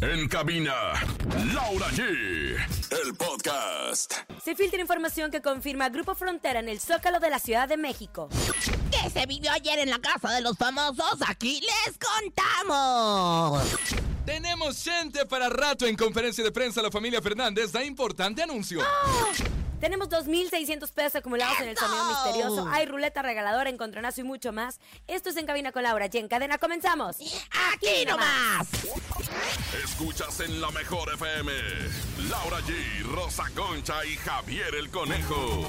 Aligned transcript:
En 0.00 0.28
cabina, 0.28 0.74
Laura 1.52 1.86
G. 1.90 2.02
El 2.02 3.14
podcast. 3.14 4.14
Se 4.44 4.54
filtra 4.54 4.80
información 4.80 5.30
que 5.30 5.40
confirma 5.40 5.88
Grupo 5.88 6.14
Frontera 6.14 6.60
en 6.60 6.68
el 6.68 6.80
Zócalo 6.80 7.20
de 7.20 7.30
la 7.30 7.38
Ciudad 7.38 7.68
de 7.68 7.76
México. 7.76 8.28
¿Qué 8.90 9.10
se 9.10 9.26
vivió 9.26 9.50
ayer 9.52 9.78
en 9.78 9.90
la 9.90 9.98
casa 9.98 10.32
de 10.32 10.40
los 10.40 10.56
famosos? 10.58 11.18
Aquí 11.26 11.60
les 11.60 11.98
contamos. 11.98 13.62
Tenemos 14.26 14.82
gente 14.82 15.26
para 15.26 15.48
rato 15.48 15.86
en 15.86 15.96
conferencia 15.96 16.44
de 16.44 16.52
prensa. 16.52 16.82
La 16.82 16.90
familia 16.90 17.22
Fernández 17.22 17.72
da 17.72 17.84
importante 17.84 18.42
anuncio. 18.42 18.80
Tenemos 19.80 20.08
2.600 20.08 20.90
pesos 20.92 21.16
acumulados 21.16 21.60
en 21.60 21.68
el 21.68 21.76
sonido 21.76 22.04
misterioso. 22.08 22.68
Hay 22.70 22.86
ruleta 22.86 23.22
regaladora, 23.22 23.70
encontronazo 23.70 24.20
y 24.20 24.24
mucho 24.24 24.52
más. 24.52 24.80
Esto 25.06 25.30
es 25.30 25.36
En 25.36 25.46
Cabina 25.46 25.72
con 25.72 25.82
Laura 25.82 26.08
y 26.10 26.18
en 26.18 26.28
cadena 26.28 26.58
comenzamos. 26.58 27.16
Aquí 27.72 28.04
nomás. 28.06 28.66
Escuchas 29.84 30.40
en 30.40 30.60
la 30.60 30.70
mejor 30.70 31.12
FM. 31.14 31.52
Laura 32.30 32.58
G, 32.60 33.02
Rosa 33.14 33.44
Concha 33.54 34.04
y 34.04 34.16
Javier 34.16 34.74
el 34.74 34.90
Conejo. 34.90 35.66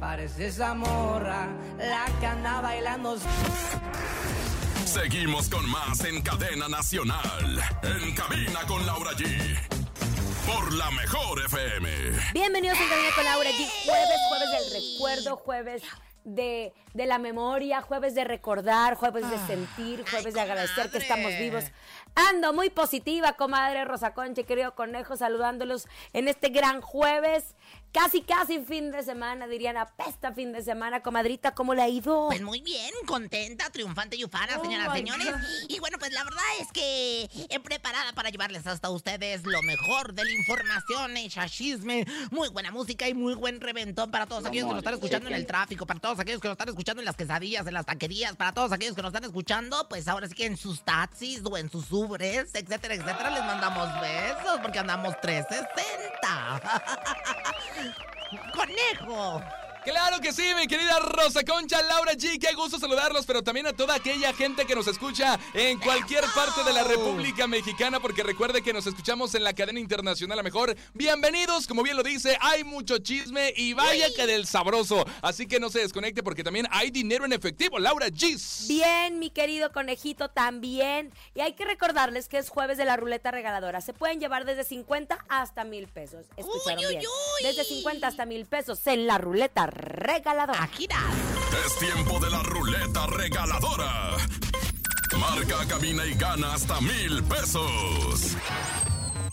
Parece 0.00 0.46
esa 0.46 0.74
morra? 0.74 1.48
La 1.78 2.06
que 2.18 2.26
anda 2.26 2.60
bailando. 2.60 3.18
Seguimos 4.86 5.48
con 5.48 5.68
más 5.70 6.02
en 6.04 6.22
cadena 6.22 6.68
nacional. 6.68 7.60
En 7.82 8.14
cabina 8.14 8.60
con 8.66 8.84
Laura 8.86 9.12
G. 9.12 9.56
Por 10.46 10.72
la 10.72 10.90
mejor 10.90 11.44
FM. 11.44 11.88
Bienvenidos 12.32 12.78
en 12.80 12.88
Cabina 12.88 13.08
con 13.14 13.24
Laura 13.24 13.50
G. 13.50 13.68
Jueves, 13.84 14.18
jueves 14.28 14.50
del 14.50 14.82
recuerdo, 14.82 15.36
jueves 15.36 15.82
de, 16.24 16.72
de 16.92 17.06
la 17.06 17.18
memoria, 17.18 17.82
jueves 17.82 18.14
de 18.14 18.24
recordar, 18.24 18.94
jueves 18.94 19.30
de 19.30 19.38
sentir, 19.46 20.04
jueves 20.10 20.34
de 20.34 20.40
agradecer 20.40 20.90
que 20.90 20.98
estamos 20.98 21.32
vivos. 21.38 21.64
Ando 22.14 22.52
muy 22.52 22.70
positiva, 22.70 23.34
comadre 23.34 23.84
Rosa 23.84 24.12
Concha 24.12 24.40
y 24.40 24.44
querido 24.44 24.74
conejo, 24.74 25.16
saludándolos 25.16 25.86
en 26.12 26.26
este 26.26 26.48
gran 26.48 26.80
jueves. 26.80 27.54
Casi, 27.92 28.22
casi 28.22 28.60
fin 28.60 28.92
de 28.92 29.02
semana, 29.02 29.48
dirían, 29.48 29.76
apesta 29.76 30.32
fin 30.32 30.52
de 30.52 30.62
semana. 30.62 31.02
Comadrita, 31.02 31.54
¿cómo 31.56 31.74
le 31.74 31.82
ha 31.82 31.88
ido? 31.88 32.28
Pues 32.28 32.40
muy 32.40 32.60
bien, 32.60 32.92
contenta, 33.04 33.68
triunfante 33.70 34.16
y 34.16 34.24
ufana, 34.24 34.58
Oh, 34.58 34.62
señoras 34.62 34.88
y 34.94 34.98
señores. 34.98 35.26
God. 35.26 35.40
Y 35.68 35.80
bueno, 35.80 35.98
pues 35.98 36.12
la 36.12 36.22
verdad 36.22 36.42
es 36.60 36.68
que 36.72 37.28
he 37.48 37.58
preparada 37.58 38.12
para 38.12 38.30
llevarles 38.30 38.64
hasta 38.68 38.90
ustedes 38.90 39.44
lo 39.44 39.60
mejor 39.62 40.14
de 40.14 40.24
la 40.24 40.30
información, 40.30 41.16
hecha 41.16 41.48
chisme, 41.48 42.06
muy 42.30 42.48
buena 42.48 42.70
música 42.70 43.08
y 43.08 43.14
muy 43.14 43.34
buen 43.34 43.60
reventón 43.60 44.12
para 44.12 44.26
todos 44.26 44.44
aquellos 44.44 44.66
que 44.66 44.70
nos 44.70 44.78
están 44.78 44.94
escuchando 44.94 45.28
en 45.28 45.34
el 45.34 45.46
tráfico, 45.46 45.84
para 45.84 45.98
todos 45.98 46.20
aquellos 46.20 46.40
que 46.40 46.46
nos 46.46 46.54
están 46.54 46.68
escuchando 46.68 47.00
en 47.02 47.06
las 47.06 47.16
quesadillas, 47.16 47.66
en 47.66 47.74
las 47.74 47.86
taquerías, 47.86 48.36
para 48.36 48.52
todos 48.52 48.70
aquellos 48.70 48.94
que 48.94 49.02
nos 49.02 49.08
están 49.12 49.24
escuchando, 49.24 49.88
pues 49.88 50.06
ahora 50.06 50.28
sí 50.28 50.34
que 50.34 50.46
en 50.46 50.56
sus 50.56 50.82
taxis 50.84 51.42
o 51.44 51.56
en 51.58 51.68
sus 51.68 51.90
ubres, 51.90 52.54
etcétera, 52.54 52.94
etcétera, 52.94 53.30
les 53.30 53.44
mandamos 53.44 53.88
besos 54.00 54.60
porque 54.62 54.78
andamos 54.78 55.20
360. 55.20 56.62
¡Conejo! 58.54 59.42
Claro 59.84 60.20
que 60.20 60.30
sí, 60.32 60.42
mi 60.56 60.66
querida 60.66 60.98
Rosa 60.98 61.42
Concha, 61.42 61.80
Laura 61.82 62.12
G, 62.12 62.38
qué 62.38 62.52
gusto 62.54 62.78
saludarlos, 62.78 63.24
pero 63.24 63.42
también 63.42 63.66
a 63.66 63.72
toda 63.72 63.94
aquella 63.94 64.34
gente 64.34 64.66
que 64.66 64.74
nos 64.74 64.86
escucha 64.86 65.40
en 65.54 65.78
cualquier 65.80 66.22
parte 66.34 66.62
de 66.64 66.72
la 66.74 66.84
República 66.84 67.46
Mexicana, 67.46 67.98
porque 67.98 68.22
recuerde 68.22 68.60
que 68.60 68.74
nos 68.74 68.86
escuchamos 68.86 69.34
en 69.34 69.42
la 69.42 69.54
cadena 69.54 69.80
internacional 69.80 70.38
a 70.38 70.42
mejor. 70.42 70.76
Bienvenidos, 70.92 71.66
como 71.66 71.82
bien 71.82 71.96
lo 71.96 72.02
dice, 72.02 72.36
hay 72.42 72.62
mucho 72.62 72.98
chisme 72.98 73.54
y 73.56 73.72
vaya 73.72 74.08
que 74.14 74.26
del 74.26 74.46
sabroso. 74.46 75.06
Así 75.22 75.46
que 75.46 75.58
no 75.58 75.70
se 75.70 75.78
desconecte 75.78 76.22
porque 76.22 76.44
también 76.44 76.66
hay 76.70 76.90
dinero 76.90 77.24
en 77.24 77.32
efectivo, 77.32 77.78
Laura 77.78 78.08
G. 78.08 78.68
Bien, 78.68 79.18
mi 79.18 79.30
querido 79.30 79.72
conejito, 79.72 80.28
también. 80.28 81.10
Y 81.34 81.40
hay 81.40 81.54
que 81.54 81.64
recordarles 81.64 82.28
que 82.28 82.36
es 82.36 82.50
jueves 82.50 82.76
de 82.76 82.84
la 82.84 82.98
ruleta 82.98 83.30
regaladora. 83.30 83.80
Se 83.80 83.94
pueden 83.94 84.20
llevar 84.20 84.44
desde 84.44 84.64
50 84.64 85.24
hasta 85.30 85.64
mil 85.64 85.88
pesos. 85.88 86.26
¿Escucharon 86.36 86.80
Uy, 86.80 86.86
uy, 86.86 86.96
bien? 86.96 87.04
uy. 87.06 87.46
Desde 87.46 87.64
50 87.64 88.06
hasta 88.06 88.26
mil 88.26 88.44
pesos 88.44 88.86
en 88.86 89.06
la 89.06 89.16
ruleta 89.16 89.69
regaladora. 89.70 90.62
A 90.62 90.66
girar. 90.68 91.12
Es 91.64 91.78
tiempo 91.78 92.18
de 92.20 92.30
la 92.30 92.42
ruleta 92.42 93.06
regaladora. 93.06 94.16
Marca, 95.18 95.66
cabina 95.68 96.04
y 96.04 96.14
gana 96.14 96.54
hasta 96.54 96.80
mil 96.80 97.22
pesos. 97.24 98.36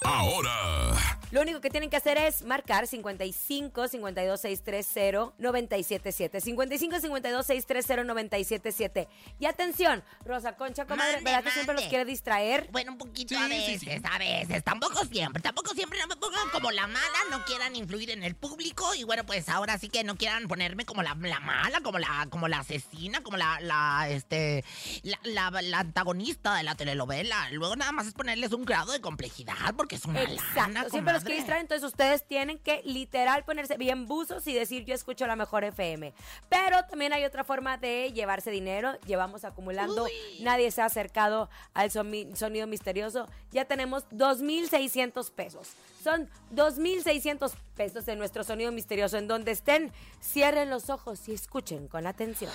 Ahora. 0.04 1.17
Lo 1.32 1.42
único 1.42 1.60
que 1.60 1.70
tienen 1.70 1.90
que 1.90 1.98
hacer 1.98 2.18
es 2.18 2.42
marcar 2.44 2.88
55 2.88 3.88
52 3.90 4.40
630 4.42 5.34
977. 5.38 6.40
55 6.42 7.00
52 7.02 7.46
630 7.46 8.04
977. 8.06 9.08
Y 9.40 9.46
atención, 9.46 10.04
Rosa 10.26 10.56
Concha, 10.56 10.86
comadre, 10.86 11.16
Mande, 11.16 11.30
¿verdad 11.32 11.44
que 11.44 11.52
siempre 11.52 11.76
los 11.76 11.84
quiere 11.86 12.06
distraer? 12.06 12.70
Bueno, 12.72 12.94
un 12.94 12.98
poquito 12.98 13.30
Sí, 13.30 13.36
a 13.36 13.44
sí, 13.46 13.50
veces, 13.50 13.80
sí. 13.82 14.02
a 14.10 14.18
veces, 14.18 14.64
tampoco 14.64 15.04
siempre, 15.06 15.42
tampoco 15.42 15.74
siempre 15.74 16.00
no 16.00 16.08
me 16.08 16.16
pongan 16.16 16.50
como 16.52 16.72
la 16.72 16.88
mala, 16.88 17.18
no 17.30 17.44
quieran 17.46 17.76
influir 17.76 18.10
en 18.12 18.24
el 18.24 18.36
público 18.36 18.96
y 18.96 19.04
bueno, 19.04 19.26
pues 19.26 19.50
ahora 19.50 19.78
sí 19.78 19.90
que 19.90 20.04
no 20.06 20.16
quieran 20.16 20.48
ponerme 20.48 20.86
como 20.86 21.04
la, 21.04 21.14
la 21.20 21.40
mala, 21.42 21.82
como 21.82 22.00
la, 22.00 22.28
como 22.30 22.48
la 22.48 22.60
asesina, 22.60 23.22
como 23.22 23.36
la, 23.38 23.60
la, 23.60 24.08
este, 24.10 24.64
la, 25.04 25.20
la- 25.24 25.62
la 25.62 25.80
antagonista 25.80 26.56
de 26.56 26.64
la 26.64 26.76
telenovela. 26.76 27.50
Luego 27.52 27.76
nada 27.76 27.92
más 27.92 28.08
es 28.08 28.14
ponerles 28.14 28.54
un 28.54 28.64
grado 28.64 28.92
de 28.94 29.02
complejidad 29.02 29.76
porque 29.76 29.96
es 29.96 30.06
una 30.06 30.22
Exacto, 30.24 30.56
lana, 30.62 30.90
siempre 30.90 31.17
los 31.18 31.24
comadre. 31.24 31.26
quiere 31.26 31.36
distraer, 31.38 31.62
entonces 31.62 31.84
ustedes 31.86 32.26
tienen 32.26 32.60
que 32.60 32.82
literal 32.84 33.44
ponerse 33.44 33.78
bien 33.78 34.08
buzos 34.08 34.48
y 34.48 34.54
decir 34.54 34.86
yo 34.86 34.94
escucho 34.94 35.28
la 35.28 35.36
mejor 35.36 35.64
FM. 35.64 36.14
Pero 36.50 36.84
también 36.86 37.14
hay 37.14 37.26
otra 37.26 37.44
forma 37.44 37.78
de 37.78 38.12
llevarse 38.14 38.52
dinero, 38.52 39.00
llevamos 39.02 39.44
acumulando, 39.44 40.08
nadie 40.42 40.72
se 40.72 40.82
ha 40.82 40.86
acercado 40.86 41.50
al 41.74 41.92
sonido 41.92 42.68
misterioso, 42.68 43.28
ya 43.52 43.66
tenemos 43.66 44.08
2.600 44.10 45.32
pesos. 45.32 45.70
Son 46.04 46.30
2.600 46.54 47.52
pesos 47.76 48.06
de 48.06 48.16
nuestro 48.16 48.44
sonido 48.44 48.72
misterioso. 48.72 49.18
En 49.18 49.28
donde 49.28 49.52
estén, 49.52 49.92
cierren 50.22 50.70
los 50.70 50.90
ojos 50.90 51.28
y 51.28 51.34
escuchen 51.34 51.88
con 51.88 52.08
atención. 52.08 52.52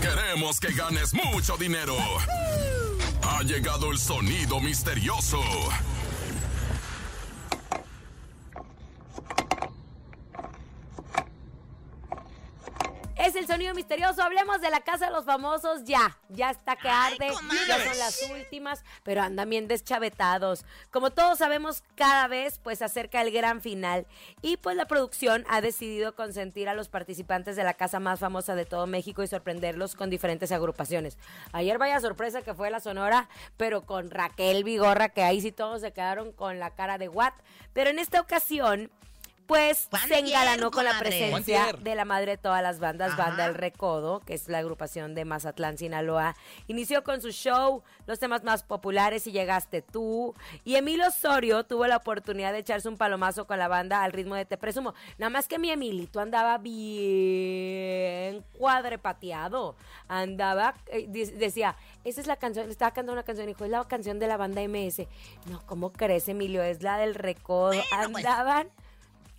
Queremos 0.00 0.58
que 0.58 0.72
ganes 0.72 1.12
mucho 1.12 1.56
dinero. 1.56 1.96
Ha 3.22 3.42
llegado 3.42 3.90
el 3.92 3.98
sonido 3.98 4.60
misterioso. 4.60 5.40
Es 13.30 13.36
el 13.36 13.46
sonido 13.46 13.72
misterioso. 13.74 14.24
Hablemos 14.24 14.60
de 14.60 14.70
la 14.70 14.80
casa 14.80 15.06
de 15.06 15.12
los 15.12 15.24
famosos. 15.24 15.84
Ya, 15.84 16.18
ya 16.30 16.50
está 16.50 16.74
que 16.74 16.88
Ay, 16.88 17.14
arde. 17.14 17.32
comadre. 17.32 17.60
Ya 17.68 17.78
son 17.78 17.98
las 17.98 18.30
últimas, 18.32 18.84
pero 19.04 19.22
andan 19.22 19.48
bien 19.48 19.68
deschavetados. 19.68 20.64
Como 20.90 21.12
todos 21.12 21.38
sabemos, 21.38 21.84
cada 21.94 22.26
vez 22.26 22.58
pues 22.58 22.82
acerca 22.82 23.22
el 23.22 23.30
gran 23.30 23.60
final. 23.60 24.08
Y 24.42 24.56
pues 24.56 24.74
la 24.76 24.88
producción 24.88 25.44
ha 25.48 25.60
decidido 25.60 26.16
consentir 26.16 26.68
a 26.68 26.74
los 26.74 26.88
participantes 26.88 27.54
de 27.54 27.62
la 27.62 27.74
casa 27.74 28.00
más 28.00 28.18
famosa 28.18 28.56
de 28.56 28.64
todo 28.64 28.88
México 28.88 29.22
y 29.22 29.28
sorprenderlos 29.28 29.94
con 29.94 30.10
diferentes 30.10 30.50
agrupaciones. 30.50 31.16
Ayer 31.52 31.78
vaya 31.78 32.00
sorpresa 32.00 32.42
que 32.42 32.54
fue 32.54 32.68
la 32.68 32.80
Sonora, 32.80 33.28
pero 33.56 33.82
con 33.82 34.10
Raquel 34.10 34.64
Vigorra, 34.64 35.10
que 35.10 35.22
ahí 35.22 35.40
sí 35.40 35.52
todos 35.52 35.82
se 35.82 35.92
quedaron 35.92 36.32
con 36.32 36.58
la 36.58 36.74
cara 36.74 36.98
de 36.98 37.08
what. 37.08 37.34
Pero 37.74 37.90
en 37.90 38.00
esta 38.00 38.20
ocasión 38.20 38.90
pues 39.50 39.88
se 40.06 40.18
engalanó 40.18 40.70
con 40.70 40.84
la 40.84 40.98
presencia 40.98 41.72
de 41.78 41.94
la 41.94 42.04
madre 42.04 42.32
de 42.32 42.38
todas 42.38 42.62
las 42.62 42.78
bandas, 42.78 43.12
Ajá. 43.12 43.24
Banda 43.24 43.46
El 43.46 43.54
Recodo, 43.54 44.20
que 44.20 44.34
es 44.34 44.48
la 44.48 44.58
agrupación 44.58 45.14
de 45.14 45.24
Mazatlán, 45.24 45.76
Sinaloa. 45.76 46.36
Inició 46.68 47.02
con 47.04 47.20
su 47.20 47.30
show, 47.32 47.82
los 48.06 48.18
temas 48.18 48.44
más 48.44 48.62
populares 48.62 49.26
y 49.26 49.32
llegaste 49.32 49.82
tú. 49.82 50.34
Y 50.64 50.76
Emilio 50.76 51.08
Osorio 51.08 51.64
tuvo 51.64 51.86
la 51.86 51.96
oportunidad 51.96 52.52
de 52.52 52.58
echarse 52.60 52.88
un 52.88 52.96
palomazo 52.96 53.46
con 53.46 53.58
la 53.58 53.68
banda 53.68 54.02
al 54.02 54.12
ritmo 54.12 54.34
de 54.36 54.44
Te 54.44 54.56
Presumo. 54.56 54.94
Nada 55.18 55.30
más 55.30 55.48
que 55.48 55.58
mi 55.58 55.70
Emilito 55.70 56.20
andaba 56.20 56.56
bien 56.58 58.44
cuadrepateado. 58.58 59.74
Andaba, 60.08 60.74
eh, 60.86 61.06
de- 61.08 61.32
decía, 61.32 61.76
esa 62.04 62.20
es 62.20 62.26
la 62.26 62.36
canción, 62.36 62.70
estaba 62.70 62.90
cantando 62.92 63.12
una 63.12 63.22
canción, 63.22 63.46
dijo, 63.46 63.64
es 63.64 63.70
la 63.70 63.84
canción 63.86 64.18
de 64.18 64.26
la 64.28 64.36
banda 64.36 64.62
MS. 64.62 65.06
No, 65.46 65.60
¿cómo 65.66 65.92
crees, 65.92 66.28
Emilio? 66.28 66.62
Es 66.62 66.82
la 66.82 66.98
del 66.98 67.14
Recodo. 67.14 67.70
Bueno, 67.70 68.10
pues. 68.12 68.24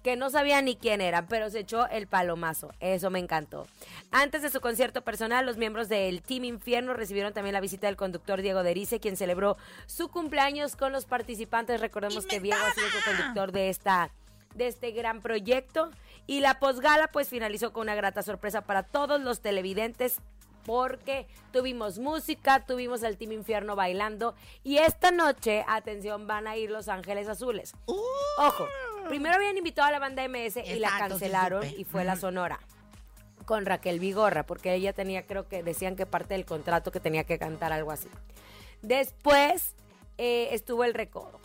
Que 0.04 0.16
no 0.16 0.30
sabía 0.30 0.62
ni 0.62 0.76
quién 0.76 1.00
eran, 1.00 1.28
pero 1.28 1.50
se 1.50 1.60
echó 1.60 1.88
el 1.88 2.08
palomazo. 2.08 2.72
Eso 2.80 3.10
me 3.10 3.20
encantó. 3.20 3.68
Antes 4.12 4.42
de 4.42 4.50
su 4.50 4.62
concierto 4.62 5.04
personal, 5.04 5.46
los 5.46 5.58
miembros 5.58 5.90
del 5.90 6.22
Team 6.22 6.46
Infierno 6.46 6.94
recibieron 6.94 7.34
también 7.34 7.54
la 7.54 7.62
visita 7.62 7.88
del 7.88 7.98
conductor 7.98 8.42
Diego 8.42 8.64
Derice, 8.64 9.00
quien 9.00 9.16
celebró 9.16 9.58
su 9.86 10.10
cumpleaños 10.10 10.76
con 10.76 10.92
los 10.92 11.06
participantes. 11.06 11.82
Recordemos 11.82 12.26
que 12.26 12.40
Diego 12.40 12.60
ha 12.66 12.74
sido 12.74 12.88
el 12.88 13.04
conductor 13.04 13.52
de 13.52 13.70
esta 13.70 14.12
de 14.56 14.68
este 14.68 14.92
gran 14.92 15.22
proyecto 15.22 15.92
Y 16.28 16.42
la 16.42 16.60
posgala 16.60 17.08
pues 17.08 17.30
finalizó 17.30 17.72
con 17.72 17.84
una 17.84 17.96
grata 17.96 18.22
sorpresa 18.22 18.62
para 18.62 18.84
todos 18.84 19.22
los 19.22 19.40
televidentes 19.40 20.20
porque 20.66 21.28
tuvimos 21.52 21.98
música, 21.98 22.66
tuvimos 22.66 23.02
el 23.02 23.18
Team 23.18 23.32
Infierno 23.32 23.76
bailando 23.76 24.36
y 24.64 24.78
esta 24.78 25.10
noche, 25.10 25.66
atención, 25.68 26.28
van 26.28 26.48
a 26.48 26.56
ir 26.56 26.70
Los 26.70 26.88
Ángeles 26.88 27.28
Azules. 27.28 27.74
Uh. 27.88 27.98
Ojo, 28.38 28.68
primero 29.08 29.36
habían 29.36 29.58
invitado 29.58 29.88
a 29.88 29.92
la 29.92 30.00
banda 30.00 30.28
MS 30.28 30.58
y 30.66 30.80
la 30.80 30.90
sí 30.90 30.96
cancelaron 30.98 31.66
y 31.78 31.84
fue 31.84 32.04
la 32.04 32.16
Sonora 32.16 32.60
con 33.46 33.66
Raquel 33.66 34.00
Vigorra, 34.00 34.44
porque 34.46 34.74
ella 34.74 34.94
tenía, 34.94 35.26
creo 35.26 35.48
que 35.48 35.64
decían 35.64 35.96
que 35.96 36.06
parte 36.06 36.36
del 36.36 36.46
contrato 36.46 36.92
que 36.92 37.00
tenía 37.00 37.24
que 37.24 37.38
cantar 37.38 37.74
algo 37.74 37.92
así. 37.92 38.08
Después 38.82 39.76
eh, 40.18 40.50
estuvo 40.52 40.84
el 40.84 40.94
Recodo. 40.94 41.40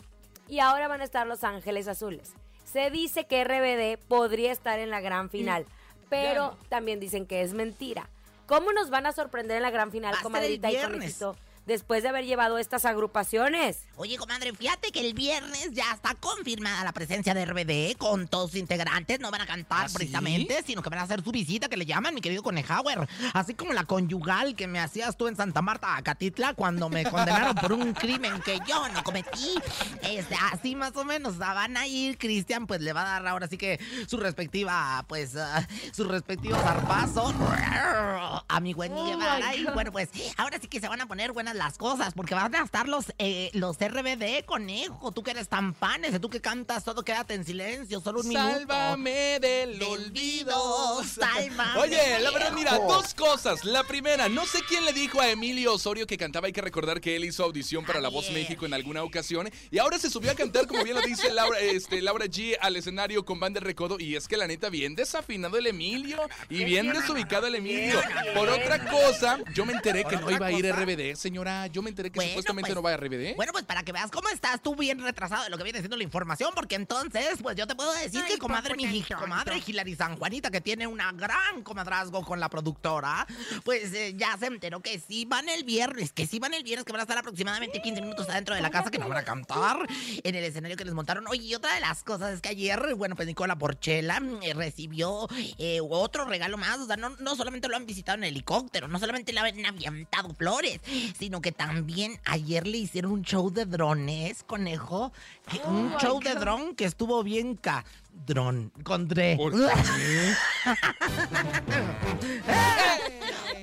Y 0.47 0.59
ahora 0.59 0.87
van 0.87 1.01
a 1.01 1.03
estar 1.03 1.27
Los 1.27 1.43
Ángeles 1.43 1.87
Azules. 1.87 2.33
Se 2.71 2.89
dice 2.89 3.25
que 3.25 3.43
RBD 3.43 4.01
podría 4.07 4.51
estar 4.51 4.79
en 4.79 4.89
la 4.89 5.01
gran 5.01 5.29
final, 5.29 5.65
pero 6.09 6.57
también 6.69 6.99
dicen 6.99 7.25
que 7.25 7.41
es 7.41 7.53
mentira. 7.53 8.09
¿Cómo 8.45 8.71
nos 8.71 8.89
van 8.89 9.05
a 9.05 9.11
sorprender 9.11 9.57
en 9.57 9.63
la 9.63 9.71
gran 9.71 9.91
final, 9.91 10.13
Va 10.13 10.19
a 10.19 10.21
ser 10.21 10.23
comadrita 10.23 10.71
y 10.71 10.77
conejito, 10.77 11.35
después 11.67 12.01
de 12.01 12.09
haber 12.09 12.25
llevado 12.25 12.57
estas 12.57 12.85
agrupaciones? 12.85 13.83
Oye, 13.97 14.17
comadre, 14.17 14.53
fíjate 14.53 14.91
que 14.91 15.01
el 15.01 15.13
viernes 15.13 15.71
ya 15.73 15.91
está 15.93 16.15
confirmada 16.15 16.83
la 16.83 16.93
presencia 16.93 17.33
de 17.33 17.45
RBD 17.45 17.97
con 17.97 18.27
todos 18.27 18.51
sus 18.51 18.59
integrantes. 18.59 19.19
No 19.19 19.29
van 19.29 19.41
a 19.41 19.45
cantar 19.45 19.85
¿Ah, 19.85 19.89
sí? 19.89 19.95
precisamente, 19.95 20.63
sino 20.65 20.81
que 20.81 20.89
van 20.89 20.99
a 20.99 21.03
hacer 21.03 21.23
su 21.23 21.31
visita 21.31 21.69
que 21.69 21.77
le 21.77 21.85
llaman, 21.85 22.15
mi 22.15 22.21
querido 22.21 22.41
Conejauer. 22.41 23.07
Así 23.33 23.53
como 23.53 23.73
la 23.73 23.83
conyugal 23.83 24.55
que 24.55 24.67
me 24.67 24.79
hacías 24.79 25.17
tú 25.17 25.27
en 25.27 25.35
Santa 25.35 25.61
Marta, 25.61 25.95
Acatitla, 25.97 26.53
cuando 26.53 26.89
me 26.89 27.03
condenaron 27.11 27.55
por 27.55 27.73
un 27.73 27.93
crimen 27.93 28.41
que 28.41 28.59
yo 28.67 28.87
no 28.89 29.03
cometí. 29.03 29.55
Este, 30.01 30.35
así 30.51 30.75
más 30.75 30.95
o 30.95 31.03
menos. 31.03 31.35
o 31.35 31.37
sea, 31.37 31.53
van 31.53 31.75
a 31.77 31.85
ir, 31.85 32.17
Cristian, 32.17 32.65
pues 32.65 32.81
le 32.81 32.93
va 32.93 33.01
a 33.01 33.19
dar 33.19 33.27
ahora 33.27 33.47
sí 33.47 33.57
que 33.57 33.79
su 34.07 34.17
respectiva, 34.17 35.03
pues, 35.07 35.35
ah, 35.35 35.67
su 35.91 36.05
respectivo 36.05 36.55
zarpazo 36.57 37.33
a 38.47 38.59
mi 38.61 38.73
buen 38.73 38.93
Oh, 38.93 39.39
Y 39.55 39.65
bueno, 39.73 39.91
pues 39.91 40.09
ahora 40.37 40.59
sí 40.59 40.67
que 40.67 40.79
se 40.79 40.87
van 40.87 41.01
a 41.01 41.07
poner 41.07 41.33
buenas 41.33 41.56
las 41.57 41.77
cosas, 41.77 42.13
porque 42.13 42.35
van 42.35 42.53
a 42.55 42.63
estar 42.63 42.87
los, 42.87 43.05
eh, 43.17 43.49
los 43.53 43.77
RBD, 43.77 44.45
conejo. 44.45 45.11
Tú 45.11 45.23
que 45.23 45.31
eres 45.31 45.49
tan 45.49 45.75
tú 46.21 46.29
que 46.29 46.41
cantas 46.41 46.83
todo, 46.83 47.03
quédate 47.03 47.33
en 47.33 47.45
silencio, 47.45 47.99
solo 47.99 48.21
un 48.21 48.27
minuto. 48.27 48.47
Sálvame 48.47 49.39
del 49.39 49.81
olvido. 49.81 51.03
sálvame. 51.03 51.79
Oye, 51.79 52.19
la 52.19 52.31
verdad, 52.31 52.51
mira, 52.53 52.77
dos 52.77 53.13
cosas. 53.13 53.65
La 53.65 53.83
primera, 53.83 54.29
no 54.29 54.45
sé 54.45 54.59
quién 54.67 54.85
le 54.85 54.93
dijo 54.93 55.19
a 55.21 55.29
Emilio 55.29 55.73
Osorio 55.73 56.05
que 56.05 56.17
cantaba. 56.17 56.47
Hay 56.47 56.53
que 56.53 56.61
recordar 56.61 57.01
que 57.01 57.15
él 57.15 57.25
hizo 57.25 57.43
audición 57.43 57.85
para 57.85 57.99
La 57.99 58.09
Voz. 58.09 58.27
México 58.31 58.65
en 58.65 58.73
alguna 58.73 59.03
ocasión. 59.03 59.49
Y 59.71 59.79
ahora 59.79 59.97
se 59.99 60.09
subió 60.09 60.31
a 60.31 60.35
cantar, 60.35 60.67
como 60.67 60.83
bien 60.83 60.95
lo 60.95 61.01
dice 61.01 61.31
Laura, 61.31 61.59
este, 61.59 62.01
Laura 62.01 62.25
G, 62.25 62.57
al 62.59 62.75
escenario 62.75 63.25
con 63.25 63.39
banda 63.39 63.59
de 63.59 63.65
recodo. 63.65 63.99
Y 63.99 64.15
es 64.15 64.27
que 64.27 64.37
la 64.37 64.47
neta, 64.47 64.69
bien 64.69 64.95
desafinado 64.95 65.57
el 65.57 65.67
Emilio. 65.67 66.19
Y 66.49 66.63
bien 66.63 66.91
desubicado 66.91 67.47
el 67.47 67.55
Emilio. 67.55 67.99
Por 68.33 68.49
otra 68.49 68.89
cosa, 68.89 69.39
yo 69.53 69.65
me 69.65 69.73
enteré 69.73 70.03
que 70.03 70.17
no 70.17 70.31
iba 70.31 70.47
a 70.47 70.51
ir. 70.51 70.67
RBD, 70.67 71.15
señora. 71.15 71.46
Yo 71.71 71.81
me 71.81 71.89
enteré 71.89 72.11
que 72.11 72.17
Bueno, 72.17 72.31
supuestamente 72.31 72.69
pues, 72.69 72.75
no 72.75 72.81
va 72.81 72.93
a 72.93 72.97
RBD. 72.97 73.35
Bueno, 73.35 73.51
pues 73.51 73.65
para 73.65 73.83
que 73.83 73.91
veas 73.91 74.11
cómo 74.11 74.29
estás 74.29 74.61
tú 74.61 74.75
bien 74.75 74.99
retrasado 75.01 75.43
de 75.43 75.49
lo 75.49 75.57
que 75.57 75.63
viene 75.63 75.79
siendo 75.79 75.97
la 75.97 76.03
información, 76.03 76.51
porque 76.55 76.75
entonces, 76.75 77.39
pues 77.41 77.55
yo 77.55 77.67
te 77.67 77.75
puedo 77.75 77.93
decir 77.93 78.23
que 78.25 78.37
comadre, 78.37 78.75
mi 78.75 79.01
comadre 79.03 79.61
Hilary 79.65 79.95
San 79.95 80.17
Juanita, 80.17 80.51
que 80.51 80.61
tiene 80.61 80.87
una 80.87 81.11
gran 81.11 81.63
comadrazgo 81.63 82.23
con 82.23 82.39
la 82.39 82.49
productora, 82.49 83.25
pues 83.63 83.93
eh, 83.93 84.13
ya 84.15 84.37
se 84.37 84.47
enteró 84.47 84.81
que 84.81 84.99
sí 84.99 85.25
van 85.25 85.49
el 85.49 85.63
viernes, 85.63 86.11
que 86.11 86.27
sí 86.27 86.39
van 86.39 86.53
el 86.53 86.63
viernes, 86.63 86.85
que 86.85 86.91
van 86.91 87.01
a 87.01 87.03
estar 87.03 87.17
aproximadamente 87.17 87.81
15 87.81 88.01
minutos 88.01 88.29
adentro 88.29 88.55
de 88.55 88.61
la 88.61 88.69
casa, 88.69 88.91
que 88.91 88.97
no 88.97 89.07
van 89.07 89.17
a 89.17 89.23
cantar 89.23 89.87
en 90.23 90.35
el 90.35 90.43
escenario 90.43 90.77
que 90.77 90.85
les 90.85 90.93
montaron. 90.93 91.25
Oye, 91.27 91.43
y 91.43 91.55
otra 91.55 91.73
de 91.73 91.79
las 91.79 92.03
cosas 92.03 92.33
es 92.33 92.41
que 92.41 92.49
ayer, 92.49 92.95
bueno, 92.95 93.15
pues 93.15 93.27
Nicola 93.27 93.57
Porchela 93.57 94.21
eh, 94.41 94.53
recibió 94.53 95.27
eh, 95.57 95.79
otro 95.81 96.25
regalo 96.25 96.57
más, 96.57 96.79
o 96.79 96.85
sea, 96.85 96.97
no, 96.97 97.09
no 97.19 97.35
solamente 97.35 97.67
lo 97.67 97.75
han 97.75 97.85
visitado 97.85 98.17
en 98.17 98.25
helicóptero, 98.25 98.87
no 98.87 98.99
solamente 98.99 99.33
le 99.33 99.39
han 99.39 99.65
avientado 99.65 100.33
flores, 100.33 100.79
sino 101.17 101.36
que 101.41 101.51
también 101.51 102.19
ayer 102.25 102.67
le 102.67 102.77
hicieron 102.77 103.11
un 103.11 103.23
show 103.23 103.49
de 103.51 103.65
drones, 103.65 104.43
conejo. 104.43 105.11
que- 105.49 105.59
un 105.67 105.93
show 105.97 106.19
de 106.19 106.35
dron 106.35 106.75
que 106.75 106.85
estuvo 106.85 107.23
bien 107.23 107.55
ca... 107.55 107.85
Dron, 108.25 108.71
con 108.83 109.07
Dre. 109.07 109.35
¿Por 109.37 109.53
qué? 109.53 109.67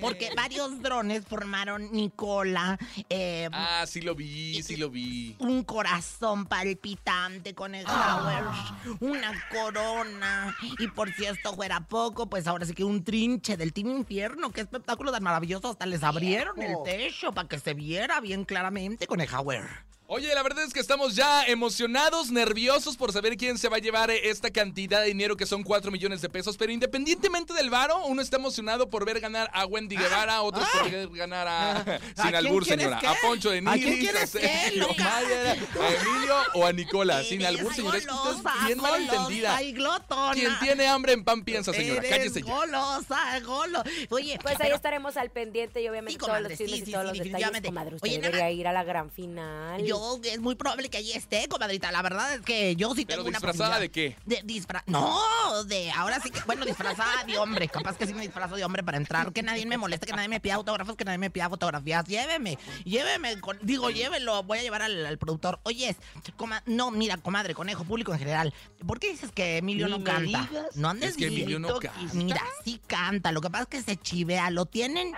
Porque 0.04 0.30
varios 0.36 0.80
drones 0.82 1.24
formaron 1.26 1.90
Nicola, 1.92 2.78
eh, 3.08 3.48
Ah, 3.52 3.84
sí 3.86 4.00
lo 4.00 4.14
vi, 4.14 4.62
sí 4.62 4.76
lo 4.76 4.90
vi. 4.90 5.36
un 5.38 5.64
corazón 5.64 6.46
palpitante 6.46 7.54
con 7.54 7.74
el 7.74 7.86
Howard, 7.86 8.54
una 9.00 9.32
corona. 9.50 10.56
Y 10.78 10.88
por 10.88 11.12
si 11.14 11.24
esto 11.24 11.54
fuera 11.54 11.80
poco, 11.80 12.28
pues 12.28 12.46
ahora 12.46 12.66
sí 12.66 12.74
que 12.74 12.84
un 12.84 13.02
trinche 13.04 13.56
del 13.56 13.72
Team 13.72 13.90
Infierno. 13.90 14.50
Qué 14.50 14.60
espectáculo 14.60 15.12
tan 15.12 15.22
maravilloso. 15.22 15.70
Hasta 15.70 15.86
les 15.86 16.02
abrieron 16.02 16.60
el 16.62 16.74
techo 16.84 17.32
para 17.32 17.48
que 17.48 17.58
se 17.58 17.74
viera 17.74 18.20
bien 18.20 18.44
claramente 18.44 19.06
con 19.06 19.20
el 19.20 19.28
Howard. 19.34 19.68
Oye, 20.16 20.32
la 20.32 20.44
verdad 20.44 20.62
es 20.62 20.72
que 20.72 20.78
estamos 20.78 21.16
ya 21.16 21.42
emocionados, 21.46 22.30
nerviosos 22.30 22.96
por 22.96 23.12
saber 23.12 23.36
quién 23.36 23.58
se 23.58 23.68
va 23.68 23.78
a 23.78 23.80
llevar 23.80 24.12
eh, 24.12 24.30
esta 24.30 24.48
cantidad 24.52 25.00
de 25.00 25.08
dinero 25.08 25.36
que 25.36 25.44
son 25.44 25.64
4 25.64 25.90
millones 25.90 26.20
de 26.22 26.28
pesos. 26.28 26.56
Pero 26.56 26.70
independientemente 26.70 27.52
del 27.52 27.68
varo, 27.68 28.04
uno 28.06 28.22
está 28.22 28.36
emocionado 28.36 28.88
por 28.88 29.04
ver 29.04 29.18
ganar 29.18 29.50
a 29.52 29.66
Wendy 29.66 29.96
Guevara, 29.96 30.42
otros 30.42 30.68
por 30.68 30.88
ver 30.88 31.08
ganar 31.08 31.48
a. 31.48 31.70
¿A 31.80 31.84
sin 31.84 32.00
quién 32.22 32.34
albur, 32.36 32.64
señora. 32.64 32.98
qué? 33.00 33.08
A 33.08 33.14
Poncho 33.22 33.50
de 33.50 33.58
¿A 33.58 33.72
quién 33.72 33.90
Nigris, 33.90 33.98
quieres 33.98 34.22
a 34.22 34.26
Sergio? 34.38 34.86
Mayer, 34.86 35.58
a 35.80 35.88
Emilio 36.00 36.36
o 36.54 36.64
a 36.66 36.72
Nicola. 36.72 37.24
Sin 37.24 37.44
albur, 37.44 37.74
señora. 37.74 37.98
Es 37.98 38.06
que 38.06 38.12
usted 38.12 38.30
es 38.60 38.66
bien 38.66 38.78
malentendida. 38.80 39.48
golosa 39.48 39.62
y 39.64 39.72
glotona. 39.72 40.32
Quien 40.34 40.58
tiene 40.60 40.86
hambre 40.86 41.12
en 41.14 41.24
pan 41.24 41.42
piensa, 41.42 41.72
señora. 41.72 41.98
Eres 42.06 42.10
Cállese 42.10 42.42
ya. 42.42 42.54
golosa, 42.54 43.40
golo. 43.40 43.82
Oye, 44.10 44.38
Pues 44.40 44.54
ahí 44.54 44.58
pero- 44.62 44.76
estaremos 44.76 45.16
al 45.16 45.30
pendiente 45.30 45.82
y 45.82 45.88
obviamente 45.88 46.12
Sí, 46.20 46.24
todos 46.24 46.40
los 46.40 46.52
chismes 46.52 46.84
sí, 46.84 46.84
y 46.86 46.92
todos 46.92 47.10
sí, 47.10 47.18
los 47.18 47.18
detalles, 47.18 47.32
definitivamente. 47.32 47.66
comadre. 47.68 47.94
Usted 47.96 48.08
Oye, 48.08 48.18
nada- 48.18 48.30
debería 48.30 48.50
ir 48.52 48.68
a 48.68 48.72
la 48.72 48.84
gran 48.84 49.10
final. 49.10 49.82
Yo, 49.84 50.03
es 50.22 50.40
muy 50.40 50.54
probable 50.54 50.88
que 50.88 50.98
allí 50.98 51.12
esté, 51.12 51.48
comadrita. 51.48 51.90
La 51.92 52.02
verdad 52.02 52.34
es 52.34 52.40
que 52.42 52.76
yo 52.76 52.94
sí 52.94 53.04
¿Pero 53.04 53.18
tengo 53.22 53.28
una 53.28 53.38
disfrazada 53.38 53.78
de 53.80 53.90
qué? 53.90 54.16
De 54.24 54.40
disfra... 54.44 54.82
No, 54.86 55.18
de 55.64 55.90
ahora 55.92 56.20
sí 56.20 56.30
que, 56.30 56.40
bueno, 56.46 56.64
disfrazada 56.64 57.24
de 57.24 57.38
hombre. 57.38 57.68
Capaz 57.68 57.96
que 57.96 58.06
sí 58.06 58.14
me 58.14 58.22
disfrazo 58.22 58.56
de 58.56 58.64
hombre 58.64 58.82
para 58.82 58.96
entrar. 58.96 59.32
Que 59.32 59.42
nadie 59.42 59.66
me 59.66 59.76
moleste, 59.76 60.06
que 60.06 60.12
nadie 60.12 60.28
me 60.28 60.40
pida 60.40 60.54
autógrafos, 60.54 60.96
que 60.96 61.04
nadie 61.04 61.18
me 61.18 61.30
pida 61.30 61.48
fotografías. 61.48 62.04
Lléveme, 62.06 62.58
lléveme. 62.84 63.40
con- 63.40 63.58
digo, 63.62 63.90
llévelo. 63.90 64.42
Voy 64.42 64.58
a 64.58 64.62
llevar 64.62 64.82
al, 64.82 65.04
al 65.06 65.18
productor. 65.18 65.60
Oye, 65.64 65.96
coma- 66.36 66.62
no, 66.66 66.90
mira, 66.90 67.16
comadre, 67.18 67.54
conejo, 67.54 67.84
público 67.84 68.12
en 68.12 68.18
general. 68.18 68.54
¿Por 68.86 69.00
qué 69.00 69.10
dices 69.10 69.30
que 69.32 69.58
Emilio 69.58 69.88
no 69.88 70.02
canta? 70.02 70.48
No 70.74 70.90
andes 70.90 71.10
Es 71.10 71.16
que 71.16 71.26
Emilio 71.26 71.58
no 71.58 71.78
canta. 71.78 72.00
Mira, 72.14 72.42
sí 72.64 72.80
canta. 72.86 73.32
Lo 73.32 73.40
que 73.40 73.50
pasa 73.50 73.62
es 73.64 73.68
que 73.68 73.82
se 73.82 73.96
chivea. 73.96 74.50
Lo 74.50 74.66
tienen 74.66 75.08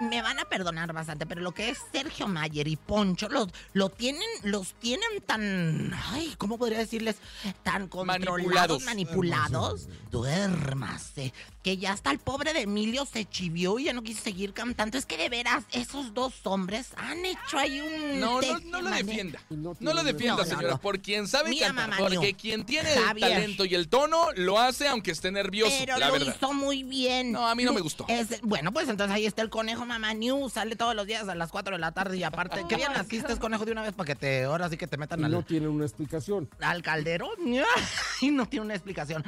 y 0.00 0.04
me 0.04 0.22
van 0.22 0.38
a 0.38 0.44
perdonar 0.44 0.92
bastante, 0.92 1.26
pero 1.26 1.40
lo 1.40 1.52
que 1.52 1.70
es 1.70 1.78
Sergio 1.92 2.28
Mayer 2.28 2.68
y 2.68 2.76
Poncho, 2.76 3.28
los, 3.28 3.48
lo 3.72 3.88
tienen, 3.88 4.07
los 4.42 4.74
tienen 4.74 5.08
tan, 5.26 5.92
ay, 6.12 6.34
¿cómo 6.38 6.58
podría 6.58 6.78
decirles? 6.78 7.16
Tan 7.62 7.88
controlados, 7.88 8.82
Manipulados. 8.84 8.84
manipulados. 8.84 9.88
Duérmase. 10.10 11.32
Que 11.62 11.76
ya 11.76 11.92
hasta 11.92 12.10
el 12.10 12.18
pobre 12.18 12.52
de 12.54 12.62
Emilio 12.62 13.04
se 13.04 13.24
chivió 13.26 13.78
y 13.78 13.84
ya 13.84 13.92
no 13.92 14.02
quiso 14.02 14.22
seguir 14.22 14.52
cantando. 14.54 14.96
Es 14.96 15.04
que 15.04 15.18
de 15.18 15.28
veras, 15.28 15.64
esos 15.72 16.14
dos 16.14 16.32
hombres 16.44 16.88
han 16.96 17.26
hecho 17.26 17.58
ahí 17.58 17.80
un... 17.80 18.20
No, 18.20 18.40
no, 18.40 18.58
no 18.60 18.80
lo 18.82 18.90
defienda. 18.90 19.40
No 19.50 19.76
No 19.80 19.92
lo 19.92 20.02
defienda, 20.04 20.44
señora. 20.46 20.70
no. 20.70 20.80
Por 20.80 21.00
quien 21.00 21.26
sabe 21.28 21.50
Mira, 21.50 21.66
cantar. 21.68 21.90
mamá, 21.90 22.08
Porque 22.08 22.34
quien 22.34 22.64
tiene 22.64 22.94
el 22.94 23.00
Javier. 23.04 23.32
talento 23.32 23.64
y 23.66 23.74
el 23.74 23.88
tono, 23.88 24.28
lo 24.36 24.58
hace 24.58 24.88
aunque 24.88 25.10
esté 25.10 25.30
nervioso. 25.30 25.74
Pero 25.78 25.98
la 25.98 26.06
lo 26.06 26.12
verdad. 26.14 26.34
hizo 26.36 26.52
muy 26.54 26.84
bien. 26.84 27.32
No, 27.32 27.46
a 27.48 27.54
mí 27.54 27.64
no 27.64 27.72
me 27.74 27.80
gustó. 27.80 28.06
Es- 28.08 28.40
bueno, 28.42 28.72
pues 28.72 28.88
entonces 28.88 29.14
ahí 29.14 29.26
está 29.26 29.42
el 29.42 29.50
conejo 29.50 29.84
Mamá 29.84 30.14
News. 30.14 30.54
Sale 30.54 30.74
todos 30.76 30.94
los 30.94 31.06
días 31.06 31.28
a 31.28 31.34
las 31.34 31.50
4 31.50 31.74
de 31.76 31.80
la 31.80 31.92
tarde 31.92 32.16
y 32.16 32.22
aparte. 32.22 32.64
¿Qué 32.68 32.76
bien 32.76 32.92
naciste, 32.94 33.36
conejo, 33.38 33.64
de 33.66 33.72
una 33.72 33.82
vez 33.82 33.92
para 33.98 34.06
que 34.06 34.14
te. 34.14 34.44
Ahora 34.44 34.70
sí 34.70 34.78
que 34.78 34.86
te 34.86 34.96
metan 34.96 35.20
Y 35.20 35.24
al, 35.24 35.30
no 35.32 35.42
tiene 35.42 35.68
una 35.68 35.84
explicación. 35.84 36.48
al 36.60 36.82
caldero? 36.82 37.28
Y 38.20 38.30
no 38.30 38.46
tiene 38.48 38.64
una 38.64 38.74
explicación. 38.74 39.22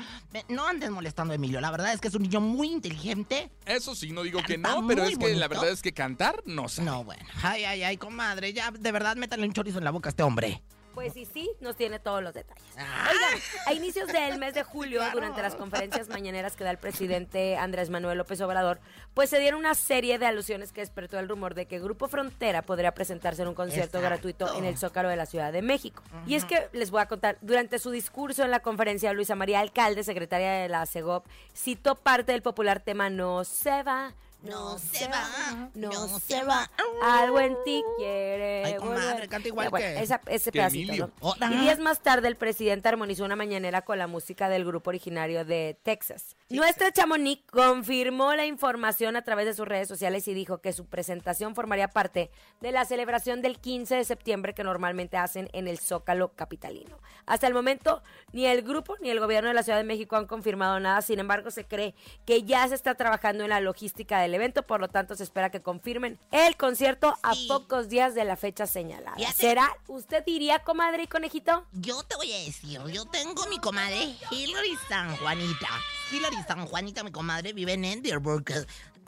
No 0.49 0.67
andes 0.67 0.91
molestando 0.91 1.33
a 1.33 1.35
Emilio. 1.35 1.61
La 1.61 1.71
verdad 1.71 1.93
es 1.93 2.01
que 2.01 2.09
es 2.09 2.15
un 2.15 2.23
niño 2.23 2.41
muy 2.41 2.69
inteligente. 2.73 3.51
Eso 3.67 3.95
sí, 3.95 4.11
no 4.11 4.23
digo 4.23 4.41
que 4.43 4.57
no, 4.57 4.87
pero 4.87 5.05
es 5.05 5.19
que 5.19 5.35
la 5.35 5.47
verdad 5.49 5.69
es 5.69 5.83
que 5.83 5.93
cantar 5.93 6.43
no 6.47 6.69
sé. 6.69 6.83
No, 6.83 7.05
bueno. 7.05 7.23
Ay, 7.43 7.65
ay, 7.65 7.83
ay, 7.83 7.97
comadre. 7.97 8.53
Ya, 8.53 8.71
de 8.71 8.93
verdad, 8.93 9.17
métale 9.17 9.47
un 9.47 9.53
chorizo 9.53 9.79
en 9.79 9.85
la 9.85 9.91
boca 9.91 10.09
a 10.09 10.11
este 10.11 10.23
hombre. 10.23 10.63
Pues 10.95 11.13
sí, 11.13 11.25
sí, 11.25 11.51
nos 11.61 11.77
tiene 11.77 11.99
todos 11.99 12.23
los 12.23 12.35
detalles. 12.35 12.65
Ah. 12.77 13.09
Oigan, 13.11 13.41
a 13.67 13.73
inicios 13.73 14.09
del 14.09 14.39
mes 14.39 14.55
de 14.55 14.65
julio, 14.65 15.03
durante 15.13 15.41
las 15.41 15.55
conferencias 15.55 16.09
mañaneras 16.09 16.57
que 16.57 16.65
da 16.65 16.71
el 16.71 16.79
presidente 16.79 17.57
Andrés 17.57 17.91
Manuel 17.91 18.19
López 18.19 18.41
Obrador, 18.41 18.81
pues 19.15 19.31
se 19.31 19.39
dieron 19.39 19.61
una 19.61 19.75
serie 19.75 20.19
de 20.19 20.27
alusiones 20.27 20.73
que 20.73 20.81
despertó 20.81 21.19
el 21.19 21.29
rumor 21.29 21.55
de 21.55 21.67
que 21.67 21.79
Grupo 21.79 22.09
Frontera 22.09 22.63
podría 22.63 22.93
presentarse 22.93 23.43
en 23.43 23.49
un 23.49 23.55
concierto 23.55 23.99
Exacto. 23.99 24.01
gratuito 24.01 24.59
en 24.59 24.65
el 24.65 24.77
Zócalo 24.79 25.09
de 25.09 25.17
la 25.17 25.27
Ciudad 25.27 25.53
de 25.53 25.63
México. 25.63 26.03
Y 26.27 26.35
es 26.35 26.45
que 26.45 26.69
les 26.73 26.91
voy 26.91 27.01
a 27.01 27.07
contar, 27.07 27.39
durante 27.41 27.79
su 27.79 27.91
discurso 27.91 28.43
en 28.43 28.51
la 28.51 28.61
conferencia, 28.61 29.13
Luisa 29.13 29.35
María 29.35 29.61
Alcalde, 29.61 30.05
secretaria 30.05 30.53
de 30.53 30.69
la 30.69 30.87
CEGOP, 30.87 31.27
citó 31.55 31.95
parte 31.95 32.33
del 32.33 32.43
popular 32.43 32.81
tema 32.81 33.11
No 33.11 33.45
se 33.45 33.83
va, 33.83 34.15
no 34.43 34.79
se 34.79 35.07
va, 35.09 35.71
no 35.75 35.93
se 36.21 36.43
va. 36.45 36.71
Algo 37.03 37.41
en 37.41 37.57
ti 37.65 37.83
quiere. 37.99 38.65
Ay, 38.65 38.75
comadre, 38.77 39.29
canta 39.29 39.49
igual 39.49 39.67
Ya, 39.67 39.71
bueno, 39.71 39.87
que- 39.87 40.03
esa- 40.03 40.21
ese 40.27 40.51
que 40.51 40.59
pedacito, 40.59 40.93
Emilio. 40.93 41.07
¿no? 41.21 41.29
Hola. 41.29 41.51
Y 41.53 41.57
días 41.61 41.79
más 41.79 42.01
tarde, 42.01 42.29
el 42.29 42.37
presidente 42.37 42.89
armonizó 42.89 43.25
una 43.25 43.37
mañanera 43.37 43.83
con 43.83 43.99
la 43.99 44.07
música 44.07 44.49
del 44.49 44.65
grupo 44.65 44.91
originario 44.91 45.45
de 45.45 45.79
Texas. 45.83 46.37
Nuestra 46.49 46.91
Chamonix 46.93 47.43
confirmó 47.51 48.35
la 48.35 48.47
información 48.47 49.17
a 49.17 49.23
través 49.23 49.47
de 49.47 49.55
sus 49.55 49.69
redes 49.69 49.89
sociales 49.89 50.27
y 50.29 50.35
dijo 50.35 50.59
que 50.61 50.73
su 50.73 50.87
presentación 50.87 51.55
formaría 51.55 51.89
parte 51.89 52.31
de 52.61 52.73
la 52.73 52.85
celebración 52.85 53.43
del 53.43 53.59
15 53.59 53.97
de 53.97 54.05
septiembre 54.05 54.55
que 54.55 54.65
normalmente 54.65 55.17
hacen 55.17 55.49
en 55.53 55.69
el 55.69 55.79
Zócalo 55.79 56.33
capitalino. 56.35 56.99
Hasta 57.27 57.47
el 57.47 57.55
momento, 57.55 58.03
ni 58.33 58.47
el 58.47 58.63
grupo 58.63 58.97
ni 59.01 59.11
el 59.11 59.21
gobierno 59.21 59.49
de 59.49 59.55
la 59.55 59.63
Ciudad 59.63 59.79
de 59.79 59.85
México 59.85 60.17
han 60.17 60.27
confirmado 60.27 60.81
nada, 60.81 61.03
sin 61.03 61.19
embargo, 61.19 61.51
se 61.51 61.65
cree 61.65 61.95
que 62.25 62.43
ya 62.43 62.67
se 62.69 62.75
está 62.75 62.95
trabajando 62.95 63.45
en 63.45 63.51
la 63.51 63.61
logística 63.61 64.21
del 64.21 64.30
evento, 64.35 64.63
por 64.63 64.81
lo 64.81 64.89
tanto, 64.89 65.15
se 65.15 65.23
espera 65.23 65.51
que 65.51 65.63
confirmen 65.63 66.19
el 66.31 66.57
concierto 66.57 67.17
a 67.23 67.33
pocos 67.49 67.89
días 67.89 68.15
de 68.15 68.25
la 68.25 68.37
fecha 68.37 68.67
señalada. 68.67 69.17
Fíjate. 69.17 69.37
¿Será? 69.37 69.77
¿Usted 69.89 70.25
diría, 70.25 70.61
comadre 70.61 71.05
y 71.05 71.07
conejito? 71.07 71.67
Yo 71.73 72.03
te 72.03 72.17
voy 72.17 72.33
a 72.33 72.39
decir, 72.39 72.81
yo 72.93 73.05
tengo 73.07 73.47
mi 73.49 73.59
comadre 73.59 74.15
Hillary 74.31 74.77
San 74.89 75.17
Juanita. 75.17 75.69
Hillary 76.13 76.43
San 76.47 76.67
Juanita, 76.67 77.05
mi 77.05 77.13
comadre, 77.13 77.53
vive 77.53 77.75
en 77.75 77.85
Endeavour, 77.85 78.43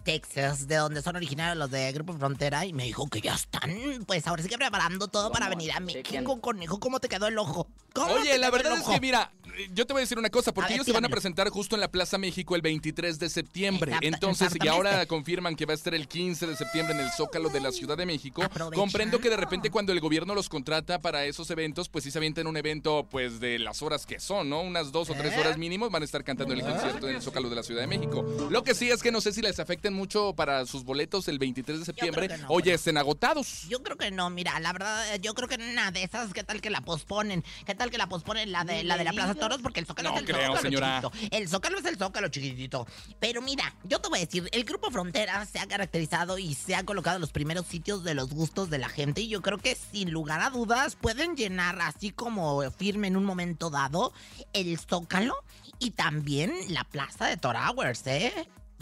Texas, 0.03 0.67
de 0.67 0.77
donde 0.77 1.03
son 1.03 1.17
originarios 1.17 1.57
los 1.57 1.71
de 1.71 1.93
Grupo 1.93 2.13
Frontera, 2.15 2.65
y 2.67 2.73
me 2.73 2.85
dijo 2.85 3.09
que 3.09 3.21
ya 3.21 3.35
están, 3.35 3.71
pues 4.07 4.27
ahora 4.27 4.43
sí 4.43 4.49
que 4.49 4.59
preparando 4.59 5.09
todo 5.09 5.31
para 5.31 5.49
venir 5.49 5.73
a 5.73 5.81
México, 5.81 6.41
conejo. 6.41 6.81
¿Cómo 6.81 7.01
te 7.01 7.09
quedó 7.09 7.27
el 7.27 7.39
ojo? 7.39 7.69
¿Cómo 7.93 8.15
te 8.15 8.21
Oye, 8.21 8.39
la 8.39 8.51
verdad 8.51 8.79
es 8.79 8.85
que 8.85 9.01
mira, 9.01 9.31
yo 9.73 9.87
te 9.87 9.93
voy 9.93 10.01
a 10.01 10.05
decir 10.05 10.19
una 10.19 10.31
cosa, 10.31 10.53
porque 10.53 10.71
ver, 10.71 10.75
ellos 10.77 10.87
se 10.87 10.93
van 10.93 11.05
a 11.05 11.09
presentar 11.09 11.49
justo 11.51 11.77
en 11.77 11.81
la 11.81 11.91
Plaza 11.91 12.19
México 12.19 12.57
el 12.57 12.63
23 12.63 13.19
de 13.19 13.29
septiembre. 13.29 13.95
Entonces, 14.01 14.53
y 14.63 14.69
ahora 14.69 15.05
confirman 15.07 15.57
que 15.57 15.67
va 15.67 15.73
a 15.73 15.75
estar 15.75 15.95
el 15.95 16.09
15 16.09 16.47
de 16.47 16.57
septiembre 16.57 16.95
en 16.95 17.01
el 17.01 17.11
Zócalo 17.11 17.49
de 17.49 17.61
la 17.61 17.73
Ciudad 17.73 17.97
de 17.97 18.07
México. 18.07 18.43
Comprendo 18.75 19.19
que 19.19 19.31
de 19.31 19.37
repente 19.37 19.71
cuando 19.71 19.93
el 19.93 20.01
gobierno 20.01 20.35
los 20.35 20.49
contrata 20.49 21.01
para 21.01 21.25
esos 21.25 21.51
eventos, 21.51 21.89
pues 21.89 22.05
sí 22.05 22.11
se 22.11 22.19
avientan 22.19 22.47
un 22.47 22.57
evento 22.57 23.07
pues 23.11 23.41
de 23.41 23.59
las 23.59 23.83
horas 23.83 24.07
que 24.07 24.21
son, 24.21 24.49
¿no? 24.49 24.63
Unas 24.63 24.93
dos 24.93 25.11
o 25.11 25.15
tres 25.15 25.35
¿Eh? 25.35 25.41
horas 25.41 25.59
mínimo 25.59 25.89
van 25.91 26.03
a 26.03 26.05
estar 26.05 26.25
cantando 26.25 26.55
el 26.55 26.63
concierto 26.63 27.09
en 27.09 27.17
el 27.17 27.23
Zócalo 27.23 27.49
de 27.51 27.57
la 27.57 27.63
Ciudad 27.63 27.83
de 27.83 27.87
México. 27.87 28.25
Lo 28.51 28.65
que 28.65 28.75
sí 28.75 28.91
es 28.91 29.03
que 29.03 29.13
no 29.13 29.21
sé 29.21 29.33
si 29.33 29.43
les 29.43 29.59
afecten 29.61 29.92
mucho 29.93 30.35
para 30.35 30.67
sus 30.67 30.85
boletos 30.85 31.29
el 31.29 31.39
23 31.39 31.81
de 31.81 31.85
septiembre 31.85 32.29
no, 32.39 32.47
o 32.49 32.59
ya 32.61 32.65
pues. 32.65 32.75
estén 32.77 32.97
agotados. 32.99 33.67
Yo 33.69 33.83
creo 33.83 33.97
que 33.97 34.11
no, 34.11 34.31
mira, 34.31 34.59
la 34.61 34.73
verdad, 34.73 35.05
yo 35.21 35.35
creo 35.35 35.49
que 35.49 35.55
en 35.55 35.63
una 35.63 35.91
de 35.91 36.03
esas, 36.03 36.33
¿qué 36.33 36.45
tal 36.45 36.61
que 36.61 36.71
la 36.71 36.81
posponen? 36.81 37.45
¿Qué 37.67 37.75
tal 37.75 37.91
que 37.91 37.99
la 37.99 38.09
posponen 38.09 38.53
la 38.53 38.65
de 38.65 38.85
la 38.85 38.97
de 38.97 39.05
la 39.05 39.13
Plaza 39.13 39.35
Toros? 39.35 39.61
Porque 39.63 39.81
el 39.81 39.87
Zócalo 39.87 40.11
No 40.11 40.15
es 40.17 40.21
el 40.23 40.27
creo, 40.27 40.47
Zócalo 40.49 40.63
señora. 40.63 41.01
chiquitito. 41.03 41.37
El 41.37 41.49
Zócalo 41.49 41.79
es 41.79 41.85
el 41.85 41.97
Zócalo 41.97 42.29
chiquitito. 42.29 42.87
Pero 43.21 43.43
mira, 43.43 43.75
yo 43.85 44.01
te 44.01 44.09
voy 44.09 44.19
a 44.19 44.25
decir, 44.25 44.49
el 44.53 44.65
Grupo 44.65 44.91
Frontera 44.91 45.45
se 45.47 45.59
ha 45.59 45.67
caracterizado 45.67 46.39
y 46.39 46.55
se 46.55 46.75
ha 46.75 46.85
colocado 46.85 47.17
en 47.17 47.21
los 47.21 47.33
primeros 47.33 47.67
sitios 47.67 48.05
de 48.05 48.15
los 48.15 48.31
gustos 48.31 48.71
de 48.71 48.79
la 48.79 48.89
gente. 48.89 49.21
Y 49.21 49.29
yo 49.29 49.43
creo 49.43 49.59
que 49.59 49.75
sin 49.77 50.11
lugar 50.11 50.41
a 50.41 50.51
dudas 50.51 50.97
pueden 50.97 51.37
llenar 51.37 51.81
así 51.81 52.11
como 52.11 52.63
firme 52.71 53.09
en 53.09 53.17
un 53.17 53.25
momento 53.25 53.71
dado 53.71 54.13
el 54.53 54.79
Zócalo 54.79 55.35
y 55.79 55.91
también 55.93 56.53
la 56.69 56.85
Plaza 56.85 57.27
de 57.27 57.37
Towers, 57.37 58.07
¿eh? 58.07 58.33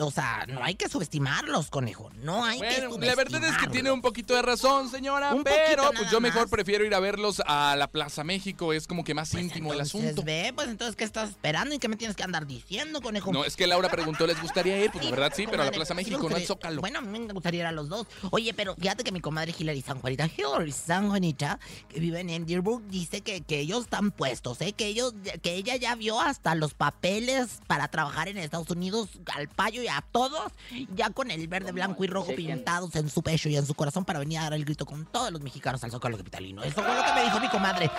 O 0.00 0.10
sea, 0.10 0.44
no 0.48 0.62
hay 0.64 0.74
que 0.74 0.88
subestimarlos, 0.88 1.68
conejo. 1.70 2.10
No 2.22 2.44
hay 2.44 2.58
que 2.60 2.66
subestimarlos. 2.82 3.00
la 3.06 3.14
verdad 3.14 3.44
es 3.44 3.56
que 3.58 3.66
tiene 3.68 3.90
un 3.90 4.00
poquito 4.00 4.34
de 4.34 4.42
razón, 4.42 4.88
señora, 4.90 5.34
Un 5.34 5.44
pero 5.44 5.82
poquito 5.84 5.92
pues 6.02 6.10
yo 6.10 6.20
mejor 6.20 6.42
más. 6.42 6.50
prefiero 6.50 6.84
ir 6.84 6.94
a 6.94 7.00
verlos 7.00 7.42
a 7.46 7.76
la 7.76 7.88
Plaza 7.88 8.24
México, 8.24 8.72
es 8.72 8.86
como 8.86 9.04
que 9.04 9.14
más 9.14 9.30
Pues 9.30 9.44
íntimo 9.44 9.72
el 9.72 9.80
asunto. 9.80 10.22
Ve, 10.22 10.52
pues 10.54 10.68
entonces, 10.68 10.96
¿qué 10.96 11.04
estás 11.04 11.30
esperando 11.30 11.74
y 11.74 11.78
qué 11.78 11.88
me 11.88 11.96
tienes 11.96 12.16
que 12.16 12.22
andar 12.22 12.46
diciendo, 12.46 13.00
conejo? 13.00 13.32
No, 13.32 13.44
es 13.44 13.56
que 13.56 13.66
Laura 13.66 13.88
preguntó, 13.90 14.26
¿les 14.26 14.40
gustaría 14.40 14.82
ir? 14.84 14.90
Pues 14.90 15.04
la 15.04 15.10
verdad 15.10 15.32
sí, 15.34 15.46
pero 15.50 15.62
a 15.62 15.66
la 15.66 15.72
Plaza 15.72 15.94
México, 15.94 16.28
no 16.28 16.36
al 16.36 16.42
Zócalo. 16.46 16.80
Bueno, 16.80 17.00
a 17.00 17.02
mí 17.02 17.18
me 17.18 17.32
gustaría 17.32 17.60
ir 17.60 17.66
a 17.66 17.72
los 17.72 17.88
dos. 17.88 18.06
Oye, 18.30 18.54
pero 18.54 18.74
fíjate 18.76 19.04
que 19.04 19.12
mi 19.12 19.20
comadre 19.20 19.54
Hillary 19.56 19.82
San 19.82 20.00
Juanita, 20.00 20.28
Hillary 20.36 20.72
San 20.72 21.08
Juanita, 21.08 21.58
que 21.88 22.00
vive 22.00 22.20
en 22.20 22.30
Endeavour, 22.30 22.82
dice 22.88 23.20
que, 23.20 23.42
que 23.42 23.60
ellos 23.60 23.82
están 23.84 24.10
puestos, 24.10 24.60
¿eh? 24.60 24.72
Que 24.72 24.86
ellos, 24.86 25.14
que 25.42 25.54
ella 25.54 25.76
ya 25.76 25.94
vio 25.94 26.20
hasta 26.20 26.54
los 26.54 26.74
papeles 26.74 27.60
para 27.66 27.88
trabajar 27.88 28.28
en 28.28 28.38
Estados 28.38 28.70
Unidos 28.70 29.08
al 29.34 29.48
payo 29.48 29.82
y 29.82 29.88
a 29.90 30.02
todos, 30.02 30.52
ya 30.94 31.10
con 31.10 31.30
el 31.30 31.46
verde, 31.48 31.72
blanco 31.72 32.04
y 32.04 32.06
rojo 32.06 32.34
pintados 32.34 32.94
en 32.96 33.08
su 33.08 33.22
pecho 33.22 33.48
y 33.48 33.56
en 33.56 33.66
su 33.66 33.74
corazón 33.74 34.04
para 34.04 34.18
venir 34.18 34.38
a 34.38 34.42
dar 34.44 34.54
el 34.54 34.64
grito 34.64 34.86
con 34.86 35.06
todos 35.06 35.30
los 35.32 35.40
mexicanos 35.40 35.82
al 35.84 35.90
Zócalo 35.90 36.16
Capitalino. 36.16 36.62
Eso 36.62 36.82
fue 36.82 36.94
lo 36.94 37.04
que 37.04 37.12
me 37.12 37.24
dijo 37.24 37.40
mi 37.40 37.48
comadre. 37.48 37.90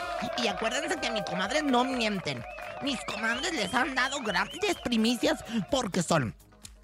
Y 0.44 0.48
acuérdense 0.48 1.00
que 1.00 1.12
mis 1.12 1.24
comadres 1.24 1.64
no 1.64 1.84
mienten. 1.84 2.44
Mis 2.82 3.00
comadres 3.06 3.54
les 3.54 3.74
han 3.74 3.94
dado 3.96 4.20
grandes 4.22 4.76
primicias 4.84 5.44
porque 5.70 6.02
son 6.04 6.36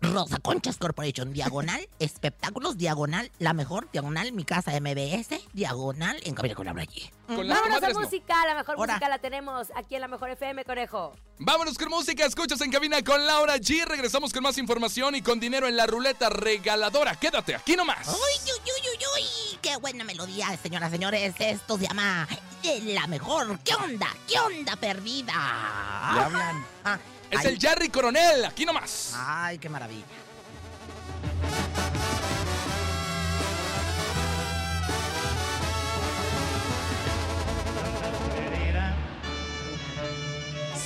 Rosa 0.01 0.39
Conchas 0.39 0.77
Corporation, 0.77 1.33
diagonal, 1.33 1.87
espectáculos, 1.99 2.77
diagonal, 2.77 3.31
la 3.39 3.53
mejor, 3.53 3.89
diagonal, 3.91 4.31
mi 4.31 4.45
casa 4.45 4.71
MBS, 4.79 5.41
diagonal, 5.53 6.19
en 6.23 6.35
Cabina 6.35 6.55
con 6.55 6.65
la 6.65 6.71
allí. 6.71 7.09
Vámonos 7.27 7.83
a 7.83 7.89
no. 7.89 7.99
música, 7.99 8.45
la 8.45 8.55
mejor 8.55 8.77
música 8.77 9.09
la 9.09 9.19
tenemos 9.19 9.67
aquí 9.75 9.95
en 9.95 10.01
la 10.01 10.07
mejor 10.07 10.29
FM, 10.29 10.63
conejo. 10.65 11.13
Vámonos 11.39 11.77
con 11.77 11.89
música, 11.89 12.25
escuchas 12.25 12.61
en 12.61 12.71
cabina 12.71 13.03
con 13.03 13.25
Laura 13.25 13.57
G. 13.57 13.85
Regresamos 13.85 14.33
con 14.33 14.43
más 14.43 14.57
información 14.57 15.15
y 15.15 15.21
con 15.21 15.39
dinero 15.39 15.67
en 15.67 15.75
la 15.75 15.85
ruleta 15.85 16.29
regaladora. 16.29 17.15
Quédate 17.15 17.55
aquí 17.55 17.75
nomás. 17.75 18.07
¡Uy, 18.07 18.15
uy, 18.15 18.59
uy, 18.63 18.89
uy, 18.89 19.05
uy! 19.15 19.59
¡Qué 19.61 19.75
buena 19.77 20.03
melodía, 20.03 20.57
señoras, 20.61 20.89
señores! 20.89 21.35
Esto 21.37 21.77
se 21.77 21.87
llama 21.87 22.27
eh, 22.63 22.81
La 22.93 23.07
Mejor. 23.07 23.59
¿Qué 23.59 23.75
onda? 23.75 24.07
¿Qué 24.27 24.39
onda 24.39 24.75
perdida? 24.77 25.33
Le 26.13 26.19
hablan. 26.21 26.65
Ah, 26.85 26.97
Es 27.29 27.39
ay, 27.39 27.53
el 27.53 27.59
Jerry 27.59 27.89
Coronel, 27.89 28.45
aquí 28.45 28.65
nomás. 28.65 29.13
¡Ay, 29.15 29.57
qué 29.57 29.69
maravilla! 29.69 30.05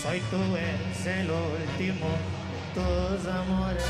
soy 0.01 0.19
tú, 0.31 0.38
eres 0.57 1.05
el 1.05 1.29
último 1.31 2.07
de 2.10 2.81
tus 2.81 3.27
amores. 3.27 3.83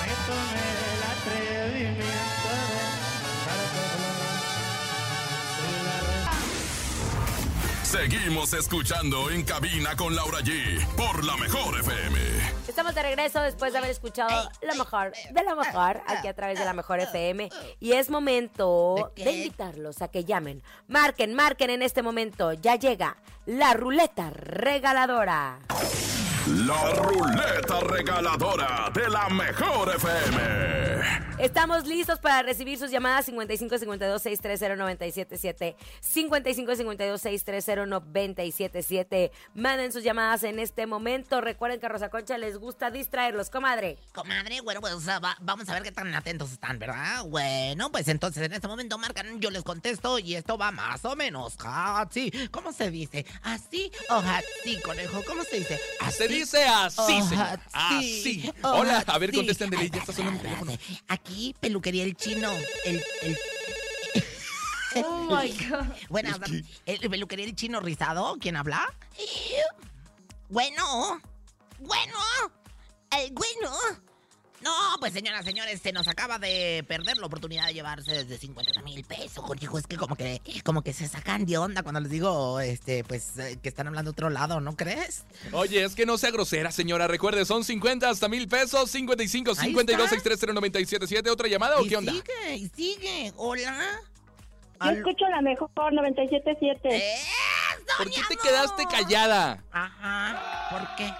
Me 0.00 0.12
tomé 0.26 0.66
el 0.92 1.02
atrevimiento 1.12 2.75
Seguimos 7.86 8.52
escuchando 8.52 9.30
en 9.30 9.44
cabina 9.44 9.94
con 9.94 10.16
Laura 10.16 10.40
G 10.40 10.84
por 10.96 11.24
la 11.24 11.36
mejor 11.36 11.78
FM. 11.78 12.18
Estamos 12.66 12.96
de 12.96 13.02
regreso 13.02 13.40
después 13.40 13.72
de 13.72 13.78
haber 13.78 13.92
escuchado 13.92 14.50
la 14.60 14.74
mejor 14.74 15.12
de 15.30 15.42
la 15.44 15.54
mejor 15.54 16.02
aquí 16.08 16.26
a 16.26 16.34
través 16.34 16.58
de 16.58 16.64
la 16.64 16.72
mejor 16.72 16.98
FM. 16.98 17.48
Y 17.78 17.92
es 17.92 18.10
momento 18.10 19.12
¿De 19.14 19.30
invitarlos 19.30 20.02
a 20.02 20.08
que 20.08 20.24
llamen. 20.24 20.64
Marquen, 20.88 21.32
marquen 21.34 21.70
en 21.70 21.82
este 21.82 22.02
momento. 22.02 22.52
Ya 22.54 22.74
llega 22.74 23.18
la 23.46 23.72
ruleta 23.74 24.30
regaladora. 24.30 25.60
La 26.46 26.90
ruleta 26.92 27.80
regaladora 27.80 28.90
de 28.94 29.08
la 29.08 29.28
mejor 29.30 29.94
FM. 29.96 30.76
Estamos 31.38 31.86
listos 31.86 32.18
para 32.18 32.40
recibir 32.42 32.78
sus 32.78 32.90
llamadas 32.90 33.26
55 33.26 33.76
52 33.78 34.22
630 34.22 34.76
977 34.76 35.76
55 36.00 36.76
52 36.76 37.20
630 37.20 37.86
977 37.86 39.32
Manden 39.54 39.92
sus 39.92 40.02
llamadas 40.02 40.44
en 40.44 40.58
este 40.58 40.86
momento. 40.86 41.40
Recuerden 41.42 41.78
que 41.78 41.86
a 41.86 41.88
Rosa 41.90 42.08
Concha 42.08 42.38
les 42.38 42.56
gusta 42.56 42.90
distraerlos, 42.90 43.50
comadre. 43.50 43.98
Comadre, 44.14 44.60
bueno, 44.62 44.80
pues 44.80 44.94
o 44.94 45.00
sea, 45.00 45.18
va- 45.18 45.36
vamos 45.40 45.68
a 45.68 45.74
ver 45.74 45.82
qué 45.82 45.92
tan 45.92 46.14
atentos 46.14 46.52
están, 46.52 46.78
¿verdad? 46.78 47.24
Bueno, 47.26 47.90
pues 47.92 48.08
entonces 48.08 48.42
en 48.44 48.52
este 48.54 48.66
momento 48.68 48.96
marcan, 48.96 49.38
yo 49.40 49.50
les 49.50 49.62
contesto 49.62 50.18
y 50.18 50.36
esto 50.36 50.56
va 50.56 50.70
más 50.70 51.04
o 51.04 51.16
menos 51.16 51.56
así. 51.64 52.30
¿Cómo 52.50 52.72
se 52.72 52.90
dice? 52.90 53.26
¿Así 53.42 53.90
o 54.08 54.14
así, 54.14 54.80
conejo? 54.80 55.22
¿Cómo 55.26 55.42
se 55.44 55.56
dice? 55.58 55.78
¿Así? 56.00 56.35
Se 56.36 56.58
dice 56.58 56.64
así, 56.64 57.00
o 57.00 57.28
señor. 57.28 57.60
así, 57.72 58.52
Hola, 58.62 59.04
a 59.06 59.18
ver, 59.18 59.30
así. 59.30 59.36
contesten 59.38 59.70
de 59.70 59.76
Ay, 59.78 59.90
ya 59.90 59.98
está 60.00 60.12
sonando 60.12 60.38
el 60.40 60.42
teléfono. 60.42 60.72
Aquí, 61.08 61.54
peluquería 61.60 62.04
el 62.04 62.16
chino. 62.16 62.50
El, 62.84 63.02
el, 63.22 63.38
Oh 65.04 65.28
my 65.30 65.50
God. 65.68 65.86
bueno, 66.08 66.30
habla- 66.34 66.48
el, 66.86 67.10
peluquería 67.10 67.44
el 67.44 67.54
chino 67.54 67.80
rizado, 67.80 68.36
¿quién 68.40 68.56
habla? 68.56 68.92
Bueno, 70.48 71.20
bueno, 71.80 72.14
el 73.10 73.32
bueno. 73.32 73.70
No, 74.66 74.98
pues 74.98 75.12
señoras, 75.12 75.44
señores, 75.44 75.80
se 75.80 75.92
nos 75.92 76.08
acaba 76.08 76.40
de 76.40 76.84
perder 76.88 77.18
la 77.18 77.26
oportunidad 77.26 77.68
de 77.68 77.74
llevarse 77.74 78.24
desde 78.24 78.36
50 78.36 78.82
mil 78.82 79.04
pesos, 79.04 79.44
hijo. 79.60 79.78
Es 79.78 79.86
que 79.86 79.96
como 79.96 80.16
que, 80.16 80.40
como 80.64 80.82
que 80.82 80.92
se 80.92 81.06
sacan 81.06 81.46
de 81.46 81.56
onda 81.56 81.84
cuando 81.84 82.00
les 82.00 82.10
digo, 82.10 82.58
este, 82.58 83.04
pues, 83.04 83.38
eh, 83.38 83.60
que 83.62 83.68
están 83.68 83.86
hablando 83.86 84.10
otro 84.10 84.28
lado, 84.28 84.60
¿no 84.60 84.74
crees? 84.74 85.24
Oye, 85.52 85.84
es 85.84 85.94
que 85.94 86.04
no 86.04 86.18
sea 86.18 86.32
grosera, 86.32 86.72
señora. 86.72 87.06
Recuerde, 87.06 87.44
son 87.44 87.62
50 87.62 88.10
hasta 88.10 88.26
mil 88.28 88.48
pesos, 88.48 88.90
55 88.90 89.52
Ahí 89.52 89.68
52 89.68 90.04
está. 90.04 90.16
630 90.16 90.54
977 90.54 91.30
¿Otra 91.30 91.46
llamada 91.46 91.78
o 91.78 91.84
qué 91.84 91.96
onda? 91.96 92.10
sigue, 92.10 92.56
y 92.56 92.68
sigue. 92.70 93.32
Hola. 93.36 94.00
Yo 94.82 94.90
escucho 94.90 95.28
la 95.28 95.42
mejor 95.42 95.70
97.7. 95.76 96.80
¡Eso, 96.90 97.96
¿Por 97.98 98.10
qué 98.10 98.20
te 98.28 98.36
quedaste 98.36 98.84
callada? 98.90 99.62
Ajá. 99.70 100.68
¿Por 100.70 100.96
qué? 100.96 101.12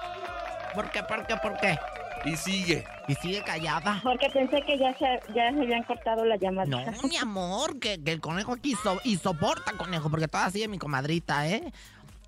¿Por 0.75 0.91
qué? 0.91 1.03
¿Por 1.05 1.27
qué? 1.29 1.37
¿Por 1.37 1.57
qué? 1.61 1.79
Y 2.27 2.37
sigue. 2.37 2.85
Y 3.09 3.15
sigue 3.15 3.43
callada. 3.43 4.01
Porque 4.03 4.29
pensé 4.31 4.61
que 4.63 4.77
ya 4.77 4.93
se, 4.99 5.05
ya 5.35 5.53
se 5.53 5.61
habían 5.61 5.85
cortado 5.85 6.25
la 6.25 6.37
llamada. 6.37 6.67
No, 6.67 6.85
mi 7.09 7.17
amor, 7.17 7.79
que, 7.79 8.03
que 8.03 8.11
el 8.13 8.21
conejo 8.21 8.53
aquí 8.53 8.75
so- 8.83 9.01
y 9.05 9.17
soporta, 9.17 9.73
conejo, 9.79 10.11
porque 10.11 10.27
toda 10.29 10.51
sigue 10.51 10.67
mi 10.69 10.79
comadrita, 10.79 11.49
¿eh? 11.49 11.73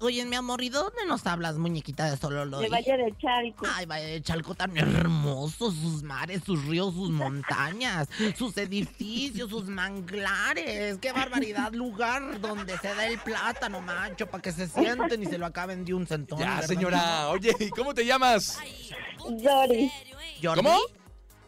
Oye, 0.00 0.24
mi 0.24 0.36
amor, 0.36 0.62
¿y 0.62 0.68
de 0.68 0.78
dónde 0.78 1.06
nos 1.06 1.26
hablas, 1.26 1.56
muñequita 1.56 2.08
de 2.08 2.16
Sololo? 2.16 2.60
De 2.60 2.68
Valle 2.68 2.96
del 2.96 3.16
Chalco. 3.18 3.66
Ay, 3.74 3.84
Valle 3.84 4.06
de 4.06 4.22
Chalco 4.22 4.54
tan 4.54 4.76
hermoso, 4.76 5.72
sus 5.72 6.04
mares, 6.04 6.42
sus 6.46 6.64
ríos, 6.66 6.94
sus 6.94 7.10
montañas, 7.10 8.08
sus 8.36 8.56
edificios, 8.58 9.50
sus 9.50 9.64
manglares. 9.64 10.98
¡Qué 10.98 11.12
barbaridad! 11.12 11.72
Lugar 11.72 12.40
donde 12.40 12.78
se 12.78 12.88
da 12.88 13.06
el 13.06 13.18
plátano, 13.18 13.80
macho, 13.80 14.28
para 14.28 14.40
que 14.40 14.52
se 14.52 14.68
sienten 14.68 15.22
y 15.22 15.26
se 15.26 15.36
lo 15.36 15.46
acaben 15.46 15.84
de 15.84 15.94
un 15.94 16.06
centón. 16.06 16.38
Ya, 16.38 16.54
¿verdad? 16.56 16.66
señora. 16.68 17.28
Oye, 17.30 17.52
¿y 17.58 17.68
cómo 17.70 17.92
te 17.92 18.06
llamas? 18.06 18.58
Doris. 19.28 19.92
¿Jordi? 20.40 20.62
¿Cómo? 20.62 20.78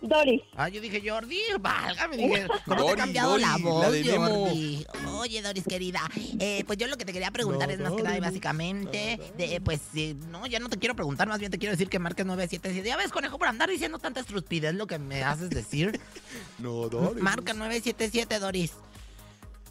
Doris. 0.03 0.43
Ah, 0.57 0.69
yo 0.69 0.81
dije 0.81 1.03
Jordi, 1.05 1.39
válgame, 1.61 2.17
dije, 2.17 2.47
¿cómo 2.65 2.65
te 2.65 2.73
ha 2.73 2.77
Doris, 2.77 2.97
cambiado 2.97 3.39
la 3.39 3.57
voz, 3.59 3.97
la. 4.07 4.17
Jordi? 4.17 4.87
Oye, 5.19 5.43
Doris, 5.43 5.65
querida, 5.69 6.01
eh, 6.39 6.65
pues 6.67 6.79
yo 6.79 6.87
lo 6.87 6.97
que 6.97 7.05
te 7.05 7.13
quería 7.13 7.31
preguntar 7.31 7.71
es 7.71 7.81
más 7.81 7.93
que 7.93 8.03
nada 8.03 8.17
y 8.17 8.21
básicamente, 8.21 9.21
de, 9.37 9.61
pues, 9.61 9.81
eh, 9.95 10.15
no, 10.31 10.47
ya 10.47 10.59
no 10.59 10.69
te 10.69 10.79
quiero 10.79 10.95
preguntar, 10.95 11.29
más 11.29 11.39
bien 11.39 11.51
te 11.51 11.59
quiero 11.59 11.73
decir 11.73 11.89
que 11.89 11.99
marques 11.99 12.25
977. 12.25 12.89
Ya 12.89 12.97
ves, 12.97 13.13
conejo, 13.13 13.39
por 13.39 13.49
andar 13.49 13.69
diciendo 13.69 13.99
tanta 13.99 14.21
estupidez 14.21 14.75
lo 14.75 14.87
que 14.87 14.99
me 14.99 15.23
haces 15.23 15.51
decir. 15.51 16.01
No, 16.59 16.89
Doris. 16.89 17.23
Marca 17.23 17.55
977, 17.55 18.39
Doris. 18.39 18.73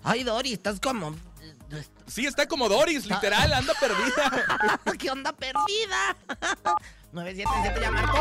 Ay, 0.04 0.24
Doris, 0.24 0.54
estás 0.54 0.80
como... 0.80 1.16
Sí, 2.08 2.26
está 2.26 2.48
como 2.48 2.68
Doris, 2.68 3.06
literal, 3.06 3.54
anda 3.54 3.74
perdida. 3.80 4.80
¿Qué 4.98 5.12
onda 5.12 5.32
perdida? 5.34 6.18
977 7.12 7.82
ya 7.82 7.92
marcó. 7.92 8.18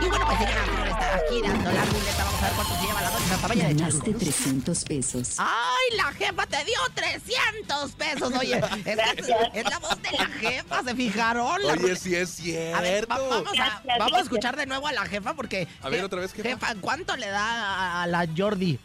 Y 0.00 0.08
bueno, 0.08 0.26
pues 0.26 0.40
y 0.40 0.44
señores, 0.44 0.90
está 0.90 1.20
girando 1.28 1.72
la 1.72 1.84
ruleta. 1.84 2.24
Vamos 2.24 2.42
a 2.42 2.46
ver 2.46 2.52
cuánto 2.54 2.74
se 2.76 2.86
lleva 2.86 3.00
la 3.02 3.08
hasta 3.08 3.48
Valle 3.48 3.62
de. 3.64 3.74
Ganaste 3.74 4.14
300 4.14 4.84
pesos. 4.84 5.34
¡Ay, 5.38 5.96
la 5.96 6.12
jefa 6.12 6.46
te 6.46 6.64
dio 6.64 6.78
300 6.94 7.92
pesos! 7.92 8.32
Oye, 8.38 8.60
es, 8.84 8.96
la- 8.96 9.12
es 9.54 9.64
la 9.68 9.78
voz 9.80 10.00
de 10.02 10.10
la 10.12 10.26
jefa, 10.26 10.82
¿se 10.84 10.94
fijaron? 10.94 11.62
La 11.66 11.72
Oye, 11.72 11.96
sí 11.96 12.14
es 12.14 12.38
A 12.40 12.80
ver, 12.80 13.06
cierto. 13.06 13.08
va- 13.08 13.28
vamos, 13.28 13.58
a, 13.58 13.82
vamos 13.98 14.18
a 14.18 14.20
escuchar 14.20 14.56
de 14.56 14.66
nuevo 14.66 14.86
a 14.86 14.92
la 14.92 15.04
jefa 15.06 15.34
porque... 15.34 15.66
A 15.82 15.88
ver, 15.88 16.00
je- 16.00 16.04
otra 16.04 16.20
vez, 16.20 16.32
jefa. 16.32 16.48
Jefa, 16.48 16.74
¿cuánto 16.80 17.16
le 17.16 17.26
da 17.28 18.02
a 18.02 18.06
la 18.06 18.24
Jordi? 18.36 18.78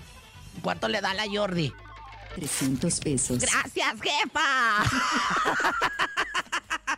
¿Cuánto 0.63 0.87
le 0.87 0.99
da 1.01 1.11
a 1.11 1.13
la 1.13 1.25
Jordi? 1.31 1.71
300 2.35 2.99
pesos. 3.01 3.37
¡Gracias, 3.39 3.93
jefa! 4.01 4.83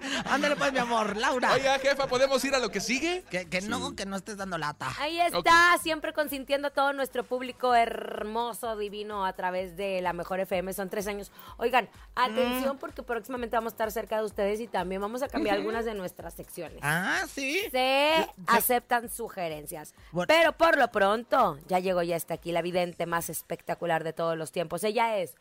Ándale 0.25 0.55
pues, 0.55 0.71
mi 0.73 0.79
amor, 0.79 1.15
Laura. 1.17 1.53
Oiga, 1.53 1.79
jefa, 1.79 2.07
¿podemos 2.07 2.43
ir 2.45 2.53
a 2.55 2.59
lo 2.59 2.69
que 2.69 2.79
sigue? 2.81 3.23
Que, 3.29 3.47
que 3.49 3.61
no, 3.61 3.95
que 3.95 4.05
no 4.05 4.15
estés 4.15 4.37
dando 4.37 4.57
lata. 4.57 4.93
Ahí 4.99 5.19
está, 5.19 5.77
siempre 5.81 6.13
consintiendo 6.13 6.67
a 6.69 6.71
todo 6.71 6.93
nuestro 6.93 7.23
público 7.23 7.73
hermoso, 7.75 8.77
divino, 8.77 9.25
a 9.25 9.33
través 9.33 9.75
de 9.77 10.01
la 10.01 10.13
Mejor 10.13 10.39
FM. 10.39 10.73
Son 10.73 10.89
tres 10.89 11.07
años. 11.07 11.31
Oigan, 11.57 11.85
Mm. 12.15 12.19
atención 12.19 12.77
porque 12.77 13.03
próximamente 13.03 13.55
vamos 13.57 13.73
a 13.73 13.75
estar 13.75 13.91
cerca 13.91 14.17
de 14.17 14.23
ustedes 14.25 14.59
y 14.61 14.67
también 14.67 15.01
vamos 15.01 15.21
a 15.21 15.27
cambiar 15.27 15.57
algunas 15.57 15.85
de 15.85 15.93
nuestras 15.93 16.33
secciones. 16.33 16.79
Ah, 16.81 17.23
sí. 17.29 17.61
Se 17.71 18.27
aceptan 18.47 19.09
sugerencias. 19.09 19.93
Bueno. 20.11 20.27
Pero 20.27 20.53
por 20.53 20.77
lo 20.77 20.89
pronto, 20.91 21.59
ya 21.67 21.79
llegó, 21.79 22.01
ya 22.03 22.15
está 22.15 22.35
aquí 22.35 22.51
la 22.51 22.61
vidente 22.61 23.05
más 23.05 23.29
espectacular 23.29 24.03
de 24.03 24.13
todos 24.13 24.37
los 24.37 24.51
tiempos. 24.51 24.83
Ella 24.83 25.17
es 25.17 25.35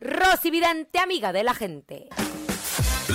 Rosy 0.00 0.50
Vidente, 0.50 0.98
amiga 0.98 1.32
de 1.32 1.42
la 1.44 1.54
gente. 1.54 2.08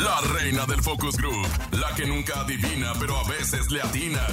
La 0.04 0.20
reina 0.34 0.66
del 0.66 0.82
Focus 0.84 1.16
Group. 1.18 1.48
La 1.72 1.94
que 1.96 2.06
nunca 2.06 2.42
adivina, 2.42 2.94
pero 3.00 3.18
a 3.18 3.24
veces 3.30 3.72
le 3.72 3.82
atina. 3.82 4.26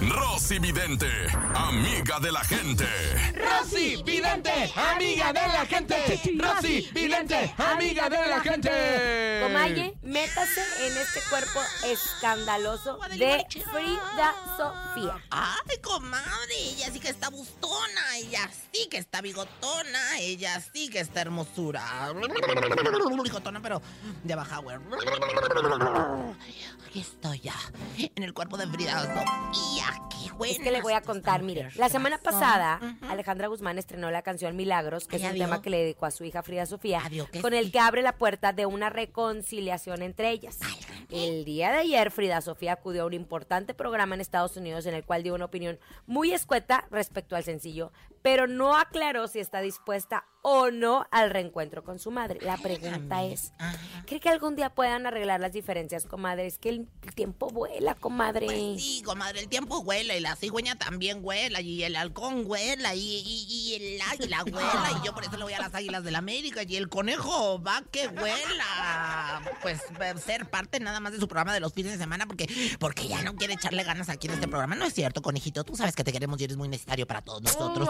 Rosy 0.00 0.58
Vidente, 0.58 1.06
amiga 1.54 2.18
de 2.20 2.32
la 2.32 2.44
gente. 2.44 2.86
Rosy 3.34 4.02
Vidente, 4.02 4.72
amiga 4.74 5.32
de 5.32 5.40
la 5.40 5.66
gente. 5.66 6.20
Rosy 6.38 6.90
Vidente, 6.92 7.54
amiga 7.56 8.08
de 8.08 8.26
la 8.26 8.40
gente. 8.40 9.40
Comaye, 9.42 9.94
métase 10.02 10.62
en 10.86 10.96
este 10.96 11.20
cuerpo 11.28 11.60
escandaloso 11.84 12.98
de 13.10 13.46
Frida 13.50 14.34
Sofía. 14.56 15.22
Ay, 15.30 15.78
comadre, 15.82 16.56
ella 16.72 16.90
sí 16.92 17.00
que 17.00 17.08
está 17.08 17.28
bustona, 17.30 18.18
ella 18.18 18.50
sí 18.72 18.88
que 18.90 18.98
está 18.98 19.20
bigotona, 19.20 20.18
ella 20.18 20.60
sí 20.72 20.88
que 20.88 21.00
está 21.00 21.22
hermosura. 21.22 22.12
Bigotona, 23.22 23.60
pero 23.60 23.80
de 24.24 24.34
baja, 24.34 24.58
güey. 24.58 24.76
Aquí 26.86 27.00
estoy 27.00 27.40
ya, 27.40 27.54
en 27.96 28.22
el 28.24 28.34
cuerpo 28.34 28.56
de 28.56 28.66
Frida 28.66 29.00
Sofía. 29.02 30.09
Es 30.46 30.58
que 30.58 30.70
le 30.70 30.80
voy 30.82 30.92
a 30.94 31.00
contar, 31.02 31.42
mire, 31.42 31.68
la 31.76 31.88
semana 31.88 32.18
pasada 32.18 32.80
Alejandra 33.08 33.48
Guzmán 33.48 33.78
estrenó 33.78 34.10
la 34.10 34.22
canción 34.22 34.56
Milagros, 34.56 35.06
que 35.06 35.16
es 35.16 35.22
un 35.24 35.32
vio. 35.34 35.44
tema 35.44 35.62
que 35.62 35.70
le 35.70 35.78
dedicó 35.78 36.06
a 36.06 36.10
su 36.10 36.24
hija 36.24 36.42
Frida 36.42 36.66
Sofía, 36.66 37.02
Ah, 37.04 37.40
con 37.40 37.54
el 37.54 37.70
que 37.72 37.78
abre 37.78 38.02
la 38.02 38.16
puerta 38.16 38.52
de 38.52 38.66
una 38.66 38.90
reconciliación 38.90 40.02
entre 40.02 40.30
ellas. 40.30 40.58
El 41.10 41.44
día 41.44 41.70
de 41.72 41.78
ayer 41.78 42.10
Frida 42.10 42.40
Sofía 42.40 42.72
acudió 42.74 43.02
a 43.02 43.06
un 43.06 43.14
importante 43.14 43.74
programa 43.74 44.14
en 44.14 44.20
Estados 44.20 44.56
Unidos 44.56 44.86
en 44.86 44.94
el 44.94 45.04
cual 45.04 45.22
dio 45.22 45.34
una 45.34 45.44
opinión 45.46 45.78
muy 46.06 46.32
escueta 46.32 46.86
respecto 46.90 47.36
al 47.36 47.44
sencillo, 47.44 47.92
pero 48.22 48.46
no 48.46 48.76
aclaró 48.76 49.26
si 49.28 49.38
está 49.40 49.60
dispuesta 49.60 50.24
o 50.42 50.70
no 50.70 51.06
al 51.10 51.30
reencuentro 51.30 51.84
con 51.84 51.98
su 51.98 52.10
madre. 52.10 52.38
La 52.42 52.56
pregunta 52.56 53.24
es, 53.24 53.52
Ajá. 53.58 54.04
¿cree 54.06 54.20
que 54.20 54.28
algún 54.30 54.56
día 54.56 54.70
puedan 54.74 55.06
arreglar 55.06 55.40
las 55.40 55.52
diferencias, 55.52 56.06
comadre? 56.06 56.46
Es 56.46 56.58
que 56.58 56.70
el 56.70 56.88
tiempo 57.14 57.48
vuela, 57.48 57.94
comadre. 57.94 58.46
Pues 58.46 58.82
sí, 58.82 59.02
comadre, 59.04 59.40
el 59.40 59.48
tiempo 59.48 59.82
y 60.16 60.20
la 60.20 60.36
cigüeña 60.36 60.76
también 60.76 61.18
huela 61.22 61.60
y 61.60 61.82
el 61.84 61.96
halcón 61.96 62.42
huela 62.46 62.94
y, 62.94 63.00
y- 63.00 63.46
y 63.50 63.74
el 63.74 64.00
águila 64.02 64.42
huela 64.44 64.90
y 65.00 65.06
yo 65.06 65.14
por 65.14 65.24
eso 65.24 65.36
le 65.36 65.44
voy 65.44 65.52
a 65.52 65.58
las 65.60 65.74
águilas 65.74 66.04
de 66.04 66.10
la 66.10 66.18
América 66.18 66.62
y 66.62 66.76
el 66.76 66.88
conejo 66.88 67.62
va 67.62 67.82
que 67.90 68.08
huela. 68.08 69.42
Pues 69.62 69.80
eh, 70.00 70.14
ser 70.24 70.48
parte 70.48 70.80
nada 70.80 71.00
más 71.00 71.12
de 71.12 71.18
su 71.20 71.28
programa 71.28 71.54
de 71.54 71.60
los 71.60 71.72
fines 71.72 71.92
de 71.92 71.98
semana 71.98 72.26
porque, 72.26 72.76
porque 72.78 73.08
ya 73.08 73.22
no 73.22 73.34
quiere 73.36 73.54
echarle 73.54 73.82
ganas 73.84 74.08
aquí 74.08 74.26
en 74.26 74.34
este 74.34 74.48
programa. 74.48 74.74
No 74.74 74.84
es 74.86 74.94
cierto, 74.94 75.22
conejito, 75.22 75.64
tú 75.64 75.76
sabes 75.76 75.94
que 75.94 76.04
te 76.04 76.12
queremos 76.12 76.40
y 76.40 76.44
eres 76.44 76.56
muy 76.56 76.68
necesario 76.68 77.06
para 77.06 77.22
todos 77.22 77.42
nosotros. 77.42 77.88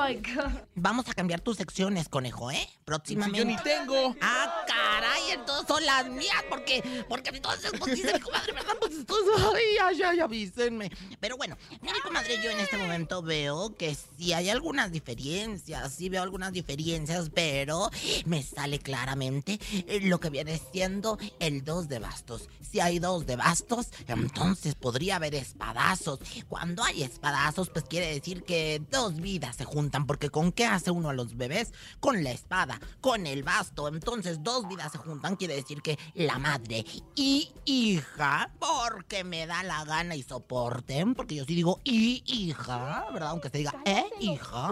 Vamos 0.75 1.09
a 1.09 1.15
cambiar 1.15 1.41
tus 1.41 1.57
secciones, 1.57 2.09
conejo, 2.09 2.51
¿eh? 2.51 2.67
Si 2.71 2.79
Próximamente. 2.85 3.39
yo 3.39 3.45
ni 3.45 3.57
tengo. 3.59 4.17
Ah, 4.21 4.65
caray, 4.67 5.31
entonces 5.33 5.67
son 5.69 5.85
las 5.85 6.09
mías, 6.09 6.43
porque, 6.49 7.05
porque 7.09 7.31
entonces, 7.31 7.71
pues 7.79 7.95
dice 7.95 8.13
mi 8.15 8.21
comadre, 8.21 8.53
¿verdad? 8.53 8.75
Pues 8.81 8.93
entonces, 8.95 9.35
ay, 9.55 9.77
ay, 9.83 10.03
ay, 10.03 10.21
avísenme. 10.21 10.91
Pero 11.21 11.37
bueno, 11.37 11.57
mire, 11.81 11.99
comadre, 12.11 12.43
yo 12.43 12.51
en 12.51 12.59
este 12.59 12.77
momento 12.77 13.23
veo 13.23 13.77
que 13.77 13.95
sí 13.95 14.33
hay 14.33 14.51
algunas 14.51 14.91
diferencias, 14.91 15.95
sí 15.95 16.09
veo 16.09 16.25
algunas 16.25 16.53
diferencias, 16.53 17.31
pero 17.33 17.89
me 18.25 18.43
sale 18.43 18.81
claramente 18.81 19.61
eh, 19.87 20.01
lo 20.03 20.19
que 20.19 20.29
viene 20.29 20.61
siendo 20.73 21.19
el 21.39 21.63
dos 21.65 21.89
de 21.89 22.01
bastos. 22.01 22.49
Si 22.69 22.81
hay 22.81 22.99
dos 22.99 23.27
de 23.27 23.37
bastos, 23.37 23.91
entonces 24.09 24.75
podría 24.75 25.17
haber 25.17 25.37
espadazos. 25.37 26.19
Cuando 26.49 26.83
hay 26.83 27.05
espadazos, 27.05 27.71
pues 27.71 27.85
quiere 27.85 28.13
decir 28.13 28.43
que 28.43 28.83
dos 28.91 29.15
vidas 29.15 29.55
se 29.55 29.65
juntan, 29.65 30.07
porque 30.09 30.31
¿con 30.31 30.51
qué 30.51 30.67
hace 30.67 30.91
uno 30.91 31.11
a 31.11 31.15
los 31.15 31.37
bebés? 31.37 31.73
Con 32.01 32.25
la 32.25 32.33
espada, 32.33 32.81
con 33.01 33.29
el 33.29 33.45
basto. 33.45 33.87
Entonces 33.87 34.43
dos 34.43 34.67
vidas 34.67 34.91
se 34.91 34.99
juntan, 34.99 35.37
quiere 35.37 35.55
decir 35.55 35.81
que 35.81 35.97
la 36.15 36.41
madre 36.41 36.85
y 37.15 37.53
hija, 37.65 38.51
porque 38.59 39.23
me 39.23 39.47
da 39.47 39.63
la 39.63 39.85
gana 39.85 40.17
y 40.17 40.25
soporten, 40.25 41.15
porque 41.15 41.37
yo 41.37 41.45
sí 41.45 41.55
digo 41.55 41.79
y 42.01 42.23
hija, 42.27 43.07
¿verdad? 43.13 43.31
Aunque 43.31 43.51
se 43.51 43.59
diga 43.59 43.75
eh, 43.85 44.07
hija. 44.21 44.71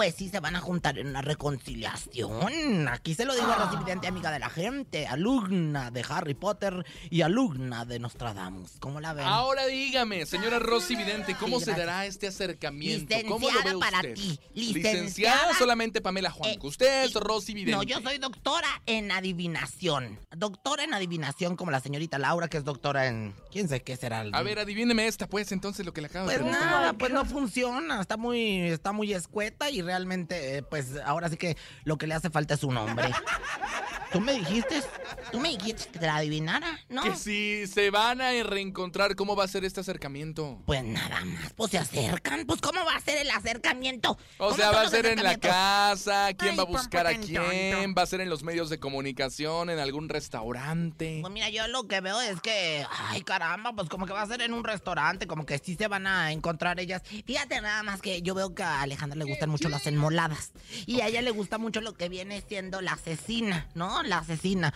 Pues 0.00 0.14
sí 0.14 0.30
se 0.30 0.40
van 0.40 0.56
a 0.56 0.60
juntar 0.62 0.98
en 0.98 1.08
una 1.08 1.20
reconciliación. 1.20 2.88
Aquí 2.88 3.14
se 3.14 3.26
lo 3.26 3.34
digo 3.34 3.48
a 3.48 3.56
Rosy 3.66 3.76
Vidente, 3.84 4.06
amiga 4.08 4.30
de 4.30 4.38
la 4.38 4.48
gente, 4.48 5.06
alumna 5.06 5.90
de 5.90 6.02
Harry 6.08 6.32
Potter 6.32 6.86
y 7.10 7.20
alumna 7.20 7.84
de 7.84 7.98
Nostradamus. 7.98 8.72
¿Cómo 8.80 8.98
la 9.00 9.12
ven? 9.12 9.26
Ahora 9.26 9.66
dígame, 9.66 10.24
señora 10.24 10.58
Rosy 10.58 10.96
Vidente, 10.96 11.36
¿cómo 11.38 11.58
Sí, 11.58 11.66
se 11.66 11.72
dará 11.72 12.06
este 12.06 12.28
acercamiento? 12.28 13.14
¿Cómo 13.28 13.50
lo 13.50 13.58
Licenciada 13.60 13.74
ve 13.74 13.78
para 13.78 13.98
usted? 13.98 14.14
ti, 14.14 14.40
Licenciada 14.54 14.94
licenciada. 14.94 15.54
solamente 15.58 16.00
Pamela 16.00 16.30
Juan. 16.30 16.50
Eh, 16.52 16.58
usted 16.62 17.04
es 17.04 17.12
Rosy 17.12 17.52
Vidente. 17.52 17.76
No, 17.76 17.82
yo 17.82 18.00
soy 18.00 18.16
doctora 18.16 18.68
en 18.86 19.12
adivinación. 19.12 20.18
Doctora 20.34 20.84
en 20.84 20.94
adivinación 20.94 21.56
como 21.56 21.70
la 21.72 21.80
señorita 21.80 22.18
Laura, 22.18 22.48
que 22.48 22.56
es 22.56 22.64
doctora 22.64 23.06
en... 23.08 23.34
¿Quién 23.52 23.68
sé 23.68 23.82
qué 23.82 23.96
será? 23.98 24.22
el- 24.22 24.34
A 24.34 24.40
ver, 24.42 24.60
adivíneme 24.60 25.06
esta, 25.06 25.26
pues, 25.26 25.52
entonces 25.52 25.84
lo 25.84 25.92
que 25.92 26.00
le 26.00 26.06
acabo 26.06 26.26
de 26.26 26.38
Pues 26.38 26.50
nada, 26.50 26.94
pues 26.94 27.12
no 27.12 27.26
funciona, 27.26 28.00
está 28.00 28.16
muy, 28.16 28.60
está 28.62 28.92
muy 28.92 29.12
escueta 29.12 29.68
y 29.68 29.82
realmente, 29.90 30.56
eh, 30.56 30.62
pues 30.62 30.96
ahora 31.04 31.28
sí 31.28 31.36
que 31.36 31.56
lo 31.82 31.98
que 31.98 32.06
le 32.06 32.14
hace 32.14 32.30
falta 32.30 32.54
es 32.54 32.62
un 32.62 32.76
hombre. 32.76 33.10
Tú 34.12 34.20
me 34.20 34.32
dijiste, 34.32 34.82
tú 35.30 35.38
me 35.38 35.50
dijiste 35.50 35.88
que 35.92 35.98
te 36.00 36.06
la 36.06 36.16
adivinara, 36.16 36.80
¿no? 36.88 37.02
Que 37.02 37.14
si 37.14 37.66
se 37.66 37.90
van 37.90 38.20
a 38.20 38.30
reencontrar, 38.42 39.14
¿cómo 39.14 39.36
va 39.36 39.44
a 39.44 39.48
ser 39.48 39.64
este 39.64 39.80
acercamiento? 39.80 40.60
Pues 40.66 40.82
nada 40.82 41.24
más, 41.24 41.52
pues 41.54 41.70
se 41.70 41.78
acercan. 41.78 42.44
Pues 42.46 42.60
¿cómo 42.60 42.84
va 42.84 42.96
a 42.96 43.00
ser 43.00 43.18
el 43.18 43.30
acercamiento? 43.30 44.12
O 44.38 44.46
¿Cómo 44.46 44.56
sea, 44.56 44.72
va 44.72 44.82
a 44.82 44.88
ser 44.88 45.06
en 45.06 45.22
la 45.22 45.36
casa, 45.38 46.32
quién 46.34 46.52
Ay, 46.52 46.56
va 46.56 46.62
a 46.64 46.66
buscar 46.66 47.06
a 47.06 47.14
quién, 47.14 47.34
tonto. 47.34 47.94
va 47.98 48.02
a 48.02 48.06
ser 48.06 48.20
en 48.20 48.28
los 48.30 48.42
medios 48.42 48.68
de 48.68 48.80
comunicación, 48.80 49.70
en 49.70 49.78
algún 49.78 50.08
restaurante. 50.08 51.18
Pues 51.20 51.32
mira, 51.32 51.48
yo 51.50 51.68
lo 51.68 51.86
que 51.86 52.00
veo 52.00 52.20
es 52.20 52.40
que, 52.40 52.84
ay 53.08 53.22
caramba, 53.22 53.72
pues 53.72 53.88
como 53.88 54.06
que 54.06 54.12
va 54.12 54.22
a 54.22 54.26
ser 54.26 54.42
en 54.42 54.52
un 54.52 54.64
restaurante, 54.64 55.26
como 55.26 55.46
que 55.46 55.58
sí 55.58 55.76
se 55.76 55.86
van 55.88 56.06
a 56.06 56.32
encontrar 56.32 56.80
ellas. 56.80 57.02
Fíjate 57.24 57.60
nada 57.60 57.82
más 57.82 58.00
que 58.00 58.22
yo 58.22 58.34
veo 58.34 58.54
que 58.54 58.62
a 58.62 58.82
Alejandra 58.82 59.18
le 59.18 59.24
gustan 59.24 59.50
mucho 59.50 59.68
las 59.68 59.86
enmoladas 59.86 60.52
y 60.86 61.00
a 61.00 61.06
ella 61.08 61.22
le 61.22 61.30
gusta 61.30 61.58
mucho 61.58 61.80
lo 61.80 61.94
que 61.94 62.08
viene 62.08 62.42
siendo 62.46 62.80
la 62.80 62.92
asesina, 62.92 63.68
¿no? 63.74 63.99
La 64.02 64.18
asesina. 64.18 64.72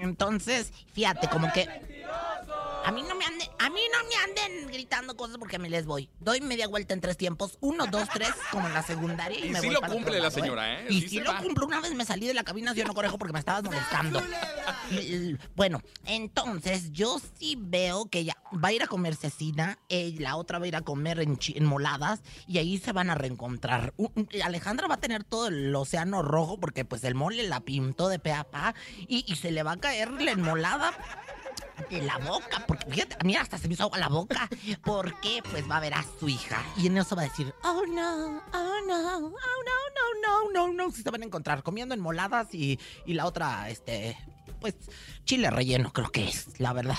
Entonces, 0.00 0.72
fíjate, 0.92 1.28
como 1.28 1.52
que 1.52 1.68
a 2.86 2.92
mí 2.92 3.02
no 3.02 3.16
me 3.16 3.24
anden, 3.24 3.48
a 3.58 3.68
mí 3.68 3.80
no 3.92 4.08
me 4.08 4.14
anden 4.14 4.68
gritando 4.68 5.16
cosas 5.16 5.38
porque 5.38 5.58
me 5.58 5.68
les 5.68 5.86
voy. 5.86 6.08
Doy 6.20 6.40
media 6.40 6.68
vuelta 6.68 6.94
en 6.94 7.00
tres 7.00 7.16
tiempos, 7.16 7.58
uno, 7.60 7.86
dos, 7.88 8.08
tres, 8.14 8.30
como 8.52 8.68
en 8.68 8.74
la 8.74 8.82
secundaria 8.84 9.40
y, 9.40 9.48
Y 9.48 9.50
me 9.50 9.60
sí 9.60 9.66
voy 9.66 9.74
lo 9.74 9.80
para 9.80 9.92
cumple 9.92 10.12
la 10.12 10.18
lado, 10.20 10.30
señora, 10.30 10.80
¿eh? 10.80 10.86
Y 10.88 11.02
Sí 11.08 11.18
lo 11.18 11.32
va. 11.32 11.42
cumplo. 11.42 11.66
Una 11.66 11.80
vez 11.80 11.92
me 11.94 12.04
salí 12.04 12.28
de 12.28 12.34
la 12.34 12.44
cabina 12.44 12.72
yo 12.74 12.84
no 12.84 12.94
conejo 12.94 13.18
porque 13.18 13.32
me 13.32 13.40
estabas 13.40 13.64
molestando. 13.64 14.22
Y, 14.92 15.36
Bueno, 15.56 15.82
entonces 16.04 16.92
yo 16.92 17.20
sí 17.38 17.56
veo 17.58 18.06
que 18.06 18.20
ella 18.20 18.36
va 18.52 18.68
a 18.68 18.72
ir 18.72 18.84
a 18.84 18.86
comer 18.86 19.16
cecina, 19.16 19.78
eh, 19.88 20.14
la 20.18 20.36
otra 20.36 20.60
va 20.60 20.66
a 20.66 20.68
ir 20.68 20.76
a 20.76 20.82
comer 20.82 21.18
en, 21.20 21.64
moladas 21.64 22.20
y 22.46 22.58
ahí 22.58 22.78
se 22.78 22.92
van 22.92 23.10
a 23.10 23.16
reencontrar. 23.16 23.94
Alejandra 24.44 24.86
va 24.86 24.94
a 24.94 25.00
tener 25.00 25.24
todo 25.24 25.48
el 25.48 25.74
océano 25.74 26.22
rojo 26.22 26.60
porque 26.60 26.84
pues 26.84 27.02
el 27.02 27.16
mole 27.16 27.42
la 27.48 27.60
pintó 27.60 28.08
de 28.08 28.20
pe 28.20 28.32
a 28.32 28.44
pa 28.44 28.55
y, 29.08 29.24
y 29.26 29.36
se 29.36 29.50
le 29.50 29.62
va 29.62 29.72
a 29.72 29.76
caer 29.76 30.10
la 30.10 30.32
enmolada 30.32 30.92
de 31.90 32.02
la 32.02 32.18
boca, 32.18 32.64
porque 32.66 32.90
fíjate, 32.90 33.16
a 33.20 33.24
mí 33.24 33.36
hasta 33.36 33.58
se 33.58 33.68
me 33.68 33.74
hizo 33.74 33.84
agua 33.84 33.98
la 33.98 34.08
boca, 34.08 34.48
porque 34.82 35.42
pues 35.50 35.68
va 35.70 35.76
a 35.76 35.80
ver 35.80 35.94
a 35.94 36.04
su 36.18 36.28
hija 36.28 36.62
y 36.76 36.86
en 36.86 36.96
eso 36.96 37.14
va 37.14 37.22
a 37.22 37.26
decir, 37.26 37.54
oh 37.62 37.82
no, 37.86 38.38
oh 38.38 38.76
no, 38.86 39.16
oh 39.16 39.30
no, 39.30 39.78
no, 39.94 40.52
no, 40.52 40.52
no, 40.52 40.72
no, 40.72 40.90
si 40.90 41.02
se 41.02 41.10
van 41.10 41.22
a 41.22 41.26
encontrar 41.26 41.62
comiendo 41.62 41.94
enmoladas 41.94 42.52
y, 42.54 42.78
y 43.04 43.14
la 43.14 43.26
otra, 43.26 43.68
este, 43.68 44.16
pues 44.60 44.74
chile 45.24 45.50
relleno 45.50 45.92
creo 45.92 46.10
que 46.10 46.28
es, 46.28 46.58
la 46.58 46.72
verdad. 46.72 46.98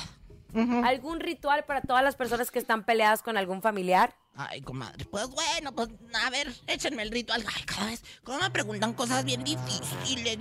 ¿Algún 0.83 1.19
ritual 1.19 1.65
para 1.65 1.81
todas 1.81 2.03
las 2.03 2.15
personas 2.15 2.49
que 2.49 2.59
están 2.59 2.83
peleadas 2.83 3.21
con 3.21 3.37
algún 3.37 3.61
familiar? 3.61 4.15
Ay, 4.35 4.61
comadre, 4.61 5.05
pues 5.05 5.27
bueno, 5.29 5.71
pues 5.73 5.89
a 6.23 6.29
ver, 6.29 6.53
échenme 6.67 7.03
el 7.03 7.11
ritual. 7.11 7.43
Ay, 7.55 7.63
cada 7.63 7.87
vez, 7.87 8.03
como 8.23 8.39
me 8.39 8.49
preguntan 8.49 8.93
cosas 8.93 9.23
bien 9.25 9.43
difíciles. 9.43 10.37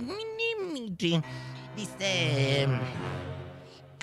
Dice, 1.75 2.67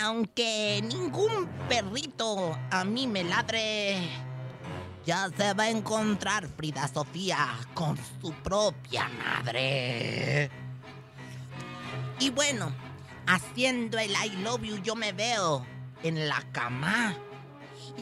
aunque 0.01 0.81
ningún 0.85 1.49
perrito 1.69 2.57
a 2.71 2.85
mí 2.85 3.07
me 3.07 3.25
ladre, 3.25 4.09
ya 5.05 5.29
se 5.37 5.55
va 5.55 5.65
a 5.65 5.71
encontrar 5.71 6.49
Frida 6.49 6.87
Sofía 6.89 7.59
con 7.75 7.97
su 8.21 8.33
propia 8.33 9.09
madre. 9.09 10.51
Y 12.21 12.31
bueno, 12.31 12.73
haciendo 13.27 13.99
el 13.99 14.13
I 14.13 14.31
love 14.43 14.63
you 14.63 14.77
yo 14.79 14.95
me 14.95 15.13
veo 15.13 15.67
en 16.05 16.29
la 16.29 16.41
cama. 16.53 17.17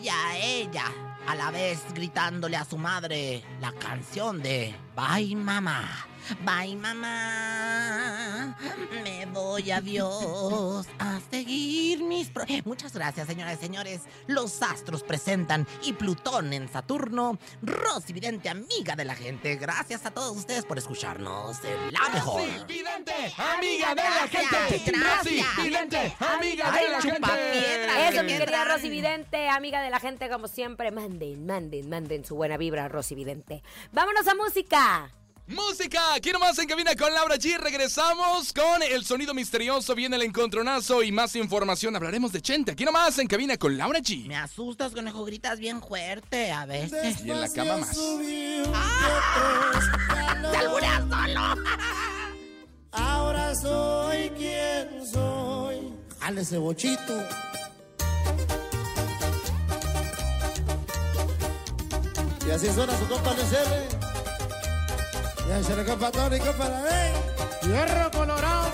Y 0.03 0.09
a 0.09 0.37
ella 0.39 0.85
a 1.27 1.35
la 1.35 1.51
vez 1.51 1.81
gritándole 1.95 2.57
a 2.57 2.65
su 2.65 2.77
madre 2.77 3.43
la 3.61 3.73
canción 3.73 4.43
de 4.43 4.75
Bye 4.95 5.37
mamá, 5.37 6.07
bye 6.45 6.77
mamá, 6.77 8.57
me 9.03 9.27
voy 9.27 9.71
a 9.71 9.81
Dios 9.81 10.87
a 10.99 11.21
seguir 11.31 12.03
mis... 12.03 12.29
pro-". 12.29 12.45
Muchas 12.65 12.93
gracias 12.93 13.27
señoras 13.27 13.59
y 13.59 13.63
señores, 13.63 14.03
los 14.27 14.63
astros 14.63 15.03
presentan 15.03 15.67
y 15.83 15.93
Plutón 15.93 16.53
en 16.53 16.69
Saturno, 16.69 17.39
Rosy 17.63 18.13
Vidente, 18.13 18.49
amiga 18.49 18.97
de 18.97 19.05
la 19.05 19.15
gente, 19.15 19.57
gracias 19.57 20.07
a 20.07 20.11
todos 20.11 20.37
ustedes 20.37 20.65
por 20.65 20.79
escucharnos 20.79 21.59
en 21.65 21.93
la 21.93 22.09
mejor. 22.09 22.43
Vidente, 22.67 23.13
amiga 23.37 23.95
de 23.95 24.03
la 24.03 24.29
gente. 24.29 24.93
Rosy 24.93 25.45
Vidente, 25.63 26.17
amiga 26.21 26.73
Ay, 26.73 26.85
de 26.85 26.91
la 26.91 27.01
gente. 27.01 28.09
Eso, 28.09 28.23
mi 28.23 28.37
querida. 28.37 28.65
Rosy 28.65 28.91
Vidente, 28.91 29.49
amiga 29.49 29.83
de 29.83 29.91
la 29.91 30.01
gente, 30.01 30.29
como 30.29 30.49
siempre, 30.49 30.91
manden, 30.91 31.47
manden, 31.47 31.89
manden 31.89 32.25
su 32.25 32.37
buena 32.37 32.57
vibra, 32.57 32.89
Rosy 32.89 33.15
Vidente. 33.15 33.63
¡Vámonos 33.93 34.27
a 34.27 34.35
música! 34.35 35.22
Música, 35.47 36.01
quiero 36.23 36.39
más 36.39 36.59
en 36.59 36.69
cabina 36.69 36.95
con 36.95 37.13
Laura 37.13 37.35
G. 37.37 37.59
Regresamos 37.59 38.53
con 38.53 38.83
el 38.83 39.05
sonido 39.05 39.35
misterioso, 39.35 39.95
viene 39.95 40.17
el 40.17 40.23
encontronazo 40.23 41.03
y 41.03 41.11
más 41.11 41.35
información. 41.35 41.97
Hablaremos 41.97 42.33
de 42.33 42.41
Chente. 42.41 42.73
Aquí 42.73 42.85
nomás 42.85 43.19
en 43.19 43.27
cabina 43.27 43.57
con 43.57 43.77
Laura 43.77 43.99
G. 43.99 44.27
Me 44.27 44.37
asustas, 44.37 44.93
conejo, 44.93 45.25
gritas 45.25 45.59
bien 45.59 45.83
fuerte 45.83 46.53
a 46.53 46.65
veces. 46.65 47.25
Y 47.25 47.31
en 47.31 47.41
la 47.41 47.49
cama 47.49 47.79
más. 47.79 47.91
¡Te 50.51 50.57
albureas 50.57 51.03
solo! 51.09 51.55
Ahora 52.93 53.55
soy 53.55 54.31
quien 54.31 55.07
soy. 55.07 55.93
Jale 56.21 56.41
ese 56.43 56.59
bochito. 56.59 57.27
Y 62.47 62.51
así 62.51 62.67
suena 62.73 62.97
su 62.99 63.07
compa 63.09 63.33
R. 63.33 64.02
Y 65.49 65.53
ahí 65.53 65.65
se 65.65 65.77
le 65.77 65.85
compa 65.85 66.11
Tony, 66.11 66.39
compa 66.39 66.69
la 66.69 66.83
ley. 66.83 67.13
Hierro 67.63 68.11
colorado. 68.11 68.73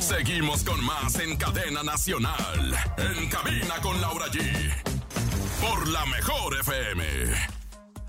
Seguimos 0.00 0.62
con 0.64 0.82
más 0.84 1.18
en 1.20 1.36
cadena 1.36 1.82
nacional. 1.82 2.76
En 2.96 3.28
cabina 3.28 3.80
con 3.82 4.00
Laura 4.00 4.26
G. 4.26 4.72
Por 5.60 5.88
la 5.88 6.04
mejor 6.06 6.58
FM. 6.60 7.61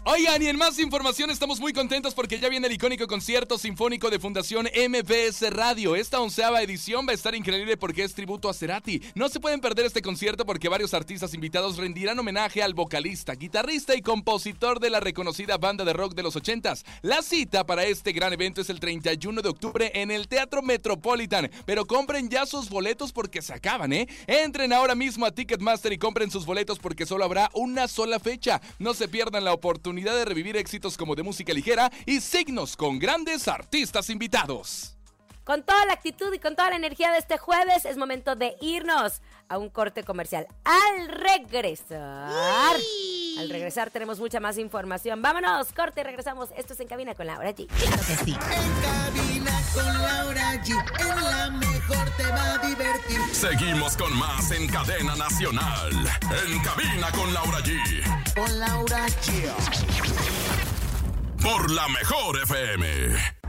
Oigan, 0.06 0.42
y 0.42 0.48
en 0.48 0.58
más 0.58 0.80
información 0.80 1.30
estamos 1.30 1.62
muy 1.62 1.72
contentos 1.72 2.14
porque 2.14 2.38
ya 2.38 2.50
viene 2.50 2.68
el 2.68 2.74
icónico 2.74 3.08
concierto 3.08 3.58
sinfónico 3.58 4.10
de 4.10 4.20
Fundación 4.20 4.66
MBS 4.66 5.50
Radio. 5.50 5.96
Esta 5.96 6.20
onceava 6.20 6.62
edición 6.62 7.08
va 7.08 7.12
a 7.12 7.16
estar 7.16 7.34
increíble 7.34 7.78
porque 7.78 8.04
es 8.04 8.14
tributo 8.14 8.50
a 8.50 8.54
Cerati. 8.54 9.02
No 9.16 9.30
se 9.30 9.40
pueden 9.40 9.62
perder 9.62 9.86
este 9.86 10.02
concierto 10.02 10.46
porque 10.46 10.68
varios 10.68 10.94
artistas 10.94 11.34
invitados 11.34 11.78
rendirán 11.78 12.20
homenaje 12.20 12.62
al 12.62 12.74
vocalista, 12.74 13.34
guitarrista 13.36 13.96
y 13.96 14.02
compositor 14.02 14.82
de 14.82 14.90
la 14.90 15.00
reconocida 15.00 15.58
banda 15.58 15.86
de 15.86 15.94
rock 15.94 16.16
de 16.16 16.24
los 16.24 16.36
80s. 16.36 16.84
La 17.02 17.22
cita 17.22 17.66
para 17.66 17.86
este 17.86 18.12
gran 18.12 18.34
evento 18.34 18.60
es 18.60 18.70
el 18.70 18.82
31 18.82 19.42
de 19.42 19.48
octubre 19.48 19.90
en 19.94 20.12
el 20.12 20.28
Teatro 20.28 20.62
Metropolitan. 20.62 21.50
Pero 21.66 21.86
compren 21.86 22.30
ya 22.30 22.46
sus 22.46 22.70
boletos 22.70 23.14
porque 23.14 23.42
se 23.42 23.54
acaban, 23.54 23.94
¿eh? 23.94 24.10
Entren 24.28 24.74
ahora 24.74 24.96
mismo 24.96 25.26
a 25.26 25.32
Ticketmaster 25.32 25.94
y 25.94 25.98
compren 25.98 26.30
sus 26.30 26.46
boletos 26.46 26.78
porque 26.78 27.06
solo 27.06 27.24
habrá 27.24 27.50
una 27.54 27.88
sola 27.88 28.20
fecha. 28.20 28.62
No 28.80 28.94
se 28.94 29.08
pierdan 29.08 29.46
la 29.46 29.54
oportunidad 29.54 29.93
de 30.02 30.26
revivir 30.26 30.58
éxitos 30.58 30.98
como 30.98 31.16
de 31.16 31.24
música 31.24 31.54
ligera 31.54 31.92
y 32.06 32.20
signos 32.20 32.76
con 32.76 33.00
grandes 33.00 33.48
artistas 33.48 34.10
invitados. 34.10 34.98
Con 35.44 35.64
toda 35.64 35.86
la 35.86 35.94
actitud 35.94 36.34
y 36.34 36.40
con 36.40 36.56
toda 36.56 36.70
la 36.70 36.78
energía 36.78 37.12
de 37.12 37.18
este 37.18 37.38
jueves, 37.38 37.86
es 37.86 37.98
momento 37.98 38.36
de 38.36 38.56
irnos 38.62 39.22
a 39.50 39.58
un 39.58 39.70
corte 39.70 40.04
comercial. 40.04 40.48
Al 40.64 41.10
regresar, 41.10 42.78
al 43.38 43.50
regresar 43.50 43.90
tenemos 43.90 44.20
mucha 44.20 44.40
más 44.40 44.58
información. 44.58 45.22
Vámonos, 45.22 45.72
corte 45.74 46.02
y 46.02 46.04
regresamos. 46.04 46.50
Esto 46.58 46.74
es 46.74 46.80
En 46.80 46.88
Cabina 46.88 47.16
con 47.16 47.28
Laura 47.28 47.52
G. 47.52 47.68
Claro 47.68 47.98
que 47.98 48.16
sí. 48.26 48.32
En 48.32 48.72
cabina 48.82 49.62
con 49.74 49.86
Laura 49.86 50.64
G. 50.64 50.70
En 51.00 51.24
la 51.24 51.50
mejor 51.52 52.10
te 52.18 52.24
va 52.24 52.54
a 52.54 52.58
divertir. 52.68 53.20
Seguimos 53.32 53.98
con 53.98 54.18
más 54.18 54.52
en 54.52 54.68
cadena 54.68 55.16
nacional. 55.16 55.92
En 56.46 56.60
cabina 56.62 57.12
con 57.12 57.34
Laura 57.34 57.60
G. 57.60 58.34
Con 58.36 58.60
Laura 58.60 59.08
G. 59.08 59.50
Por 61.42 61.72
la 61.72 61.88
mejor 61.90 62.38
FM. 62.44 63.43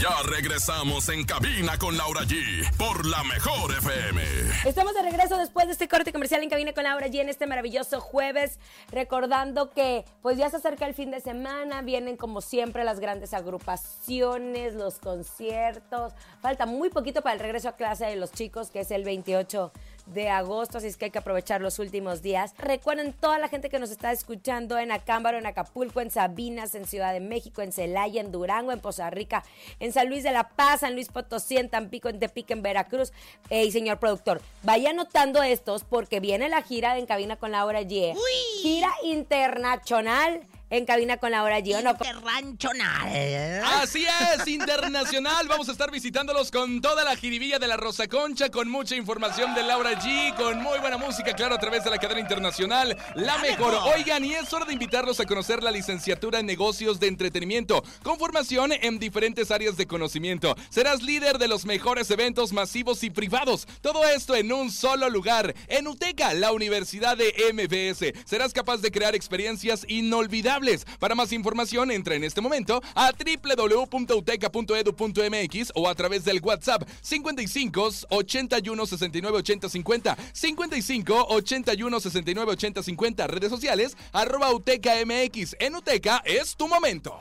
Ya 0.00 0.16
regresamos 0.24 1.10
en 1.10 1.24
cabina 1.24 1.76
con 1.76 1.94
Laura 1.94 2.22
G. 2.22 2.74
Por 2.78 3.04
la 3.04 3.22
mejor 3.22 3.70
FM. 3.70 4.22
Estamos 4.64 4.94
de 4.94 5.02
regreso 5.02 5.36
después 5.36 5.66
de 5.66 5.72
este 5.72 5.88
corte 5.88 6.10
comercial 6.10 6.42
en 6.42 6.48
cabina 6.48 6.72
con 6.72 6.84
Laura 6.84 7.08
G 7.08 7.20
en 7.20 7.28
este 7.28 7.46
maravilloso 7.46 8.00
jueves, 8.00 8.58
recordando 8.90 9.68
que 9.68 10.06
pues 10.22 10.38
ya 10.38 10.48
se 10.48 10.56
acerca 10.56 10.86
el 10.86 10.94
fin 10.94 11.10
de 11.10 11.20
semana, 11.20 11.82
vienen 11.82 12.16
como 12.16 12.40
siempre 12.40 12.82
las 12.82 12.98
grandes 12.98 13.34
agrupaciones, 13.34 14.72
los 14.72 15.00
conciertos, 15.00 16.14
falta 16.40 16.64
muy 16.64 16.88
poquito 16.88 17.20
para 17.20 17.34
el 17.34 17.40
regreso 17.40 17.68
a 17.68 17.76
clase 17.76 18.06
de 18.06 18.16
los 18.16 18.32
chicos, 18.32 18.70
que 18.70 18.80
es 18.80 18.90
el 18.92 19.04
28 19.04 19.70
de 20.12 20.28
agosto, 20.28 20.78
así 20.78 20.86
es 20.86 20.96
que 20.96 21.06
hay 21.06 21.10
que 21.10 21.18
aprovechar 21.18 21.60
los 21.60 21.78
últimos 21.78 22.22
días. 22.22 22.54
Recuerden 22.58 23.12
toda 23.12 23.38
la 23.38 23.48
gente 23.48 23.68
que 23.68 23.78
nos 23.78 23.90
está 23.90 24.12
escuchando 24.12 24.78
en 24.78 24.92
Acámbaro, 24.92 25.38
en 25.38 25.46
Acapulco, 25.46 26.00
en 26.00 26.10
Sabinas, 26.10 26.74
en 26.74 26.86
Ciudad 26.86 27.12
de 27.12 27.20
México, 27.20 27.62
en 27.62 27.72
Celaya, 27.72 28.20
en 28.20 28.32
Durango, 28.32 28.72
en 28.72 28.80
Poza 28.80 29.10
Rica, 29.10 29.44
en 29.78 29.92
San 29.92 30.08
Luis 30.08 30.22
de 30.22 30.32
la 30.32 30.48
Paz, 30.48 30.80
San 30.80 30.94
Luis 30.94 31.08
Potosí, 31.08 31.56
en 31.56 31.68
Tampico, 31.68 32.08
en 32.08 32.18
Tepic, 32.18 32.50
en 32.50 32.62
Veracruz. 32.62 33.12
Eh, 33.48 33.64
y 33.64 33.72
señor 33.72 33.98
productor, 33.98 34.40
vaya 34.62 34.90
anotando 34.90 35.42
estos 35.42 35.84
porque 35.84 36.20
viene 36.20 36.48
la 36.48 36.62
gira 36.62 36.94
de 36.94 37.00
En 37.00 37.06
Cabina 37.06 37.36
con 37.36 37.52
Laura 37.52 37.82
G. 37.82 38.14
Gira 38.62 38.90
internacional 39.02 40.42
en 40.70 40.86
cabina 40.86 41.16
con 41.16 41.32
la 41.32 41.42
hora 41.42 41.58
G, 41.58 41.76
¿o 41.76 41.82
no? 41.82 41.90
Internacional. 41.90 43.64
Así 43.82 44.06
es, 44.06 44.46
internacional. 44.46 45.48
Vamos 45.48 45.68
a 45.68 45.72
estar 45.72 45.90
visitándolos 45.90 46.52
con 46.52 46.80
toda 46.80 47.02
la 47.02 47.16
jiribilla 47.16 47.58
de 47.58 47.66
la 47.66 47.76
Rosa 47.76 48.06
Concha, 48.06 48.50
con 48.50 48.70
mucha 48.70 48.94
información 48.94 49.52
de 49.54 49.64
Laura 49.64 50.00
G, 50.00 50.34
con 50.36 50.62
muy 50.62 50.78
buena 50.78 50.96
música, 50.96 51.32
claro, 51.34 51.56
a 51.56 51.58
través 51.58 51.82
de 51.82 51.90
la 51.90 51.98
cadena 51.98 52.20
internacional. 52.20 52.96
La 53.16 53.38
mejor. 53.38 53.74
Oigan, 53.96 54.24
y 54.24 54.34
es 54.34 54.52
hora 54.52 54.64
de 54.64 54.72
invitarlos 54.72 55.18
a 55.18 55.26
conocer 55.26 55.60
la 55.62 55.72
licenciatura 55.72 56.38
en 56.38 56.46
negocios 56.46 57.00
de 57.00 57.08
entretenimiento, 57.08 57.82
con 58.04 58.18
formación 58.18 58.72
en 58.72 59.00
diferentes 59.00 59.50
áreas 59.50 59.76
de 59.76 59.88
conocimiento. 59.88 60.54
Serás 60.68 61.02
líder 61.02 61.38
de 61.38 61.48
los 61.48 61.64
mejores 61.64 62.10
eventos 62.12 62.52
masivos 62.52 63.02
y 63.02 63.10
privados. 63.10 63.66
Todo 63.80 64.04
esto 64.04 64.36
en 64.36 64.52
un 64.52 64.70
solo 64.70 65.10
lugar, 65.10 65.52
en 65.66 65.88
UTECA, 65.88 66.34
la 66.34 66.52
Universidad 66.52 67.16
de 67.16 67.34
MBS. 67.52 68.12
Serás 68.24 68.52
capaz 68.52 68.76
de 68.78 68.92
crear 68.92 69.16
experiencias 69.16 69.84
inolvidables. 69.88 70.59
Para 70.98 71.14
más 71.14 71.32
información, 71.32 71.90
entra 71.90 72.14
en 72.14 72.24
este 72.24 72.40
momento 72.40 72.82
a 72.94 73.12
www.uteca.edu.mx 73.12 75.72
o 75.74 75.88
a 75.88 75.94
través 75.94 76.24
del 76.24 76.40
WhatsApp 76.42 76.82
55 77.00 77.90
81 78.10 78.86
69 78.86 79.38
80 79.38 79.68
50. 79.68 80.16
55 80.32 81.26
81 81.28 82.00
69 82.00 82.52
80 82.52 82.82
50. 82.82 83.26
Redes 83.26 83.50
sociales 83.50 83.96
arroba 84.12 84.52
UTECA 84.52 84.92
MX. 85.04 85.56
En 85.58 85.74
UTECA 85.76 86.22
es 86.24 86.56
tu 86.56 86.68
momento. 86.68 87.18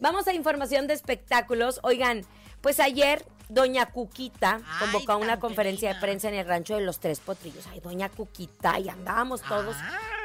Vamos 0.00 0.26
a 0.26 0.34
información 0.34 0.86
de 0.86 0.94
espectáculos. 0.94 1.80
Oigan, 1.82 2.24
pues 2.60 2.80
ayer 2.80 3.24
Doña 3.48 3.86
Cuquita 3.86 4.60
convocó 4.80 5.12
a 5.12 5.16
una 5.16 5.38
conferencia 5.38 5.92
de 5.94 6.00
prensa 6.00 6.28
en 6.28 6.34
el 6.34 6.46
rancho 6.46 6.74
de 6.76 6.82
los 6.82 6.98
Tres 7.00 7.20
Potrillos. 7.20 7.66
Ay, 7.70 7.80
Doña 7.80 8.08
Cuquita, 8.08 8.78
y 8.80 8.88
andábamos 8.88 9.42
todos 9.42 9.76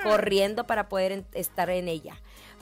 corriendo 0.04 0.66
para 0.66 0.88
poder 0.88 1.12
en- 1.12 1.28
estar 1.34 1.70
en 1.70 1.88
ella. 1.90 2.18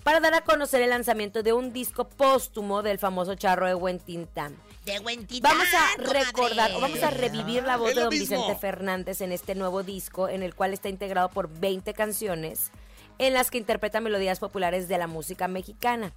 Para 0.05 0.19
dar 0.19 0.35
a 0.35 0.41
conocer 0.41 0.83
el 0.83 0.91
lanzamiento 0.91 1.41
de 1.41 1.51
un 1.51 1.73
disco 1.73 2.07
póstumo 2.07 2.83
del 2.83 2.99
famoso 2.99 3.33
charro 3.33 3.65
de 3.65 3.73
Huentintán. 3.73 4.55
De 4.85 4.99
Huentitán, 4.99 5.51
Vamos 5.51 5.67
a 5.73 5.97
recordar, 5.97 6.75
o 6.75 6.79
vamos 6.79 7.01
a 7.01 7.09
revivir 7.09 7.63
la 7.63 7.75
voz 7.75 7.95
de 7.95 8.01
don 8.01 8.09
mismo. 8.09 8.35
Vicente 8.37 8.55
Fernández 8.55 9.21
en 9.21 9.31
este 9.31 9.55
nuevo 9.55 9.81
disco, 9.81 10.29
en 10.29 10.43
el 10.43 10.53
cual 10.53 10.73
está 10.73 10.89
integrado 10.89 11.29
por 11.29 11.49
20 11.49 11.95
canciones, 11.95 12.69
en 13.17 13.33
las 13.33 13.49
que 13.49 13.57
interpreta 13.57 13.99
melodías 13.99 14.37
populares 14.39 14.87
de 14.87 14.99
la 14.99 15.07
música 15.07 15.47
mexicana. 15.47 16.13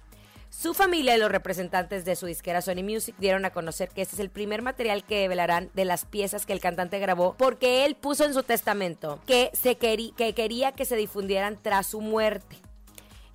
Su 0.51 0.75
familia 0.75 1.15
y 1.15 1.19
los 1.19 1.31
representantes 1.31 2.05
de 2.05 2.15
su 2.15 2.27
disquera 2.27 2.61
Sony 2.61 2.83
Music 2.83 3.15
dieron 3.17 3.43
a 3.43 3.49
conocer 3.49 3.89
que 3.89 4.03
este 4.03 4.17
es 4.17 4.19
el 4.19 4.29
primer 4.29 4.61
material 4.61 5.03
que 5.03 5.21
develarán 5.21 5.71
de 5.73 5.85
las 5.85 6.05
piezas 6.05 6.45
que 6.45 6.53
el 6.53 6.61
cantante 6.61 6.99
grabó 6.99 7.33
porque 7.39 7.85
él 7.85 7.95
puso 7.95 8.23
en 8.23 8.35
su 8.35 8.43
testamento 8.43 9.19
que, 9.25 9.49
se 9.59 9.77
que 9.77 10.33
quería 10.35 10.73
que 10.73 10.85
se 10.85 10.95
difundieran 10.95 11.57
tras 11.59 11.87
su 11.87 12.01
muerte. 12.01 12.68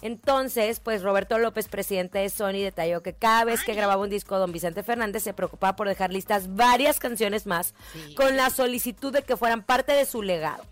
Entonces, 0.04 0.80
pues 0.80 1.02
Roberto 1.02 1.38
López, 1.38 1.66
presidente 1.66 2.18
de 2.18 2.28
Sony, 2.28 2.60
detalló 2.60 3.02
que 3.02 3.14
cada 3.14 3.44
vez 3.44 3.64
que 3.64 3.72
grababa 3.72 4.02
un 4.02 4.10
disco 4.10 4.38
don 4.38 4.52
Vicente 4.52 4.82
Fernández 4.82 5.22
se 5.22 5.32
preocupaba 5.32 5.76
por 5.76 5.88
dejar 5.88 6.12
listas 6.12 6.54
varias 6.54 7.00
canciones 7.00 7.46
más 7.46 7.72
con 8.14 8.36
la 8.36 8.50
solicitud 8.50 9.14
de 9.14 9.22
que 9.22 9.38
fueran 9.38 9.62
parte 9.62 9.92
de 9.92 10.04
su 10.04 10.20
legado. 10.20 10.62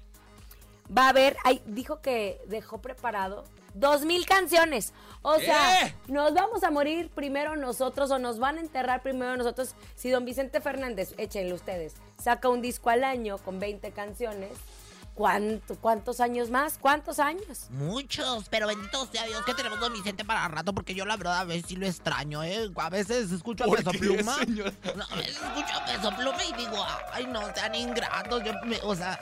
Va 0.95 1.07
a 1.07 1.09
haber, 1.09 1.38
ay, 1.45 1.62
dijo 1.64 2.03
que 2.03 2.42
dejó 2.49 2.83
preparado 2.83 3.45
dos 3.73 4.05
mil 4.05 4.27
canciones. 4.27 4.92
O 5.23 5.38
sea, 5.38 5.95
nos 6.09 6.35
vamos 6.35 6.62
a 6.62 6.71
morir 6.71 7.09
primero 7.09 7.57
nosotros 7.57 8.11
o 8.11 8.18
nos 8.18 8.38
van 8.38 8.59
a 8.59 8.61
enterrar 8.61 9.03
primero 9.03 9.35
nosotros. 9.38 9.75
Si 9.95 10.11
don 10.11 10.27
Vicente 10.27 10.61
Fernández, 10.61 11.14
échenle 11.16 11.55
ustedes, 11.55 11.95
saca 12.23 12.51
un 12.51 12.61
disco 12.61 12.90
al 12.90 13.03
año 13.03 13.38
con 13.38 13.61
20 13.61 13.92
canciones, 13.92 14.51
¿cuánto, 15.14 15.77
¿cuántos 15.77 16.20
años 16.20 16.51
más? 16.51 16.79
¿Cuántos 16.79 17.18
años? 17.18 17.66
Muchos, 17.70 18.46
pero 18.51 18.66
bendito 18.66 19.07
sea 19.12 19.25
Dios 19.27 19.44
que 19.44 19.55
tenemos 19.55 19.79
don 19.81 19.92
Vicente 19.92 20.25
para 20.25 20.48
rato, 20.48 20.72
porque 20.72 20.94
yo 20.94 21.05
la 21.05 21.16
verdad 21.16 21.40
a 21.40 21.44
veces 21.44 21.64
sí 21.68 21.77
lo 21.77 21.87
extraño, 21.87 22.42
¿eh? 22.42 22.70
A 22.77 22.90
veces 22.90 23.31
escucho 23.33 23.64
a 23.64 23.66
¿Por 23.66 23.79
Peso 23.79 23.90
qué, 23.92 23.98
Pluma. 23.98 24.35
a 24.37 25.16
veces 25.16 25.37
escucho 25.37 25.75
a 25.75 25.85
Peso 25.85 26.11
Pluma 26.16 26.44
y 26.44 26.53
digo, 26.55 26.85
ay, 27.12 27.27
no 27.27 27.40
sean 27.55 27.75
ingratos. 27.75 28.42
Yo 28.44 28.53
me- 28.64 28.81
o 28.83 28.94
sea, 28.94 29.18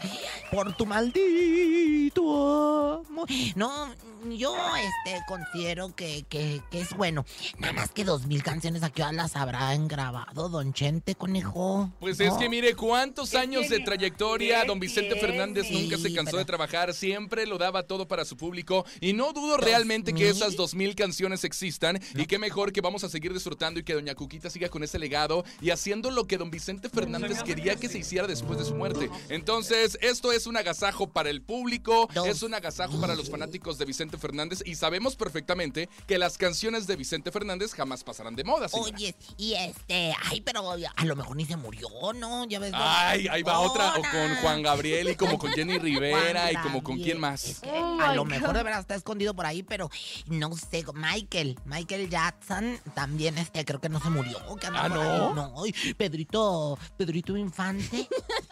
por 0.50 0.74
tu 0.76 0.86
maldito 0.86 3.04
amor. 3.08 3.28
No, 3.56 3.92
yo 4.28 4.54
este, 4.76 5.20
considero 5.26 5.94
que, 5.94 6.24
que, 6.28 6.62
que 6.70 6.80
es 6.80 6.94
bueno. 6.96 7.24
Nada 7.58 7.72
más 7.72 7.90
que 7.90 8.04
dos 8.04 8.26
mil 8.26 8.42
canciones 8.42 8.82
aquí 8.82 9.02
las 9.12 9.36
habrán 9.36 9.88
grabado, 9.88 10.48
don 10.48 10.72
Chente, 10.72 11.14
conejo. 11.14 11.90
Pues 12.00 12.20
es 12.20 12.32
que 12.34 12.48
mire 12.48 12.74
cuántos 12.76 13.34
años 13.34 13.68
de 13.68 13.80
trayectoria 13.80 14.64
don 14.64 14.78
Vicente 14.78 15.14
tiene? 15.14 15.20
Fernández 15.28 15.66
nunca 15.82 15.98
se 15.98 16.12
cansó 16.14 16.32
pero- 16.32 16.38
de 16.38 16.44
trabajar, 16.44 16.94
siempre 16.94 17.46
lo 17.46 17.58
daba 17.58 17.82
todo 17.84 18.06
para 18.08 18.24
su 18.24 18.36
público 18.36 18.84
y 19.00 19.12
no 19.12 19.32
dudo 19.32 19.56
realmente 19.56 20.12
que 20.12 20.28
esas 20.28 20.56
dos 20.56 20.74
mil 20.74 20.94
canciones 20.94 21.44
existan 21.44 22.00
y 22.14 22.26
qué 22.26 22.38
mejor 22.38 22.72
que 22.72 22.80
vamos 22.80 23.04
a 23.04 23.08
seguir 23.08 23.32
disfrutando 23.32 23.80
y 23.80 23.82
que 23.84 23.94
doña 23.94 24.14
Cuquita 24.14 24.50
siga 24.50 24.68
con 24.68 24.82
ese 24.82 24.98
legado 24.98 25.44
y 25.60 25.70
haciendo 25.70 26.10
lo 26.10 26.26
que 26.26 26.36
don 26.38 26.50
Vicente 26.50 26.88
Fernández 26.88 27.42
quería 27.42 27.76
que 27.76 27.88
se 27.88 27.98
hiciera 27.98 28.26
después 28.26 28.58
de 28.58 28.64
su 28.64 28.74
muerte. 28.74 29.10
Entonces, 29.28 29.98
esto 30.00 30.32
es 30.32 30.46
un 30.46 30.56
agasajo 30.56 31.08
para 31.08 31.30
el 31.30 31.42
público, 31.42 32.08
es 32.26 32.42
un 32.42 32.54
agasajo 32.54 33.00
para 33.00 33.14
los 33.14 33.30
fanáticos 33.30 33.78
de 33.78 33.84
Vicente 33.84 34.18
Fernández 34.18 34.62
y 34.64 34.74
sabemos 34.74 35.16
perfectamente 35.16 35.88
que 36.06 36.18
las 36.18 36.38
canciones 36.38 36.86
de 36.86 36.96
Vicente 36.96 37.30
Fernández 37.30 37.72
jamás 37.74 38.04
pasarán 38.04 38.36
de 38.36 38.44
moda. 38.44 38.68
señora. 38.68 38.94
Oye, 38.94 39.14
y 39.36 39.54
este, 39.54 40.14
ay, 40.24 40.40
pero 40.40 40.70
a 40.70 41.04
lo 41.04 41.16
mejor 41.16 41.36
ni 41.36 41.44
se 41.46 41.56
murió, 41.56 41.88
¿no? 42.14 42.46
Ya 42.46 42.58
ves. 42.58 42.72
Ay, 42.74 43.28
ahí 43.28 43.42
va 43.42 43.60
otra, 43.60 43.94
o 43.96 44.02
con 44.02 44.36
Juan 44.42 44.62
Gabriel 44.62 45.10
y 45.10 45.16
como 45.16 45.38
con 45.38 45.50
Jenny 45.54 45.69
Rivera 45.82 46.50
y 46.52 46.56
como 46.56 46.82
con 46.82 46.96
quién 46.98 47.20
más. 47.20 47.44
Es 47.44 47.60
que 47.60 47.70
a 47.70 48.14
lo 48.14 48.24
mejor 48.24 48.54
de 48.56 48.62
verdad 48.62 48.80
está 48.80 48.94
escondido 48.94 49.34
por 49.34 49.46
ahí, 49.46 49.62
pero 49.62 49.90
no 50.26 50.54
sé. 50.56 50.84
Michael, 50.94 51.58
Michael 51.64 52.08
Jackson 52.08 52.78
también, 52.94 53.38
este, 53.38 53.64
creo 53.64 53.80
que 53.80 53.88
no 53.88 54.00
se 54.00 54.10
murió. 54.10 54.38
que 54.60 54.66
anda 54.66 54.84
Ah, 54.84 54.88
por 54.88 54.96
¿no? 55.36 55.62
ahí. 55.64 55.72
No, 55.72 55.94
Pedrito, 55.96 56.78
Pedrito 56.96 57.36
Infante, 57.36 58.08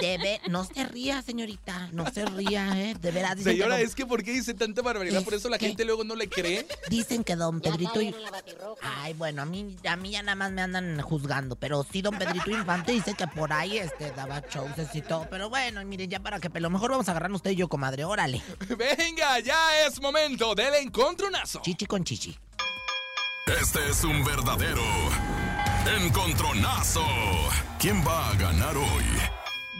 debe, 0.00 0.40
no 0.48 0.64
se 0.64 0.84
ría, 0.84 1.22
señorita, 1.22 1.88
no 1.92 2.10
se 2.10 2.24
ría, 2.26 2.72
¿eh? 2.76 2.94
De 3.00 3.10
veras. 3.10 3.36
Dicen 3.36 3.52
Señora, 3.52 3.76
que 3.76 3.82
don, 3.82 3.88
es 3.88 3.94
que 3.94 4.06
¿por 4.06 4.22
qué 4.22 4.32
dice 4.32 4.54
tanta 4.54 4.82
barbaridad? 4.82 5.22
Por 5.24 5.34
eso 5.34 5.48
la 5.48 5.58
gente 5.58 5.84
luego 5.84 6.04
no 6.04 6.14
le 6.14 6.28
cree. 6.28 6.66
dicen 6.88 7.24
que 7.24 7.36
don 7.36 7.60
Pedrito... 7.60 8.00
Ay, 8.80 9.14
bueno, 9.14 9.42
a 9.42 9.44
mí, 9.44 9.76
a 9.88 9.96
mí 9.96 10.10
ya 10.10 10.22
nada 10.22 10.36
más 10.36 10.52
me 10.52 10.62
andan 10.62 11.00
juzgando, 11.00 11.56
pero 11.56 11.84
sí, 11.90 12.02
don 12.02 12.18
Pedrito 12.18 12.50
Infante 12.50 12.92
dice 12.92 13.14
que 13.14 13.26
por 13.26 13.52
ahí 13.52 13.78
este, 13.78 14.10
daba 14.12 14.42
shows 14.50 14.72
y 14.94 15.02
todo. 15.02 15.26
Pero 15.30 15.48
bueno, 15.48 15.84
miren, 15.84 16.10
ya 16.10 16.20
para 16.20 16.40
que 16.40 16.48
lo 16.60 16.70
mejor 16.70 16.90
vamos 16.90 17.08
a 17.08 17.12
agarrarnos 17.12 17.38
usted 17.38 17.50
y 17.52 17.56
yo, 17.56 17.68
comadre, 17.68 18.04
órale. 18.04 18.42
Venga, 18.68 19.40
ya 19.40 19.86
es 19.86 20.00
momento 20.00 20.54
del 20.54 20.74
encontronazo. 20.74 21.60
Chichi 21.62 21.86
con 21.86 22.04
chichi. 22.04 22.36
Este 23.60 23.88
es 23.88 24.02
un 24.02 24.24
verdadero 24.24 24.82
encontronazo. 25.88 27.04
¿Quién 27.78 28.04
va 28.06 28.28
a 28.30 28.34
ganar 28.34 28.76
hoy? 28.76 29.04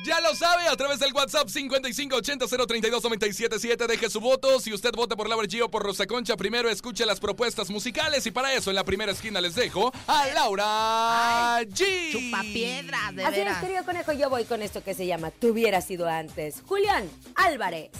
Ya 0.05 0.21
lo 0.21 0.35
sabe, 0.37 0.69
a 0.69 0.77
través 0.77 1.01
del 1.01 1.12
WhatsApp 1.12 1.49
5580-032-977 1.49 3.87
deje 3.88 4.09
su 4.09 4.21
voto. 4.21 4.61
Si 4.61 4.73
usted 4.73 4.92
vota 4.92 5.16
por 5.16 5.29
Laura 5.29 5.49
G 5.49 5.61
o 5.64 5.69
por 5.69 5.83
Rosa 5.83 6.07
Concha, 6.07 6.37
primero 6.37 6.71
escuche 6.71 7.05
las 7.05 7.19
propuestas 7.19 7.71
musicales 7.71 8.25
y 8.25 8.31
para 8.31 8.53
eso 8.55 8.71
en 8.71 8.77
la 8.77 8.85
primera 8.85 9.11
esquina 9.11 9.40
les 9.40 9.57
dejo 9.57 9.92
a 10.07 10.27
Laura 10.29 11.59
G. 11.62 12.12
Chupa 12.12 12.42
piedras, 12.42 13.16
de 13.16 13.25
Así 13.25 13.38
es, 13.40 13.45
veras. 13.45 13.61
querido 13.61 13.85
conejo, 13.85 14.12
yo 14.12 14.31
voy 14.31 14.45
con 14.45 14.62
esto 14.62 14.85
que 14.85 14.95
se 14.95 15.07
llama 15.07 15.33
Tú 15.33 15.49
hubieras 15.49 15.85
sido 15.85 16.09
antes. 16.09 16.62
Julián 16.66 17.11
Álvarez. 17.35 17.90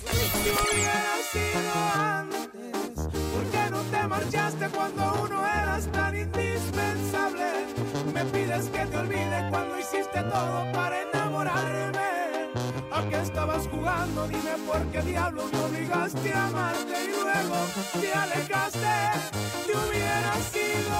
¿Por 1.53 2.46
Pides 8.57 8.71
que 8.71 8.87
te 8.87 8.97
olvide 8.97 9.49
cuando 9.51 9.79
hiciste 9.79 10.23
todo 10.23 10.73
para 10.73 11.03
enamorarme. 11.03 12.53
¿A 12.91 13.03
qué 13.11 13.21
estabas 13.21 13.69
jugando? 13.69 14.27
Dime 14.29 14.53
por 14.67 14.83
qué 14.87 15.03
diablos 15.03 15.53
me 15.53 15.61
obligaste 15.61 16.33
a 16.33 16.47
amarte 16.47 17.05
y 17.05 17.09
luego 17.09 17.57
te 18.01 18.13
alejaste. 18.15 18.97
Te 19.67 19.73
hubieras 19.73 20.45
sido. 20.53 20.99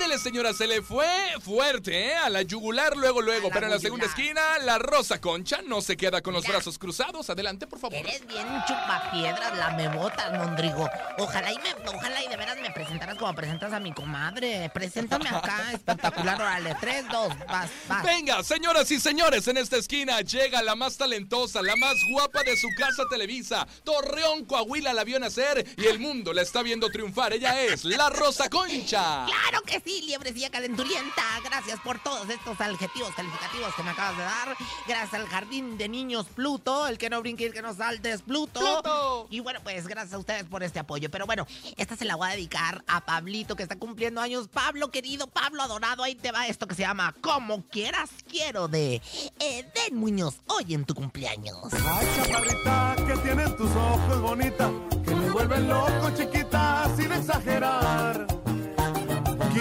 Ándele, 0.00 0.18
señora, 0.18 0.54
se 0.54 0.66
le 0.66 0.80
fue 0.80 1.06
fuerte, 1.44 2.06
¿eh? 2.06 2.14
A 2.14 2.30
la 2.30 2.40
yugular 2.40 2.96
luego, 2.96 3.20
luego. 3.20 3.50
Pero 3.52 3.66
en 3.66 3.72
la 3.72 3.78
segunda 3.78 4.06
esquina, 4.06 4.40
la 4.62 4.78
Rosa 4.78 5.20
Concha 5.20 5.60
no 5.66 5.82
se 5.82 5.94
queda 5.98 6.22
con 6.22 6.32
los 6.32 6.42
Mira. 6.44 6.54
brazos 6.54 6.78
cruzados. 6.78 7.28
Adelante, 7.28 7.66
por 7.66 7.78
favor. 7.78 7.98
Eres 7.98 8.26
bien 8.26 8.46
chupapiedras, 8.66 9.58
la 9.58 9.72
me 9.72 9.88
botas, 9.88 10.32
Mondrigo. 10.32 10.88
Ojalá 11.18 11.52
y 11.52 11.58
me, 11.58 11.74
ojalá 11.86 12.24
y 12.24 12.28
de 12.28 12.36
veras 12.38 12.56
me 12.62 12.70
presentaras 12.70 13.16
como 13.18 13.34
presentas 13.34 13.74
a 13.74 13.78
mi 13.78 13.92
comadre. 13.92 14.70
Preséntame 14.72 15.28
acá, 15.28 15.70
espectacular, 15.74 16.40
órale. 16.40 16.74
Tres, 16.80 17.04
dos, 17.12 17.34
vas, 17.46 17.70
vas. 17.86 18.02
Venga, 18.02 18.42
señoras 18.42 18.90
y 18.90 18.98
señores, 19.00 19.48
en 19.48 19.58
esta 19.58 19.76
esquina 19.76 20.22
llega 20.22 20.62
la 20.62 20.76
más 20.76 20.96
talentosa, 20.96 21.60
la 21.60 21.76
más 21.76 21.96
guapa 22.10 22.42
de 22.42 22.56
su 22.56 22.68
casa 22.78 23.02
Televisa. 23.10 23.66
Torreón, 23.84 24.46
Coahuila 24.46 24.94
la 24.94 25.04
vio 25.04 25.20
nacer 25.20 25.74
y 25.76 25.84
el 25.88 25.98
mundo 25.98 26.32
la 26.32 26.40
está 26.40 26.62
viendo 26.62 26.88
triunfar. 26.88 27.34
Ella 27.34 27.60
es 27.64 27.84
la 27.84 28.08
Rosa 28.08 28.48
Concha. 28.48 29.26
Claro 29.26 29.60
que 29.66 29.78
sí, 29.84 29.89
mi 29.90 30.02
liebrecilla 30.02 30.50
calenturienta. 30.50 31.22
Gracias 31.44 31.80
por 31.80 31.98
todos 31.98 32.28
estos 32.28 32.60
adjetivos 32.60 33.10
calificativos 33.14 33.74
que 33.74 33.82
me 33.82 33.90
acabas 33.90 34.16
de 34.16 34.22
dar. 34.22 34.56
Gracias 34.86 35.14
al 35.14 35.26
Jardín 35.26 35.78
de 35.78 35.88
Niños 35.88 36.26
Pluto. 36.26 36.86
El 36.86 36.98
que 36.98 37.10
no 37.10 37.20
brinque 37.20 37.44
y 37.44 37.46
el 37.46 37.52
que 37.52 37.62
no 37.62 37.74
salte 37.74 38.12
es 38.12 38.22
Pluto. 38.22 38.60
¡Pluto! 38.60 39.26
Y 39.30 39.40
bueno, 39.40 39.60
pues 39.62 39.88
gracias 39.88 40.14
a 40.14 40.18
ustedes 40.18 40.44
por 40.44 40.62
este 40.62 40.78
apoyo. 40.78 41.10
Pero 41.10 41.26
bueno, 41.26 41.46
esta 41.76 41.96
se 41.96 42.04
la 42.04 42.14
voy 42.14 42.28
a 42.28 42.32
dedicar 42.32 42.84
a 42.86 43.04
Pablito 43.04 43.56
que 43.56 43.62
está 43.62 43.76
cumpliendo 43.76 44.20
años. 44.20 44.48
Pablo, 44.48 44.90
querido, 44.90 45.26
Pablo 45.26 45.62
adorado, 45.62 46.04
ahí 46.04 46.14
te 46.14 46.30
va 46.30 46.46
esto 46.46 46.66
que 46.66 46.74
se 46.74 46.82
llama 46.82 47.14
Como 47.20 47.62
quieras 47.62 48.10
quiero 48.28 48.68
de 48.68 49.02
Eden 49.40 49.96
Muñoz. 49.96 50.36
Hoy 50.46 50.74
en 50.74 50.84
tu 50.84 50.94
cumpleaños. 50.94 51.56
Ay, 51.72 52.06
chaparrita, 52.16 52.96
que 53.06 53.16
tienes 53.16 53.56
tus 53.56 53.70
ojos 53.70 54.20
bonita, 54.20 54.70
que 55.04 55.14
me 55.14 55.30
vuelven 55.30 55.68
loco, 55.68 56.10
chiquita, 56.16 56.90
sin 56.96 57.10
exagerar. 57.12 58.39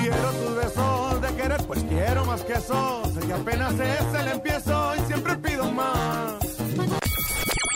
Quiero 0.02 0.32
tus 0.32 0.56
besos 0.56 1.22
de 1.22 1.36
querer, 1.36 1.62
pues 1.68 1.84
quiero 1.84 2.26
más 2.26 2.42
que 2.44 2.54
eso. 2.54 3.04
Sé 3.14 3.20
que 3.28 3.34
apenas 3.34 3.74
es 3.74 4.14
el 4.22 4.28
empiezo 4.30 4.96
y 4.96 5.00
siempre 5.08 5.36
pido 5.38 5.70
más. 5.72 6.36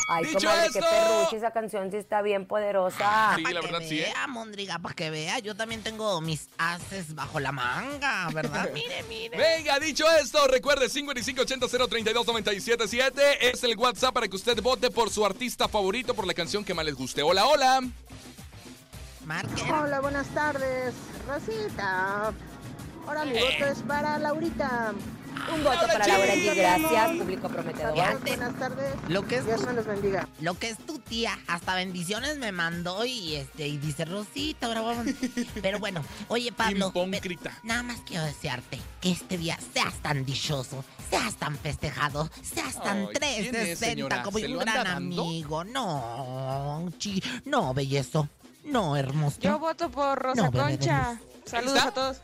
Ay, 0.10 0.26
Dicho 0.26 0.40
comadre, 0.42 0.70
qué 0.72 0.80
esto- 0.80 0.90
perrucha, 0.92 1.38
esa 1.38 1.52
canción 1.52 1.90
sí 1.90 1.98
está 1.98 2.22
bien 2.22 2.46
poderosa. 2.46 3.34
Sí, 3.36 3.42
Para 3.42 3.56
la 3.56 3.62
que 3.62 3.68
verdad 3.72 3.88
sí, 3.88 4.00
¿eh? 4.00 4.12
vea, 4.14 4.28
Mondriga, 4.28 4.78
para 4.78 4.94
que 4.94 5.10
vea. 5.10 5.40
Yo 5.40 5.56
también 5.56 5.82
tengo 5.82 6.22
mis 6.22 6.50
haces 6.60 7.16
bajo 7.16 7.40
la 7.40 7.52
manga, 7.52 8.30
¿verdad? 8.32 8.70
mire, 8.74 9.02
mire. 9.10 9.36
Venga, 9.36 9.80
dicho 9.80 10.06
esto, 10.22 10.46
recuerde 10.48 10.86
5580-032-977 10.88 13.38
es 13.42 13.64
el 13.64 13.76
WhatsApp 13.78 14.14
para 14.14 14.28
que 14.28 14.36
usted 14.36 14.62
vote 14.62 14.92
por 14.92 15.10
su 15.10 15.26
artista 15.26 15.68
favorito, 15.68 16.14
por 16.14 16.28
la 16.28 16.36
canción 16.36 16.64
que 16.64 16.76
más 16.76 16.86
les 16.86 16.94
guste. 16.96 17.24
Hola, 17.24 17.48
hola. 17.48 17.82
Marquen. 19.26 19.72
Hola, 19.72 20.02
buenas 20.02 20.28
tardes. 20.30 20.94
Rosita. 21.28 22.34
Ahora 23.08 23.26
mi 23.26 23.34
voto 23.34 23.66
es 23.66 23.80
para 23.80 24.18
Laurita. 24.18 24.94
Un 25.54 25.64
voto 25.64 25.88
para 25.88 26.08
Laura 26.08 26.36
G, 26.36 26.56
gracias, 26.56 27.12
público 27.18 27.50
prometedor. 27.50 27.94
Buenas 28.22 28.60
tardes. 28.60 28.96
Lo 29.10 29.28
que 29.28 29.38
es 29.38 29.46
Dios 29.46 29.62
me 29.66 29.74
los 29.74 29.86
bendiga. 29.86 30.28
Lo 30.40 30.58
que 30.58 30.70
es 30.70 30.78
tu 30.78 31.00
tía, 31.00 31.38
hasta 31.48 31.76
bendiciones 31.76 32.38
me 32.38 32.52
mandó 32.52 33.04
y 33.04 33.36
este 33.36 33.68
y 33.68 33.78
dice 33.78 34.06
Rosita, 34.06 34.68
ahora 34.68 34.82
vamos. 34.82 35.08
Pero 35.62 35.80
bueno, 35.80 36.04
oye 36.30 36.52
Pablo, 36.52 36.94
nada 37.64 37.84
más 37.84 38.00
quiero 38.06 38.24
desearte 38.24 38.80
que 39.02 39.12
este 39.12 39.38
día 39.38 39.58
seas 39.74 39.96
tan 39.96 40.24
dichoso, 40.26 40.86
seas 41.10 41.36
tan 41.36 41.58
festejado, 41.58 42.30
seas 42.42 42.82
tan 42.82 43.00
Ay, 43.00 43.08
¿quién 43.08 43.24
es, 43.24 43.80
360 43.80 43.86
señora? 43.86 44.24
como 44.24 44.40
¿Se 44.40 44.48
un 44.48 44.60
gran 44.60 44.88
amigo. 44.88 45.64
No, 45.66 46.90
chi, 46.98 47.22
no, 47.46 47.74
bellezo, 47.74 48.30
no, 48.66 48.96
hermoso. 48.96 49.38
Yo 49.42 49.60
voto 49.60 49.90
por 49.90 50.18
Rosa 50.20 50.44
No, 50.44 50.52
Concha. 50.52 51.20
Saludos 51.46 51.78
está. 51.78 51.90
a 51.90 51.94
todos. 51.94 52.18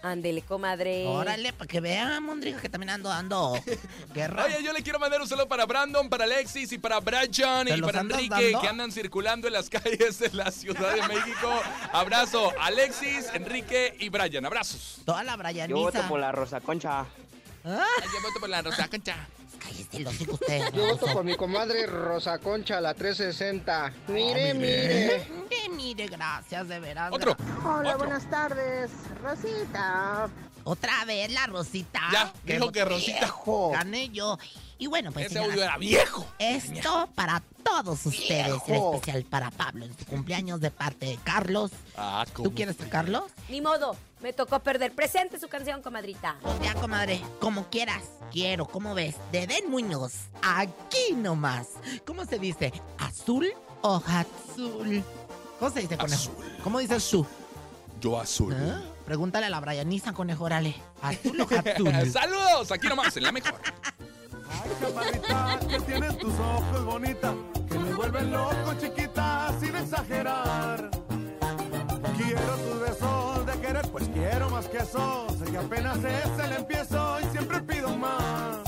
Ándele, 0.00 0.42
comadre. 0.42 1.06
Órale, 1.08 1.52
para 1.52 1.66
que 1.66 1.80
vea, 1.80 2.20
Mondriga, 2.20 2.60
que 2.60 2.68
también 2.68 2.90
ando 2.90 3.08
dando 3.08 3.60
guerra. 4.14 4.44
Oye, 4.44 4.62
yo 4.62 4.72
le 4.72 4.80
quiero 4.82 5.00
mandar 5.00 5.20
un 5.20 5.26
saludo 5.26 5.48
para 5.48 5.66
Brandon, 5.66 6.08
para 6.08 6.22
Alexis 6.24 6.70
y 6.70 6.78
para 6.78 7.00
Brian 7.00 7.66
¿Te 7.66 7.76
y 7.76 7.80
para 7.82 8.00
Enrique 8.00 8.28
dando? 8.52 8.60
que 8.60 8.68
andan 8.68 8.92
circulando 8.92 9.48
en 9.48 9.54
las 9.54 9.68
calles 9.68 10.20
de 10.20 10.30
la 10.34 10.52
Ciudad 10.52 10.94
de 10.94 11.02
México. 11.08 11.50
Abrazo, 11.92 12.52
Alexis, 12.60 13.26
Enrique 13.34 13.96
y 13.98 14.08
Brian. 14.08 14.46
Abrazos. 14.46 15.00
Toda 15.04 15.24
la 15.24 15.34
Brianiza. 15.36 15.68
Yo 15.68 15.76
voto 15.78 16.00
por 16.08 16.20
la 16.20 16.30
Rosa 16.30 16.60
Concha. 16.60 17.00
¿Ah? 17.00 17.06
Yo 17.64 18.22
voto 18.22 18.38
por 18.38 18.48
la 18.48 18.62
Rosa 18.62 18.86
Concha. 18.88 19.16
Cállese 19.58 19.96
el 19.98 20.06
hocico 20.06 20.32
usted. 20.34 20.62
Yo 20.74 20.86
voto 20.86 21.06
por 21.12 21.24
mi 21.24 21.34
comadre 21.36 21.86
Rosa 21.86 22.38
Concha, 22.38 22.80
la 22.80 22.94
360. 22.94 23.92
Mire, 24.08 24.50
Ah, 24.50 24.54
muy 24.54 24.60
mire. 24.66 25.26
Mire, 25.50 25.68
mire, 25.76 26.06
gracias, 26.08 26.68
de 26.68 26.80
veras. 26.80 27.12
Otro. 27.12 27.36
Hola, 27.64 27.90
Otro. 27.94 27.98
buenas 27.98 28.28
tardes. 28.30 28.90
Rosita. 29.22 30.28
Otra 30.64 31.04
vez 31.06 31.30
la 31.32 31.46
Rosita. 31.46 32.00
Ya, 32.12 32.32
dijo 32.44 32.70
que 32.72 32.84
Rosita. 32.84 33.34
Gané 33.72 34.10
yo. 34.10 34.38
Y 34.78 34.86
bueno, 34.86 35.10
pues 35.12 35.26
Ese 35.26 35.34
señoras, 35.34 35.52
audio 35.54 35.64
era 35.64 35.78
viejo. 35.78 36.26
esto 36.38 37.08
para 37.14 37.42
todos 37.68 38.06
ustedes, 38.06 38.62
en 38.66 38.74
especial 38.74 39.24
para 39.24 39.50
Pablo 39.50 39.84
en 39.84 39.96
su 39.96 40.04
cumpleaños 40.06 40.60
de 40.60 40.70
parte 40.70 41.06
de 41.06 41.18
Carlos. 41.22 41.70
Ah, 41.96 42.24
¿Tú 42.34 42.54
quieres 42.54 42.80
a 42.80 42.88
Carlos? 42.88 43.24
Ni 43.48 43.60
modo, 43.60 43.96
me 44.20 44.32
tocó 44.32 44.60
perder. 44.60 44.94
Presente 44.94 45.38
su 45.38 45.48
canción, 45.48 45.82
comadrita. 45.82 46.36
Pues 46.40 46.60
ya, 46.60 46.74
comadre, 46.74 47.20
como 47.40 47.68
quieras. 47.68 48.02
Quiero, 48.32 48.66
¿cómo 48.66 48.94
ves? 48.94 49.16
De 49.32 49.46
Den 49.46 49.70
Muñoz. 49.70 50.14
Aquí 50.42 51.12
nomás. 51.14 51.68
¿Cómo 52.06 52.24
se 52.24 52.38
dice? 52.38 52.72
¿Azul 52.98 53.46
o 53.82 54.02
azul? 54.06 55.04
¿Cómo 55.58 55.70
se 55.70 55.80
dice, 55.80 55.96
conejo? 55.96 56.22
Azul. 56.22 56.60
¿Cómo 56.62 56.78
dices 56.78 57.08
tú? 57.10 57.26
Yo 58.00 58.18
azul. 58.20 58.54
¿Ah? 58.54 58.80
Pregúntale 59.04 59.46
a 59.46 59.50
la 59.50 59.60
Brianiza, 59.60 60.12
conejo, 60.12 60.44
órale. 60.44 60.74
¿Azul 61.02 61.40
o 61.40 61.44
azul? 61.58 62.10
Saludos, 62.12 62.70
aquí 62.72 62.86
nomás, 62.88 63.16
en 63.16 63.22
la 63.24 63.32
mejor. 63.32 63.54
Chaparrita, 64.80 65.58
que 65.68 65.80
tienes 65.80 66.18
tus 66.18 66.34
ojos 66.38 66.84
bonita, 66.84 67.34
que 67.68 67.78
me 67.78 67.94
vuelven 67.94 68.30
loco, 68.32 68.74
chiquita, 68.78 69.52
sin 69.60 69.74
exagerar. 69.76 70.90
Quiero 72.16 72.56
tus 72.56 72.80
besos 72.80 73.46
de 73.46 73.52
querer, 73.60 73.88
pues 73.90 74.08
quiero 74.08 74.50
más 74.50 74.66
que 74.66 74.78
eso. 74.78 75.26
Sé 75.38 75.50
que 75.50 75.58
apenas 75.58 75.98
es 75.98 76.44
el 76.44 76.52
empiezo 76.52 77.20
y 77.20 77.24
siempre 77.32 77.60
pido 77.62 77.96
más. 77.96 78.58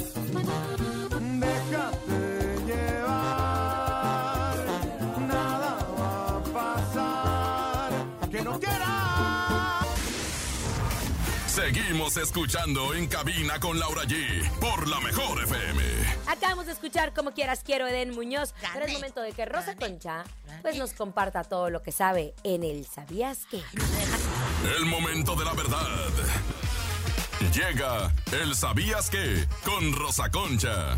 Seguimos 11.61 12.17
escuchando 12.17 12.95
en 12.95 13.07
cabina 13.07 13.61
con 13.61 13.79
Laura 13.79 14.05
G 14.05 14.51
por 14.61 14.89
la 14.89 14.99
mejor 15.01 15.43
FM. 15.43 15.83
Acabamos 16.27 16.65
de 16.65 16.73
escuchar 16.73 17.13
Como 17.13 17.33
Quieras 17.33 17.63
Quiero 17.63 17.87
Eden 17.87 18.15
Muñoz. 18.15 18.55
Pero 18.73 18.87
es 18.87 18.93
momento 18.95 19.21
de 19.21 19.33
que 19.33 19.45
Rosa. 19.45 19.77
Concha 19.77 20.25
pues 20.63 20.77
nos 20.77 20.95
comparta 20.95 21.45
todo 21.45 21.69
lo 21.69 21.83
que 21.83 21.93
sabe 21.93 22.35
en 22.45 22.65
el 22.65 22.87
¿Sabías 22.87 23.47
qué? 23.51 23.63
El 24.79 24.87
momento 24.87 25.37
de 25.37 25.45
la 25.45 25.53
verdad. 25.53 26.09
Llega 27.53 28.11
el 28.33 28.55
¿Sabías 28.55 29.11
qué? 29.11 29.47
Con 29.63 29.93
Rosa 29.93 30.31
Concha. 30.31 30.97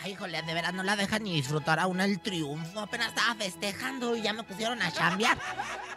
Ay, 0.00 0.12
híjole, 0.12 0.40
de 0.42 0.54
veras 0.54 0.74
no 0.74 0.84
la 0.84 0.94
dejan 0.94 1.24
ni 1.24 1.34
disfrutar 1.34 1.80
aún 1.80 2.00
el 2.00 2.20
triunfo. 2.20 2.78
Apenas 2.78 3.08
estaba 3.08 3.34
festejando 3.34 4.14
y 4.14 4.22
ya 4.22 4.32
me 4.32 4.44
pusieron 4.44 4.80
a 4.80 4.92
chambear. 4.92 5.36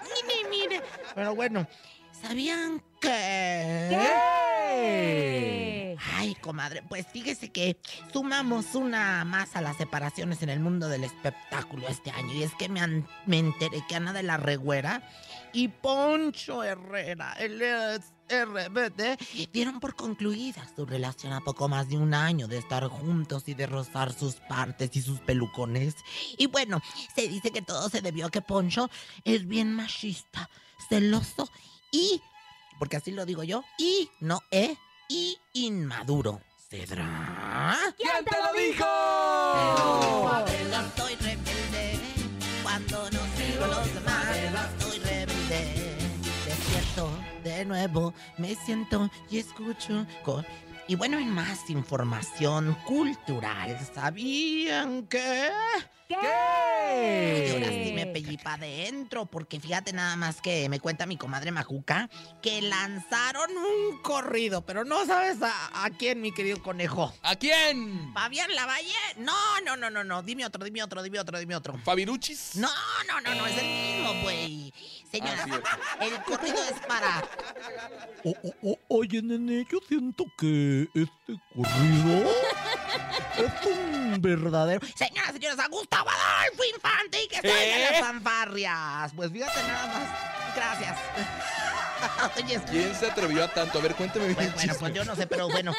Mire, 0.01 0.49
mire. 0.49 0.81
Pero 1.13 1.35
bueno, 1.35 1.67
¿sabían 2.21 2.81
que...? 2.99 3.87
¿Qué? 4.71 5.97
Ay, 6.13 6.35
comadre, 6.35 6.83
pues 6.87 7.05
fíjese 7.11 7.49
que 7.51 7.77
sumamos 8.13 8.75
una 8.75 9.23
más 9.25 9.55
a 9.55 9.61
las 9.61 9.77
separaciones 9.77 10.41
en 10.41 10.49
el 10.49 10.59
mundo 10.59 10.87
del 10.87 11.03
espectáculo 11.03 11.87
este 11.87 12.11
año. 12.11 12.33
Y 12.33 12.43
es 12.43 12.53
que 12.55 12.69
me, 12.69 12.79
an- 12.79 13.07
me 13.25 13.39
enteré 13.39 13.83
que 13.87 13.95
Ana 13.95 14.13
de 14.13 14.23
la 14.23 14.37
Regüera 14.37 15.01
y 15.53 15.67
Poncho 15.67 16.63
Herrera, 16.63 17.33
el 17.39 17.59
RBD, 18.29 19.17
dieron 19.51 19.79
por 19.79 19.95
concluida 19.95 20.65
su 20.75 20.85
relación 20.85 21.33
a 21.33 21.41
poco 21.41 21.67
más 21.67 21.89
de 21.89 21.97
un 21.97 22.13
año 22.13 22.47
de 22.47 22.57
estar 22.57 22.87
juntos 22.87 23.43
y 23.47 23.53
de 23.53 23.67
rozar 23.67 24.13
sus 24.13 24.35
partes 24.35 24.91
y 24.95 25.01
sus 25.01 25.19
pelucones. 25.19 25.95
Y 26.37 26.47
bueno, 26.47 26.81
se 27.15 27.27
dice 27.27 27.51
que 27.51 27.61
todo 27.61 27.89
se 27.89 28.01
debió 28.01 28.27
a 28.27 28.31
que 28.31 28.41
Poncho 28.41 28.89
es 29.25 29.47
bien 29.47 29.73
machista, 29.73 30.49
celoso 30.89 31.49
y, 31.91 32.21
porque 32.79 32.97
así 32.97 33.11
lo 33.11 33.25
digo 33.25 33.43
yo, 33.43 33.63
y 33.77 34.09
no 34.19 34.39
e 34.51 34.75
y 35.09 35.37
inmaduro. 35.53 36.41
¿Cedrá? 36.69 37.77
¿Quién 37.97 38.23
te 38.23 38.37
lo 38.37 38.53
dijo? 38.59 38.85
Estoy 40.87 41.15
rebelde 41.15 41.99
cuando 42.63 43.09
no 43.11 43.19
sigo 43.35 43.67
los 43.67 43.93
demás. 43.93 44.27
Estoy 44.79 44.99
rebelde. 44.99 45.97
Despierto 46.45 47.09
de 47.43 47.65
nuevo, 47.65 48.13
me 48.37 48.55
siento 48.55 49.09
y 49.29 49.39
escucho. 49.39 50.05
con- 50.23 50.45
Y 50.87 50.95
bueno, 50.95 51.17
en 51.19 51.29
más 51.29 51.69
información 51.69 52.73
cultural, 52.85 53.77
¿sabían 53.93 55.07
que? 55.07 55.49
¿Qué? 56.19 57.45
Y 57.47 57.51
ahora 57.53 57.67
sí 57.69 57.91
me 57.93 58.05
pellí 58.07 58.37
para 58.37 58.55
adentro, 58.55 59.25
porque 59.25 59.59
fíjate 59.59 59.93
nada 59.93 60.15
más 60.15 60.41
que 60.41 60.67
me 60.69 60.79
cuenta 60.79 61.05
mi 61.05 61.17
comadre 61.17 61.51
Majuca 61.51 62.09
que 62.41 62.61
lanzaron 62.61 63.49
un 63.55 64.01
corrido, 64.01 64.65
pero 64.65 64.83
no 64.83 65.05
sabes 65.05 65.37
a, 65.41 65.85
a 65.85 65.89
quién, 65.91 66.21
mi 66.21 66.31
querido 66.33 66.61
conejo. 66.61 67.13
¿A 67.23 67.35
quién? 67.35 68.11
¿Fabián 68.13 68.53
Lavalle? 68.55 68.93
No, 69.17 69.61
no, 69.65 69.77
no, 69.77 69.89
no, 69.89 70.03
no. 70.03 70.21
Dime 70.23 70.45
otro, 70.45 70.63
dime 70.63 70.83
otro, 70.83 71.01
dime 71.03 71.19
otro, 71.19 71.39
dime 71.39 71.55
otro. 71.55 71.77
¿Fabiruchis? 71.83 72.55
No, 72.55 72.69
no, 73.07 73.21
no, 73.21 73.35
no, 73.35 73.47
es 73.47 73.57
el 73.57 73.65
mismo, 73.67 74.21
güey. 74.23 74.73
Señora, 75.11 75.45
Ah, 75.65 76.05
el 76.05 76.21
corrido 76.23 76.63
es 76.63 76.79
para. 76.87 77.21
oye, 78.87 79.21
nene, 79.21 79.65
yo 79.69 79.79
siento 79.87 80.25
que 80.37 80.87
este 80.93 81.20
corrido 81.55 82.31
Es 83.37 83.65
un 83.67 84.21
verdadero. 84.21 84.85
Señoras, 84.95 85.33
señores, 85.33 85.59
a 85.59 85.67
Gustavo 85.67 86.09
Adolfo 86.09 86.63
Infante 86.75 87.23
y 87.23 87.27
que 87.27 87.35
salgan 87.37 87.81
las 87.91 87.99
fanfarrias. 87.99 89.11
Pues 89.15 89.31
fíjate 89.31 89.63
nada 89.63 89.87
más. 89.87 90.55
Gracias. 90.55 90.97
Oye, 92.43 92.59
¿Quién 92.69 92.95
se 92.95 93.05
atrevió 93.07 93.43
a 93.43 93.47
tanto? 93.47 93.79
A 93.79 93.81
ver, 93.81 93.95
cuéntame 93.95 94.25
bien. 94.25 94.35
pues, 94.35 94.53
bueno, 94.55 94.73
pues 94.79 94.93
yo 94.93 95.05
no 95.05 95.15
sé, 95.15 95.27
pero 95.27 95.47
bueno, 95.49 95.71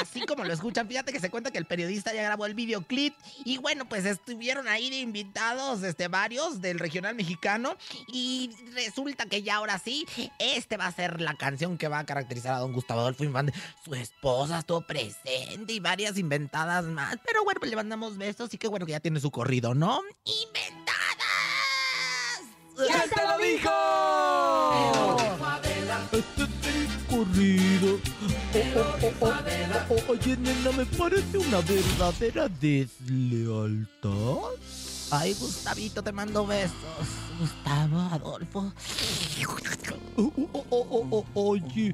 así 0.00 0.20
como 0.26 0.44
lo 0.44 0.52
escuchan, 0.52 0.88
fíjate 0.88 1.12
que 1.12 1.20
se 1.20 1.30
cuenta 1.30 1.50
que 1.50 1.58
el 1.58 1.64
periodista 1.64 2.12
ya 2.14 2.22
grabó 2.22 2.46
el 2.46 2.54
videoclip 2.54 3.14
y 3.44 3.58
bueno, 3.58 3.88
pues 3.88 4.04
estuvieron 4.04 4.68
ahí 4.68 4.90
de 4.90 5.00
invitados, 5.00 5.82
este, 5.82 6.08
varios 6.08 6.60
del 6.60 6.78
regional 6.78 7.14
mexicano 7.14 7.76
y 8.08 8.50
resulta 8.74 9.26
que 9.26 9.42
ya 9.42 9.56
ahora 9.56 9.78
sí, 9.78 10.06
este 10.38 10.76
va 10.76 10.86
a 10.86 10.92
ser 10.92 11.20
la 11.20 11.34
canción 11.34 11.78
que 11.78 11.88
va 11.88 11.98
a 12.00 12.06
caracterizar 12.06 12.54
a 12.54 12.58
don 12.58 12.72
Gustavo 12.72 13.00
Adolfo 13.00 13.24
Infante. 13.24 13.52
Su 13.84 13.94
esposa 13.94 14.60
estuvo 14.60 14.80
presente 14.82 15.72
y 15.72 15.80
varias 15.80 16.18
inventadas 16.18 16.84
más, 16.84 17.16
pero 17.24 17.44
bueno, 17.44 17.60
pues 17.60 17.70
le 17.70 17.76
mandamos 17.76 18.16
besos 18.16 18.52
y 18.54 18.58
qué 18.58 18.68
bueno 18.68 18.86
que 18.86 18.92
ya 18.92 19.00
tiene 19.00 19.20
su 19.20 19.30
corrido, 19.30 19.74
¿no? 19.74 20.00
¡Inventadas! 20.24 20.88
¿Quién 22.76 23.10
te 23.10 23.22
lo 23.26 23.38
dijo? 23.38 23.70
Corrido. 27.18 27.98
Oh, 28.54 28.94
oh, 29.02 29.12
oh, 29.90 30.12
Oye, 30.12 30.36
nena, 30.36 30.70
me 30.70 30.86
parece 30.86 31.36
una 31.36 31.60
verdadera 31.62 32.48
deslealtad. 32.48 34.54
Ay, 35.10 35.34
Gustavito, 35.34 36.00
te 36.00 36.12
mando 36.12 36.46
besos. 36.46 36.76
Gustavo, 37.40 37.98
Adolfo. 38.12 38.72
Oh, 40.16 40.32
oh, 40.36 40.64
oh, 40.70 40.72
oh, 40.90 41.06
oh, 41.10 41.26
oye, 41.34 41.92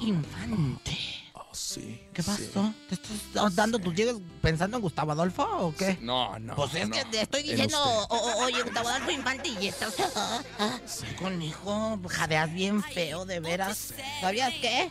Infante. 0.00 1.23
Sí. 1.54 2.00
¿Qué 2.12 2.22
sí. 2.22 2.30
pasó? 2.30 2.74
¿Te 2.88 2.94
estás 2.96 3.54
dando 3.54 3.78
tus 3.78 3.94
llegues 3.94 4.16
pensando 4.42 4.76
en 4.76 4.82
Gustavo 4.82 5.12
Adolfo 5.12 5.42
o 5.44 5.74
qué? 5.74 5.96
No, 6.00 6.38
no. 6.38 6.54
Pues 6.56 6.74
es 6.74 6.88
no. 6.88 6.96
que 6.96 7.04
te 7.06 7.20
estoy 7.22 7.40
En 7.40 7.46
diciendo, 7.50 7.78
usted. 8.02 8.16
o- 8.16 8.18
o- 8.18 8.44
oye, 8.44 8.62
Gustavo 8.62 8.88
Adolfo 8.88 9.10
Infante, 9.10 9.48
y 9.60 9.66
estás. 9.68 9.94
ah, 10.16 10.42
ah, 10.58 10.80
Conejo, 11.18 12.00
jadeas 12.08 12.52
bien 12.52 12.82
feo, 12.82 13.24
de 13.24 13.40
veras. 13.40 13.94
¿Sabías 14.20 14.52
qué? 14.60 14.90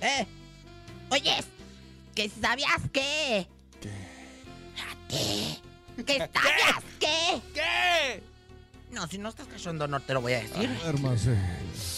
¿Eh? 0.00 0.26
Oye, 1.10 1.36
¿que 2.14 2.30
sabías 2.40 2.80
qué? 2.92 3.48
¿Qué? 3.80 5.58
¿Que 6.04 6.18
sabías 6.18 6.82
qué? 6.98 7.40
¿Qué? 7.52 8.22
No, 8.90 9.06
si 9.08 9.18
no 9.18 9.28
estás 9.28 9.46
cachando, 9.48 9.86
no 9.88 10.00
te 10.00 10.12
lo 10.14 10.20
voy 10.20 10.34
a 10.34 10.40
decir. 10.40 10.68
duérmase. 10.82 11.36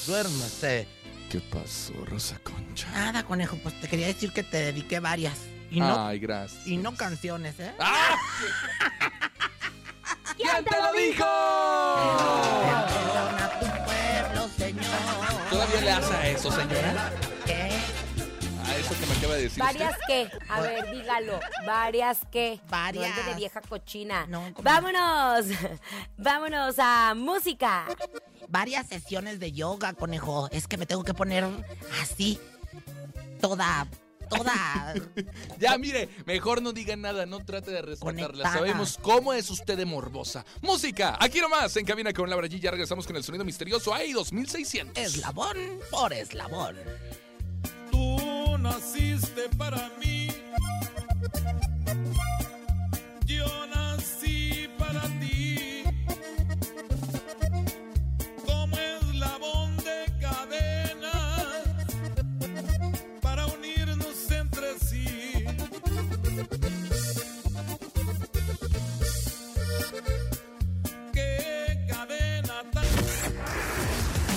Duérmase. 0.06 0.88
¿Qué 1.30 1.40
pasó, 1.40 1.92
Rosa 2.06 2.38
Nada, 2.92 3.22
conejo, 3.24 3.56
pues 3.62 3.78
te 3.80 3.88
quería 3.88 4.06
decir 4.06 4.32
que 4.32 4.42
te 4.42 4.58
dediqué 4.58 5.00
varias. 5.00 5.38
Y 5.70 5.80
no, 5.80 6.06
Ay, 6.06 6.18
gracias. 6.20 6.66
y 6.66 6.76
no 6.76 6.94
canciones, 6.94 7.58
¿eh? 7.58 7.72
¡Ah! 7.80 8.16
¿Quién 10.36 10.64
te 10.64 10.76
lo 10.76 10.92
dijo? 10.92 11.24
Perdona 12.88 13.50
tu 13.58 13.66
pueblo, 13.84 14.48
señor. 14.56 14.84
¿Todavía 15.50 15.80
le 15.80 15.90
hace 15.90 16.14
a 16.14 16.28
eso, 16.28 16.50
señora? 16.52 17.10
¿Qué? 17.46 17.70
A 18.64 18.76
eso 18.76 18.94
que 19.00 19.06
me 19.06 19.12
acaba 19.16 19.34
de 19.34 19.42
decir 19.42 19.58
¿Varias 19.62 19.92
usted. 19.92 20.04
qué? 20.06 20.30
A 20.48 20.60
ver, 20.60 20.90
dígalo. 20.92 21.40
¿Varias 21.66 22.18
qué? 22.30 22.60
Varias. 22.68 23.26
De 23.26 23.34
vieja 23.34 23.60
cochina. 23.62 24.26
No, 24.28 24.42
¿cómo? 24.54 24.62
Vámonos. 24.62 25.46
Vámonos 26.18 26.76
a 26.78 27.14
música. 27.16 27.86
Varias 28.48 28.86
sesiones 28.86 29.40
de 29.40 29.52
yoga, 29.52 29.94
conejo. 29.94 30.48
Es 30.52 30.68
que 30.68 30.76
me 30.76 30.86
tengo 30.86 31.02
que 31.02 31.14
poner 31.14 31.44
así. 32.02 32.38
Toda. 33.46 33.86
Toda. 34.28 34.94
Ya, 35.60 35.78
mire, 35.78 36.08
mejor 36.26 36.60
no 36.60 36.72
diga 36.72 36.96
nada, 36.96 37.26
no 37.26 37.38
trate 37.44 37.70
de 37.70 37.80
rescatarla. 37.80 38.26
Conectada. 38.26 38.52
Sabemos 38.52 38.98
cómo 39.00 39.32
es 39.32 39.48
usted 39.50 39.76
de 39.76 39.84
morbosa. 39.86 40.44
Música, 40.62 41.16
aquí 41.20 41.40
nomás, 41.40 41.76
en 41.76 41.84
cabina 41.86 42.12
con 42.12 42.28
Laura 42.28 42.48
G. 42.48 42.58
Ya 42.58 42.72
regresamos 42.72 43.06
con 43.06 43.14
el 43.14 43.22
sonido 43.22 43.44
misterioso. 43.44 43.94
¡Ay, 43.94 44.12
2600! 44.12 44.98
eslabón 45.02 45.56
por 45.90 46.12
eslabón. 46.12 46.76
Tú 47.92 48.58
naciste 48.58 49.48
para 49.56 49.90
mí. 50.00 50.28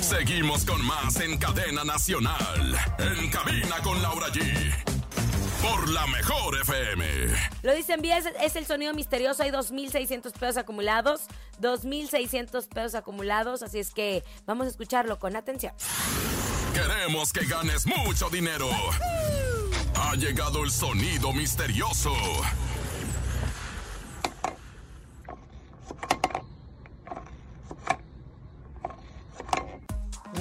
Seguimos 0.10 0.66
con 0.66 0.84
más 0.84 1.20
en 1.20 1.38
cadena 1.38 1.84
nacional. 1.84 2.76
En 2.97 3.30
cabina 3.30 3.80
con 3.84 4.01
Laura 4.01 4.26
G. 4.30 4.74
Por 5.62 5.88
la 5.89 6.07
mejor 6.07 6.60
FM. 6.62 7.05
Lo 7.62 7.76
dicen 7.76 8.01
bien, 8.01 8.18
es, 8.18 8.26
es 8.41 8.55
el 8.55 8.66
sonido 8.66 8.91
misterioso. 8.95 9.43
Hay 9.43 9.51
2.600 9.51 10.32
pesos 10.32 10.57
acumulados. 10.57 11.22
2.600 11.62 12.68
pesos 12.70 12.95
acumulados. 12.95 13.62
Así 13.62 13.78
es 13.78 13.91
que 13.91 14.24
vamos 14.47 14.66
a 14.66 14.72
escucharlo 14.72 15.20
con 15.20 15.36
atención. 15.36 15.74
Queremos 16.74 17.32
que 17.32 17.45
ganes 17.45 17.86
mucho 17.86 18.32
dinero. 18.32 18.68
Ha 19.93 20.16
llegado 20.16 20.64
el 20.64 20.72
sonido 20.72 21.34
misterioso. 21.34 22.16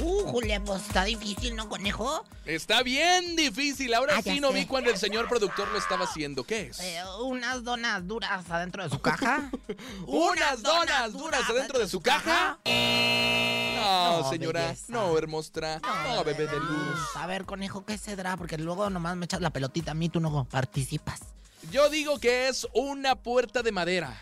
Uh, 0.09 0.23
Julia, 0.31 0.63
pues 0.65 0.83
está 0.87 1.05
difícil, 1.05 1.55
¿no, 1.55 1.69
conejo? 1.69 2.25
Está 2.47 2.83
bien 2.83 3.37
difícil. 3.37 3.93
Ahora 3.93 4.15
Ah, 4.19 4.23
sí 4.23 4.41
no 4.41 4.49
sé. 4.49 4.55
vi 4.61 4.67
cuando 4.67 4.91
el 4.91 4.97
señor 4.97 5.29
productor 5.29 5.69
lo 5.69 5.77
estaba 5.79 6.05
haciendo. 6.05 6.45
¿Qué 6.45 6.69
es? 6.69 6.81
Eh, 6.81 7.01
unas 7.21 7.63
donas 7.63 8.07
duras 8.07 8.49
adentro 8.51 8.83
de 8.85 8.89
su 8.91 9.01
caja. 9.01 9.51
¿Unas 10.07 10.63
donas 10.63 11.13
duras 11.13 11.43
adentro 11.51 11.79
de 11.79 11.89
su 11.89 12.01
caja? 12.01 12.59
No, 12.65 14.23
No, 14.23 14.31
señora. 14.31 14.63
belleza. 14.63 14.85
No, 14.89 15.17
hermostra. 15.19 15.81
No, 15.81 16.25
bebé 16.25 16.47
de 16.47 16.59
luz. 16.59 16.99
A 17.15 17.27
ver, 17.27 17.45
conejo, 17.45 17.85
¿qué 17.85 17.99
cedrá? 17.99 18.37
Porque 18.37 18.57
luego 18.59 18.89
nomás 18.91 19.17
me 19.17 19.27
echas 19.27 19.41
la 19.41 19.51
pelotita 19.51 19.91
a 19.91 19.95
mí, 19.95 20.09
tú 20.09 20.21
no 20.21 20.45
participas. 20.47 21.21
Yo 21.71 21.91
digo 21.91 22.19
que 22.19 22.49
es 22.49 22.67
una 22.73 23.15
puerta 23.17 23.63
de 23.63 23.73
madera. 23.73 24.17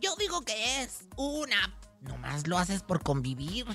Yo 0.00 0.14
digo 0.16 0.42
que 0.42 0.82
es 0.82 1.00
una. 1.16 1.74
Nomás 2.00 2.46
lo 2.46 2.58
haces 2.58 2.82
por 2.82 3.02
convivir. 3.02 3.66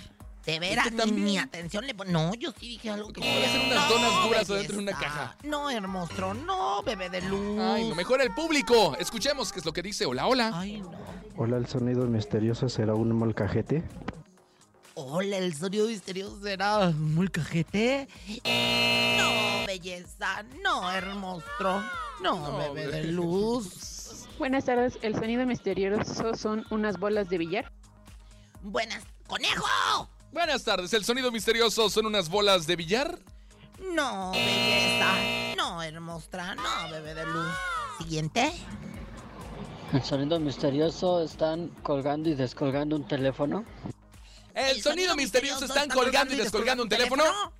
De 0.45 0.59
veras, 0.59 0.85
¿Usted 0.87 0.97
ni, 0.97 0.97
también? 1.11 1.25
ni 1.25 1.37
atención 1.37 1.85
le 1.85 1.93
pon- 1.93 2.11
No, 2.11 2.33
yo 2.33 2.51
sí 2.59 2.67
dije 2.69 2.89
algo 2.89 3.13
que. 3.13 3.21
Puede 3.21 3.47
ser 3.47 3.59
unas 3.61 3.89
No, 3.89 3.95
donas 3.95 4.11
duras 4.23 4.29
belleza. 4.47 4.53
adentro 4.55 4.75
de 4.77 4.81
una 4.83 4.91
caja. 4.99 5.35
No, 5.43 5.69
hermoso, 5.69 6.33
no, 6.33 6.81
bebé 6.83 7.09
de 7.09 7.21
luz. 7.21 7.59
Ay, 7.59 7.87
no, 7.89 7.95
mejor 7.95 8.21
el 8.21 8.33
público. 8.33 8.95
Escuchemos 8.99 9.51
qué 9.53 9.59
es 9.59 9.65
lo 9.65 9.71
que 9.73 9.83
dice. 9.83 10.05
Hola, 10.07 10.25
hola. 10.27 10.51
Ay, 10.53 10.81
no. 10.81 10.91
Hola, 11.37 11.57
el 11.57 11.67
sonido 11.67 12.05
misterioso 12.07 12.69
será 12.69 12.95
un 12.95 13.11
molcajete. 13.13 13.83
Hola, 14.95 15.37
el 15.37 15.53
sonido 15.55 15.87
misterioso 15.87 16.41
será 16.41 16.79
un 16.89 17.15
molcajete. 17.15 18.07
No, 19.17 19.65
belleza, 19.67 20.43
no, 20.63 20.91
hermoso. 20.91 21.45
No, 22.21 22.35
No, 22.51 22.73
bebé 22.73 22.87
de 22.87 23.03
luz. 23.05 24.27
Buenas 24.37 24.65
tardes, 24.65 24.97
el 25.03 25.13
sonido 25.15 25.45
misterioso 25.45 26.35
son 26.35 26.65
unas 26.71 26.97
bolas 26.97 27.29
de 27.29 27.37
billar. 27.37 27.71
Buenas, 28.63 29.03
conejo. 29.27 30.09
Buenas 30.31 30.63
tardes. 30.63 30.93
El 30.93 31.03
sonido 31.03 31.31
misterioso 31.31 31.89
son 31.89 32.05
unas 32.05 32.29
bolas 32.29 32.65
de 32.67 32.75
billar. 32.75 33.19
No, 33.93 34.31
belleza. 34.31 35.55
No, 35.57 35.81
hermosa. 35.81 36.55
No, 36.55 36.91
bebé 36.91 37.13
de 37.13 37.25
luz. 37.25 37.53
Siguiente. 37.97 38.53
El 39.93 40.03
sonido 40.03 40.39
misterioso 40.39 41.21
están 41.21 41.67
colgando 41.83 42.29
y 42.29 42.35
descolgando 42.35 42.95
un 42.95 43.07
teléfono. 43.07 43.65
El, 44.53 44.81
sonido, 44.81 45.15
misterioso 45.15 45.65
están 45.65 45.89
colgando 45.89 46.33
y 46.33 46.37
descolgando 46.37 46.83
un 46.83 46.89
teléfono. 46.89 47.23
No, 47.25 47.51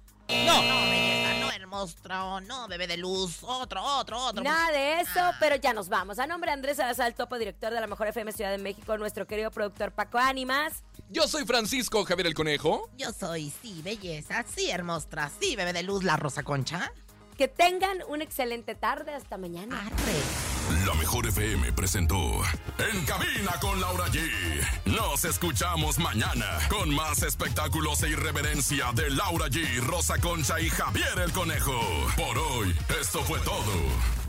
No. 0.45 0.61
belleza, 0.89 1.33
no, 1.39 1.51
hermoso. 1.51 1.95
No, 2.41 2.67
bebé 2.67 2.87
de 2.87 2.97
luz. 2.97 3.39
Otro, 3.43 3.83
otro, 3.83 4.17
otro. 4.17 4.43
Nada 4.43 4.71
de 4.71 5.01
eso, 5.01 5.19
pero 5.39 5.55
ya 5.57 5.73
nos 5.73 5.89
vamos. 5.89 6.19
A 6.19 6.27
nombre 6.27 6.49
de 6.51 6.53
Andrés 6.53 6.77
Salazar, 6.77 7.13
topo 7.13 7.37
director 7.37 7.73
de 7.73 7.81
la 7.81 7.87
Mejor 7.87 8.07
FM 8.07 8.31
Ciudad 8.31 8.51
de 8.51 8.57
México, 8.57 8.97
nuestro 8.97 9.25
querido 9.27 9.51
productor 9.51 9.91
Paco 9.91 10.17
Ánimas. 10.17 10.83
Yo 11.13 11.27
soy 11.27 11.45
Francisco 11.45 12.05
Javier 12.05 12.27
el 12.27 12.33
Conejo. 12.33 12.89
Yo 12.97 13.11
soy, 13.11 13.51
sí, 13.61 13.81
belleza, 13.83 14.45
sí, 14.55 14.71
hermosa, 14.71 15.29
sí, 15.41 15.57
bebé 15.57 15.73
de 15.73 15.83
luz, 15.83 16.05
la 16.05 16.15
rosa 16.15 16.41
concha. 16.43 16.93
Que 17.37 17.49
tengan 17.49 17.97
una 18.07 18.23
excelente 18.23 18.75
tarde. 18.75 19.13
Hasta 19.13 19.37
mañana. 19.37 19.77
Arre. 19.81 20.85
La 20.85 20.93
mejor 20.93 21.27
FM 21.27 21.73
presentó 21.73 22.15
En 22.77 23.03
cabina 23.05 23.51
con 23.59 23.81
Laura 23.81 24.05
G. 24.07 24.21
Nos 24.85 25.25
escuchamos 25.25 25.97
mañana 25.97 26.45
con 26.69 26.93
más 26.95 27.23
espectáculos 27.23 28.03
e 28.03 28.09
irreverencia 28.09 28.93
de 28.93 29.09
Laura 29.09 29.47
G, 29.47 29.81
Rosa 29.81 30.17
Concha 30.19 30.61
y 30.61 30.69
Javier 30.69 31.19
el 31.25 31.33
Conejo. 31.33 31.81
Por 32.15 32.37
hoy, 32.37 32.73
esto 33.01 33.21
fue 33.23 33.39
todo. 33.39 34.20